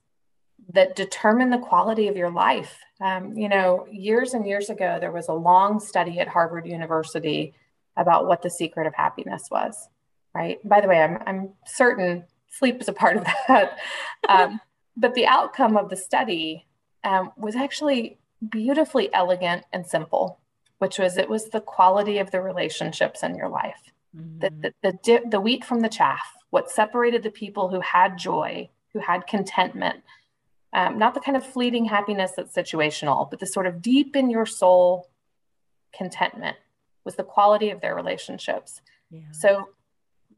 that 0.74 0.96
determine 0.96 1.50
the 1.50 1.58
quality 1.58 2.08
of 2.08 2.18
your 2.18 2.30
life. 2.30 2.78
Um, 3.02 3.34
you 3.38 3.50
know, 3.50 3.88
years 3.90 4.34
and 4.34 4.46
years 4.46 4.70
ago, 4.70 4.98
there 5.00 5.12
was 5.12 5.30
a 5.30 5.34
long 5.34 5.80
study 5.80 6.20
at 6.20 6.28
Harvard 6.28 6.68
University 6.68 7.54
about 7.98 8.28
what 8.28 8.42
the 8.42 8.50
secret 8.50 8.88
of 8.88 8.94
happiness 8.94 9.48
was, 9.50 9.88
right? 10.36 10.60
By 10.68 10.82
the 10.82 10.88
way, 10.88 11.02
I'm, 11.02 11.18
I'm 11.26 11.50
certain 11.66 12.26
sleep 12.50 12.82
is 12.82 12.88
a 12.88 12.94
part 12.94 13.18
of 13.18 13.26
that. 13.48 13.78
Um, 14.28 14.60
but 14.96 15.14
the 15.14 15.28
outcome 15.28 15.78
of 15.78 15.90
the 15.90 15.96
study 15.96 16.68
um, 17.04 17.32
was 17.38 17.56
actually 17.56 18.20
beautifully 18.50 19.14
elegant 19.14 19.64
and 19.74 19.86
simple, 19.86 20.40
which 20.80 20.98
was 21.00 21.18
it 21.18 21.30
was 21.30 21.50
the 21.50 21.62
quality 21.62 22.18
of 22.20 22.32
the 22.32 22.42
relationships 22.42 23.24
in 23.24 23.36
your 23.36 23.50
life, 23.50 23.92
mm-hmm. 24.16 24.40
the, 24.40 24.50
the, 24.62 24.74
the, 24.82 24.98
di- 25.04 25.30
the 25.30 25.42
wheat 25.42 25.64
from 25.64 25.82
the 25.82 25.90
chaff, 25.90 26.34
what 26.50 26.70
separated 26.70 27.24
the 27.24 27.32
people 27.32 27.70
who 27.70 27.82
had 27.82 28.18
joy, 28.18 28.70
who 28.94 29.00
had 29.00 29.28
contentment, 29.28 30.04
Um, 30.72 31.00
not 31.00 31.14
the 31.14 31.20
kind 31.20 31.38
of 31.38 31.46
fleeting 31.46 31.86
happiness 31.86 32.32
that's 32.36 32.54
situational, 32.54 33.30
but 33.30 33.40
the 33.40 33.48
sort 33.48 33.68
of 33.68 33.82
deep 33.82 34.16
in 34.16 34.30
your 34.30 34.46
soul 34.46 35.10
contentment 35.92 36.58
was 37.06 37.16
the 37.16 37.24
quality 37.24 37.72
of 37.72 37.82
their 37.82 37.96
relationships. 37.96 38.82
Yeah. 39.10 39.32
So 39.32 39.70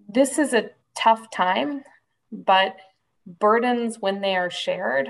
this 0.07 0.37
is 0.37 0.53
a 0.53 0.69
tough 0.95 1.29
time, 1.29 1.83
but 2.31 2.77
burdens 3.39 3.99
when 3.99 4.21
they 4.21 4.35
are 4.35 4.49
shared 4.49 5.09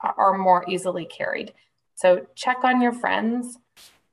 are 0.00 0.36
more 0.36 0.64
easily 0.68 1.04
carried. 1.04 1.52
So 1.94 2.26
check 2.34 2.58
on 2.64 2.80
your 2.80 2.92
friends, 2.92 3.58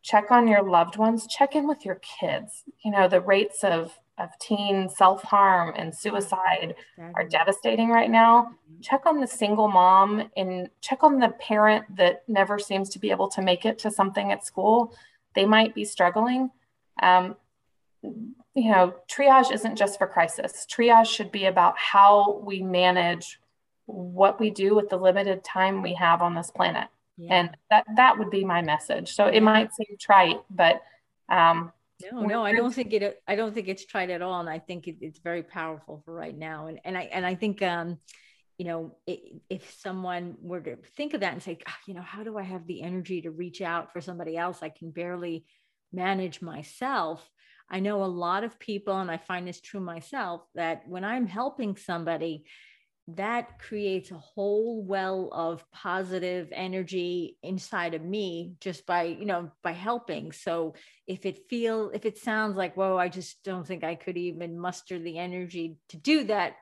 check 0.01 0.31
on 0.31 0.47
your 0.47 0.63
loved 0.63 0.97
ones, 0.97 1.27
check 1.27 1.55
in 1.55 1.67
with 1.67 1.85
your 1.85 1.99
kids. 2.19 2.63
You 2.83 2.91
know, 2.91 3.07
the 3.07 3.21
rates 3.21 3.63
of 3.63 3.99
of 4.19 4.29
teen 4.39 4.87
self-harm 4.87 5.73
and 5.75 5.93
suicide 5.93 6.75
are 7.15 7.27
devastating 7.27 7.89
right 7.89 8.11
now. 8.11 8.51
Check 8.79 9.07
on 9.07 9.19
the 9.19 9.25
single 9.25 9.67
mom 9.67 10.29
and 10.37 10.69
check 10.81 11.03
on 11.03 11.19
the 11.19 11.29
parent 11.29 11.83
that 11.95 12.23
never 12.27 12.59
seems 12.59 12.89
to 12.89 12.99
be 12.99 13.09
able 13.09 13.27
to 13.29 13.41
make 13.41 13.65
it 13.65 13.79
to 13.79 13.89
something 13.89 14.31
at 14.31 14.45
school. 14.45 14.95
They 15.33 15.45
might 15.45 15.73
be 15.73 15.83
struggling. 15.83 16.51
Um, 17.01 17.35
you 18.03 18.71
know, 18.71 18.93
triage 19.11 19.51
isn't 19.51 19.77
just 19.77 19.97
for 19.97 20.05
crisis. 20.05 20.67
Triage 20.69 21.07
should 21.07 21.31
be 21.31 21.45
about 21.45 21.75
how 21.79 22.39
we 22.45 22.61
manage 22.61 23.39
what 23.85 24.39
we 24.39 24.49
do 24.49 24.75
with 24.75 24.89
the 24.89 24.97
limited 24.97 25.43
time 25.43 25.81
we 25.81 25.93
have 25.95 26.21
on 26.21 26.35
this 26.35 26.51
planet. 26.51 26.87
Yeah. 27.17 27.33
And 27.33 27.57
that 27.69 27.85
that 27.95 28.17
would 28.17 28.31
be 28.31 28.43
my 28.43 28.61
message. 28.61 29.13
So 29.13 29.27
it 29.27 29.41
might 29.41 29.73
seem 29.73 29.97
trite, 29.99 30.41
but 30.49 30.81
um, 31.29 31.71
no, 32.11 32.21
no, 32.21 32.43
I 32.43 32.53
don't 32.53 32.73
think 32.73 32.91
it. 32.93 33.21
I 33.27 33.35
don't 33.35 33.53
think 33.53 33.67
it's 33.67 33.85
trite 33.85 34.09
at 34.09 34.21
all, 34.21 34.39
and 34.39 34.49
I 34.49 34.59
think 34.59 34.87
it, 34.87 34.97
it's 35.01 35.19
very 35.19 35.43
powerful 35.43 36.01
for 36.05 36.13
right 36.13 36.35
now. 36.35 36.67
And 36.67 36.79
and 36.83 36.97
I 36.97 37.03
and 37.03 37.25
I 37.25 37.35
think 37.35 37.61
um, 37.61 37.99
you 38.57 38.65
know, 38.65 38.95
it, 39.07 39.41
if 39.49 39.75
someone 39.79 40.35
were 40.41 40.61
to 40.61 40.77
think 40.95 41.13
of 41.13 41.21
that 41.21 41.33
and 41.33 41.41
say, 41.41 41.57
oh, 41.67 41.73
you 41.87 41.93
know, 41.93 42.01
how 42.01 42.23
do 42.23 42.37
I 42.37 42.43
have 42.43 42.67
the 42.67 42.81
energy 42.81 43.21
to 43.21 43.31
reach 43.31 43.61
out 43.61 43.91
for 43.91 44.01
somebody 44.01 44.37
else? 44.37 44.59
I 44.61 44.69
can 44.69 44.91
barely 44.91 45.45
manage 45.91 46.41
myself. 46.41 47.27
I 47.69 47.79
know 47.79 48.03
a 48.03 48.05
lot 48.05 48.43
of 48.43 48.59
people, 48.59 48.99
and 48.99 49.09
I 49.09 49.17
find 49.17 49.47
this 49.47 49.61
true 49.61 49.79
myself, 49.79 50.41
that 50.55 50.83
when 50.87 51.03
I'm 51.03 51.25
helping 51.25 51.75
somebody, 51.75 52.45
that 53.07 53.59
creates 53.59 54.11
a 54.11 54.17
whole 54.17 54.81
well 54.81 55.29
of 55.33 55.69
positive 55.71 56.47
energy 56.53 57.37
inside 57.43 57.93
of 57.93 58.01
me 58.01 58.53
just 58.61 58.85
by 58.85 59.03
you 59.03 59.25
know 59.25 59.51
by 59.61 59.73
helping 59.73 60.31
so 60.31 60.73
if 61.05 61.25
it 61.25 61.49
feel 61.49 61.91
if 61.93 62.05
it 62.05 62.17
sounds 62.17 62.55
like 62.55 62.77
whoa 62.77 62.97
i 62.97 63.09
just 63.09 63.43
don't 63.43 63.67
think 63.67 63.83
i 63.83 63.95
could 63.95 64.15
even 64.15 64.57
muster 64.57 64.99
the 64.99 65.17
energy 65.17 65.75
to 65.89 65.97
do 65.97 66.23
that 66.23 66.55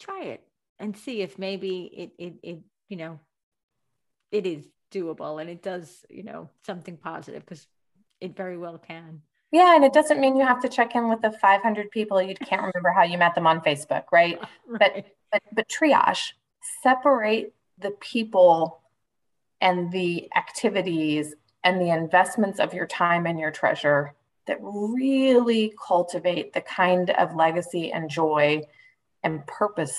try 0.00 0.24
it 0.24 0.42
and 0.80 0.96
see 0.96 1.22
if 1.22 1.38
maybe 1.38 1.84
it 1.96 2.10
it, 2.18 2.34
it 2.42 2.58
you 2.88 2.96
know 2.96 3.20
it 4.32 4.46
is 4.46 4.66
doable 4.92 5.40
and 5.40 5.48
it 5.48 5.62
does 5.62 6.04
you 6.10 6.24
know 6.24 6.50
something 6.66 6.96
positive 6.96 7.44
because 7.44 7.68
it 8.20 8.36
very 8.36 8.58
well 8.58 8.78
can 8.78 9.22
yeah, 9.52 9.76
and 9.76 9.84
it 9.84 9.92
doesn't 9.92 10.20
mean 10.20 10.36
you 10.36 10.44
have 10.44 10.60
to 10.62 10.68
check 10.68 10.96
in 10.96 11.08
with 11.08 11.20
the 11.22 11.30
500 11.30 11.92
people 11.92 12.20
you 12.20 12.34
can't 12.34 12.60
remember 12.62 12.90
how 12.90 13.04
you 13.04 13.16
met 13.16 13.36
them 13.36 13.46
on 13.46 13.60
Facebook, 13.60 14.02
right? 14.10 14.36
right. 14.66 14.80
But 14.80 15.06
but 15.34 15.42
but 15.52 15.68
triage, 15.68 16.32
separate 16.82 17.54
the 17.78 17.90
people 17.90 18.80
and 19.60 19.90
the 19.90 20.28
activities 20.36 21.34
and 21.64 21.80
the 21.80 21.90
investments 21.90 22.60
of 22.60 22.72
your 22.72 22.86
time 22.86 23.26
and 23.26 23.40
your 23.40 23.50
treasure 23.50 24.14
that 24.46 24.58
really 24.60 25.72
cultivate 25.86 26.52
the 26.52 26.60
kind 26.60 27.10
of 27.10 27.34
legacy 27.34 27.90
and 27.90 28.10
joy 28.10 28.62
and 29.24 29.44
purpose 29.46 29.96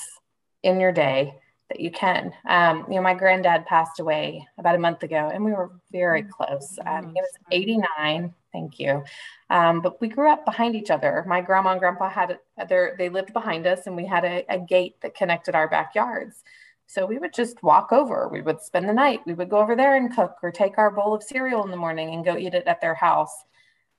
in 0.64 0.80
your 0.80 0.92
day 0.92 1.34
that 1.70 1.80
you 1.80 1.91
can. 1.91 2.32
Um, 2.47 2.86
you 2.88 2.95
know, 2.95 3.01
my 3.01 3.13
granddad 3.13 3.66
passed 3.66 3.99
away 3.99 4.47
about 4.57 4.76
a 4.76 4.80
month 4.80 5.03
ago, 5.03 5.32
and 5.34 5.43
we 5.43 5.51
were 5.51 5.72
very 5.91 6.24
mm. 6.24 6.30
close. 6.30 6.78
Um, 6.86 7.07
he 7.07 7.22
was 7.22 7.32
89. 7.51 8.34
Thank 8.53 8.80
you. 8.80 9.03
Um, 9.49 9.82
but 9.82 9.99
we 9.99 10.07
grew 10.07 10.32
up 10.32 10.45
behind 10.45 10.76
each 10.76 10.91
other. 10.91 11.26
My 11.28 11.41
grandma 11.41 11.72
and 11.72 11.80
grandpa 11.80 12.09
had 12.09 12.39
their, 12.70 12.95
they 12.97 13.09
lived 13.09 13.34
behind 13.34 13.66
us, 13.68 13.88
and 13.88 13.95
we 13.95 14.05
had 14.05 14.24
a, 14.26 14.45
a 14.47 14.59
gate 14.59 15.01
that 15.01 15.16
connected 15.16 15.55
our 15.55 15.68
backyards. 15.68 16.43
So 16.88 17.05
we 17.05 17.18
would 17.18 17.34
just 17.34 17.63
walk 17.63 17.91
over. 17.91 18.30
We 18.32 18.41
would 18.41 18.61
spend 18.61 18.88
the 18.88 18.93
night. 18.93 19.22
We 19.26 19.34
would 19.34 19.49
go 19.49 19.57
over 19.57 19.76
there 19.76 19.95
and 19.95 20.16
cook, 20.16 20.38
or 20.43 20.51
take 20.51 20.78
our 20.78 20.91
bowl 20.91 21.16
of 21.16 21.24
cereal 21.24 21.63
in 21.63 21.72
the 21.72 21.78
morning 21.78 22.13
and 22.13 22.24
go 22.24 22.38
eat 22.38 22.53
it 22.53 22.68
at 22.68 22.80
their 22.80 22.93
house. 22.93 23.36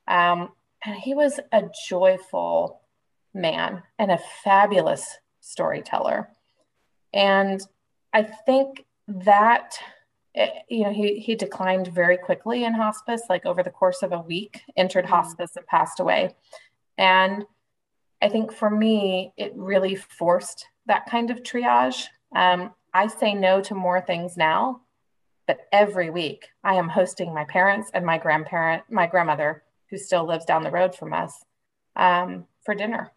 Um, 0.07 0.51
and 0.85 0.95
he 0.95 1.15
was 1.15 1.41
a 1.53 1.65
joyful 1.89 2.81
man 3.35 3.83
and 3.99 4.11
a 4.13 4.21
fabulous 4.45 5.19
storyteller. 5.41 6.31
And 7.17 7.61
I 8.13 8.23
think 8.23 8.85
that 9.09 9.79
eh, 10.35 10.51
you 10.69 10.85
know 10.85 10.93
he 10.93 11.19
he 11.19 11.35
declined 11.35 11.89
very 11.89 12.19
quickly 12.19 12.65
in 12.65 12.75
hospice 12.75 13.23
like 13.29 13.47
over 13.47 13.63
the 13.63 13.71
course 13.71 14.03
of 14.03 14.13
a 14.13 14.21
week 14.21 14.61
entered 14.77 15.07
mm-hmm. 15.07 15.15
hospice 15.15 15.57
and 15.57 15.67
passed 15.67 15.99
away. 15.99 16.37
And 16.99 17.45
i 18.23 18.29
think 18.29 18.53
for 18.53 18.71
me 18.71 19.33
it 19.37 19.53
really 19.55 19.95
forced 19.95 20.67
that 20.87 21.07
kind 21.07 21.31
of 21.31 21.43
triage. 21.43 22.07
Um, 22.35 22.73
i 22.95 23.07
say 23.07 23.35
no 23.35 23.61
to 23.63 23.75
more 23.75 24.01
things 24.01 24.37
now 24.37 24.81
but 25.47 25.61
every 25.73 26.11
week 26.11 26.49
i 26.65 26.75
am 26.75 26.89
hosting 26.89 27.35
my 27.35 27.45
parents 27.45 27.91
and 27.95 28.05
my 28.05 28.19
grandparent 28.19 28.83
my 28.91 29.07
grandmother 29.07 29.63
who 29.91 29.99
still 29.99 30.27
lives 30.27 30.45
down 30.45 30.65
the 30.65 30.71
road 30.71 30.95
from 30.95 31.13
us 31.13 31.45
um, 31.95 32.47
for 32.65 32.75
dinner 32.75 33.13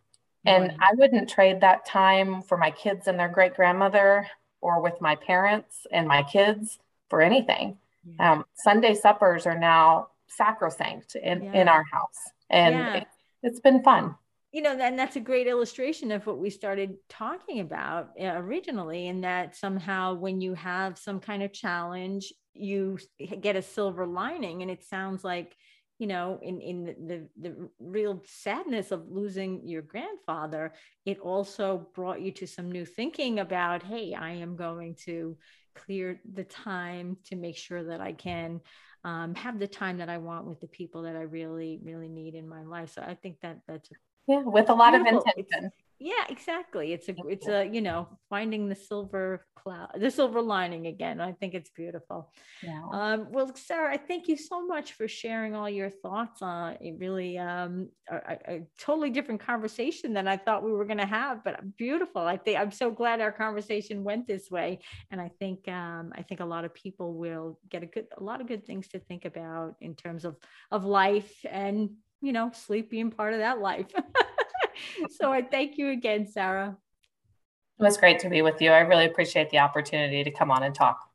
and 0.50 0.76
I 0.80 0.92
wouldn't 0.96 1.30
trade 1.30 1.62
that 1.62 1.86
time 1.86 2.42
for 2.42 2.58
my 2.58 2.72
kids 2.72 3.08
and 3.08 3.20
their 3.20 3.30
great 3.30 3.56
grandmother 3.56 4.28
or 4.62 4.82
with 4.82 5.00
my 5.00 5.16
parents 5.16 5.88
and 5.92 6.08
my 6.08 6.24
kids 6.24 6.80
for 7.10 7.22
anything. 7.22 7.78
Yeah. 8.04 8.32
Um, 8.32 8.46
Sunday 8.54 8.94
suppers 8.94 9.46
are 9.46 9.58
now 9.58 10.10
sacrosanct 10.28 11.16
in, 11.16 11.44
yeah. 11.44 11.54
in 11.54 11.68
our 11.68 11.84
house. 11.84 12.20
And 12.50 12.76
yeah. 12.76 12.94
it, 12.96 13.08
it's 13.44 13.60
been 13.60 13.84
fun. 13.84 14.16
You 14.52 14.64
know, 14.64 14.78
and 14.80 14.98
that's 14.98 15.16
a 15.16 15.20
great 15.20 15.48
illustration 15.48 16.12
of 16.12 16.26
what 16.26 16.40
we 16.40 16.50
started 16.50 16.96
talking 17.08 17.60
about 17.60 18.10
uh, 18.20 18.34
originally, 18.36 19.08
in 19.08 19.22
that 19.22 19.56
somehow 19.56 20.16
when 20.16 20.42
you 20.42 20.56
have 20.56 20.98
some 20.98 21.20
kind 21.20 21.44
of 21.44 21.54
challenge, 21.54 22.34
you 22.56 22.98
get 23.42 23.56
a 23.56 23.62
silver 23.62 24.08
lining. 24.08 24.64
And 24.64 24.72
it 24.72 24.84
sounds 24.84 25.24
like 25.24 25.56
you 26.00 26.08
know 26.08 26.40
in 26.42 26.60
in 26.62 26.84
the 27.08 27.28
the 27.40 27.70
real 27.80 28.24
sadness 28.26 28.92
of 28.92 29.12
losing 29.12 29.62
your 29.68 29.82
grandfather 29.82 30.74
it 31.06 31.20
also 31.20 31.88
brought 31.94 32.22
you 32.22 32.32
to 32.32 32.48
some 32.48 32.72
new 32.72 32.86
thinking 32.86 33.40
about 33.40 33.84
hey 33.84 34.16
i 34.18 34.32
am 34.32 34.56
going 34.56 34.96
to 34.96 35.38
clear 35.76 36.20
the 36.34 36.46
time 36.46 37.18
to 37.26 37.36
make 37.36 37.58
sure 37.58 37.84
that 37.84 38.02
i 38.02 38.14
can 38.14 38.60
um, 39.04 39.36
have 39.36 39.60
the 39.60 39.68
time 39.68 39.98
that 39.98 40.10
i 40.10 40.18
want 40.18 40.46
with 40.46 40.60
the 40.62 40.68
people 40.68 41.04
that 41.04 41.16
i 41.16 41.22
really 41.22 41.80
really 41.84 42.10
need 42.10 42.34
in 42.34 42.48
my 42.48 42.64
life 42.64 42.94
so 42.94 43.02
i 43.02 43.14
think 43.14 43.38
that 43.42 43.60
that's 43.68 43.90
yeah 44.28 44.42
with 44.42 44.70
a 44.70 44.74
lot 44.74 44.94
beautiful. 44.94 45.20
of 45.20 45.26
intention 45.28 45.66
it's, 45.66 45.76
yeah 46.00 46.26
exactly. 46.30 46.94
It's 46.94 47.10
a 47.10 47.16
it's 47.28 47.48
a 47.48 47.66
you 47.66 47.82
know 47.82 48.08
finding 48.30 48.70
the 48.70 48.76
silver 48.76 49.46
cloud 49.56 49.90
the 50.00 50.10
silver 50.10 50.42
lining 50.42 50.88
again. 50.88 51.20
I 51.20 51.34
think 51.34 51.54
it's 51.54 51.70
beautiful. 51.70 52.32
Yeah. 52.64 52.82
um, 52.92 53.28
well 53.32 53.52
sarah 53.56 53.94
i 53.94 53.98
thank 53.98 54.28
you 54.28 54.36
so 54.36 54.66
much 54.66 54.94
for 54.94 55.08
sharing 55.08 55.56
all 55.56 55.70
your 55.70 55.90
thoughts 55.90 56.42
on 56.42 56.78
it 56.82 56.96
really 56.98 57.38
um, 57.38 57.90
a, 58.10 58.38
a, 58.48 58.62
totally 58.78 59.10
different 59.10 59.40
conversation 59.40 60.14
than 60.14 60.28
i 60.28 60.36
thought 60.36 60.64
we 60.64 60.72
were 60.72 60.86
going 60.86 60.98
to 60.98 61.06
have 61.06 61.44
but 61.44 61.78
beautiful. 61.78 62.22
I 62.22 62.38
think 62.38 62.60
i'm 62.60 62.72
so 62.72 62.92
glad 62.92 63.22
our 63.22 63.32
conversation 63.32 64.04
went 64.04 64.28
this 64.28 64.52
way 64.52 64.80
and 65.12 65.22
i 65.22 65.32
think 65.40 65.68
um, 65.68 66.12
i 66.16 66.22
think 66.22 66.42
a 66.42 66.46
lot 66.46 66.66
of 66.66 66.74
people 66.74 67.14
will 67.14 67.60
get 67.70 67.84
a 67.84 67.86
good 67.86 68.08
a 68.18 68.24
lot 68.24 68.42
of 68.42 68.48
good 68.48 68.66
things 68.66 68.88
to 68.90 69.00
think 69.00 69.26
about 69.26 69.76
in 69.80 69.96
terms 69.96 70.26
of 70.26 70.36
of 70.72 70.84
life 70.84 71.34
and 71.50 71.92
you 72.22 72.34
know 72.34 72.52
sleep 72.54 72.90
being 72.90 73.12
part 73.12 73.34
of 73.34 73.40
that 73.40 73.60
life 73.60 73.88
so 75.10 75.32
I 75.32 75.42
thank 75.42 75.78
you 75.78 75.90
again, 75.90 76.28
Sarah. 76.28 76.78
It 77.80 77.84
was 77.84 77.98
great 77.98 78.20
to 78.20 78.30
be 78.30 78.42
with 78.42 78.62
you. 78.62 78.72
I 78.72 78.80
really 78.80 79.06
appreciate 79.06 79.50
the 79.50 79.60
opportunity 79.60 80.24
to 80.24 80.32
come 80.32 80.52
on 80.52 80.64
and 80.64 80.76
talk. 80.76 81.10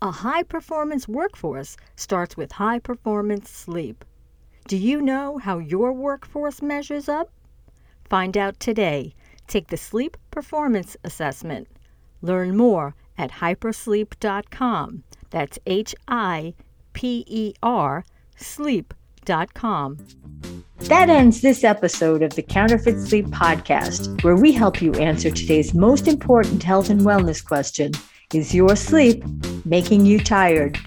A 0.00 0.10
high 0.10 0.42
performance 0.42 1.08
workforce 1.08 1.76
starts 1.94 2.36
with 2.36 2.52
high 2.52 2.78
performance 2.78 3.50
sleep. 3.50 4.04
Do 4.66 4.76
you 4.76 5.00
know 5.00 5.38
how 5.38 5.58
your 5.58 5.92
workforce 5.92 6.60
measures 6.60 7.08
up? 7.08 7.30
Find 8.04 8.36
out 8.36 8.58
today. 8.60 9.14
Take 9.46 9.68
the 9.68 9.76
Sleep 9.76 10.16
Performance 10.30 10.96
Assessment. 11.04 11.68
Learn 12.20 12.56
more 12.56 12.94
at 13.16 13.30
hipersleep.com. 13.32 15.04
That's 15.30 15.58
H 15.66 15.94
I 16.08 16.54
P 16.92 17.24
E 17.26 17.54
R 17.62 18.04
sleep.com. 18.36 19.05
That 20.82 21.08
ends 21.08 21.40
this 21.40 21.64
episode 21.64 22.22
of 22.22 22.36
the 22.36 22.42
Counterfeit 22.42 23.00
Sleep 23.00 23.26
Podcast, 23.26 24.22
where 24.22 24.36
we 24.36 24.52
help 24.52 24.80
you 24.80 24.92
answer 24.94 25.32
today's 25.32 25.74
most 25.74 26.06
important 26.06 26.62
health 26.62 26.90
and 26.90 27.00
wellness 27.00 27.44
question 27.44 27.90
Is 28.32 28.54
your 28.54 28.76
sleep 28.76 29.24
making 29.64 30.06
you 30.06 30.20
tired? 30.20 30.78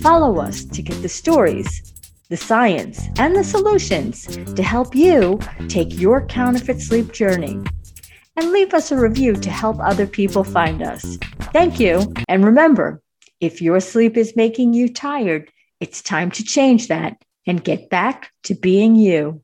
Follow 0.00 0.40
us 0.40 0.64
to 0.64 0.82
get 0.82 1.00
the 1.02 1.08
stories, 1.08 1.94
the 2.28 2.36
science, 2.36 3.00
and 3.16 3.36
the 3.36 3.44
solutions 3.44 4.26
to 4.56 4.62
help 4.64 4.96
you 4.96 5.38
take 5.68 6.00
your 6.00 6.26
counterfeit 6.26 6.80
sleep 6.80 7.12
journey. 7.12 7.62
and 8.36 8.50
leave 8.50 8.74
us 8.74 8.90
a 8.90 8.96
review 8.98 9.34
to 9.34 9.50
help 9.50 9.78
other 9.78 10.06
people 10.06 10.42
find 10.42 10.82
us. 10.82 11.16
Thank 11.52 11.78
you. 11.78 12.12
And 12.28 12.44
remember, 12.44 13.00
if 13.40 13.62
your 13.62 13.78
sleep 13.78 14.16
is 14.16 14.34
making 14.34 14.74
you 14.74 14.92
tired, 14.92 15.52
it's 15.78 16.02
time 16.02 16.32
to 16.32 16.42
change 16.42 16.88
that 16.88 17.22
and 17.48 17.64
get 17.64 17.90
back 17.90 18.30
to 18.44 18.54
being 18.54 18.94
you. 18.94 19.42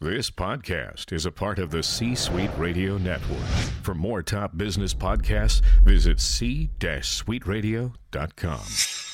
This 0.00 0.30
podcast 0.30 1.12
is 1.12 1.26
a 1.26 1.30
part 1.30 1.58
of 1.58 1.70
the 1.70 1.82
C 1.82 2.14
Suite 2.14 2.48
Radio 2.56 2.96
Network. 2.96 3.44
For 3.82 3.94
more 3.94 4.22
top 4.22 4.56
business 4.56 4.94
podcasts, 4.94 5.60
visit 5.84 6.18
c-suiteradio.com. 6.20 9.09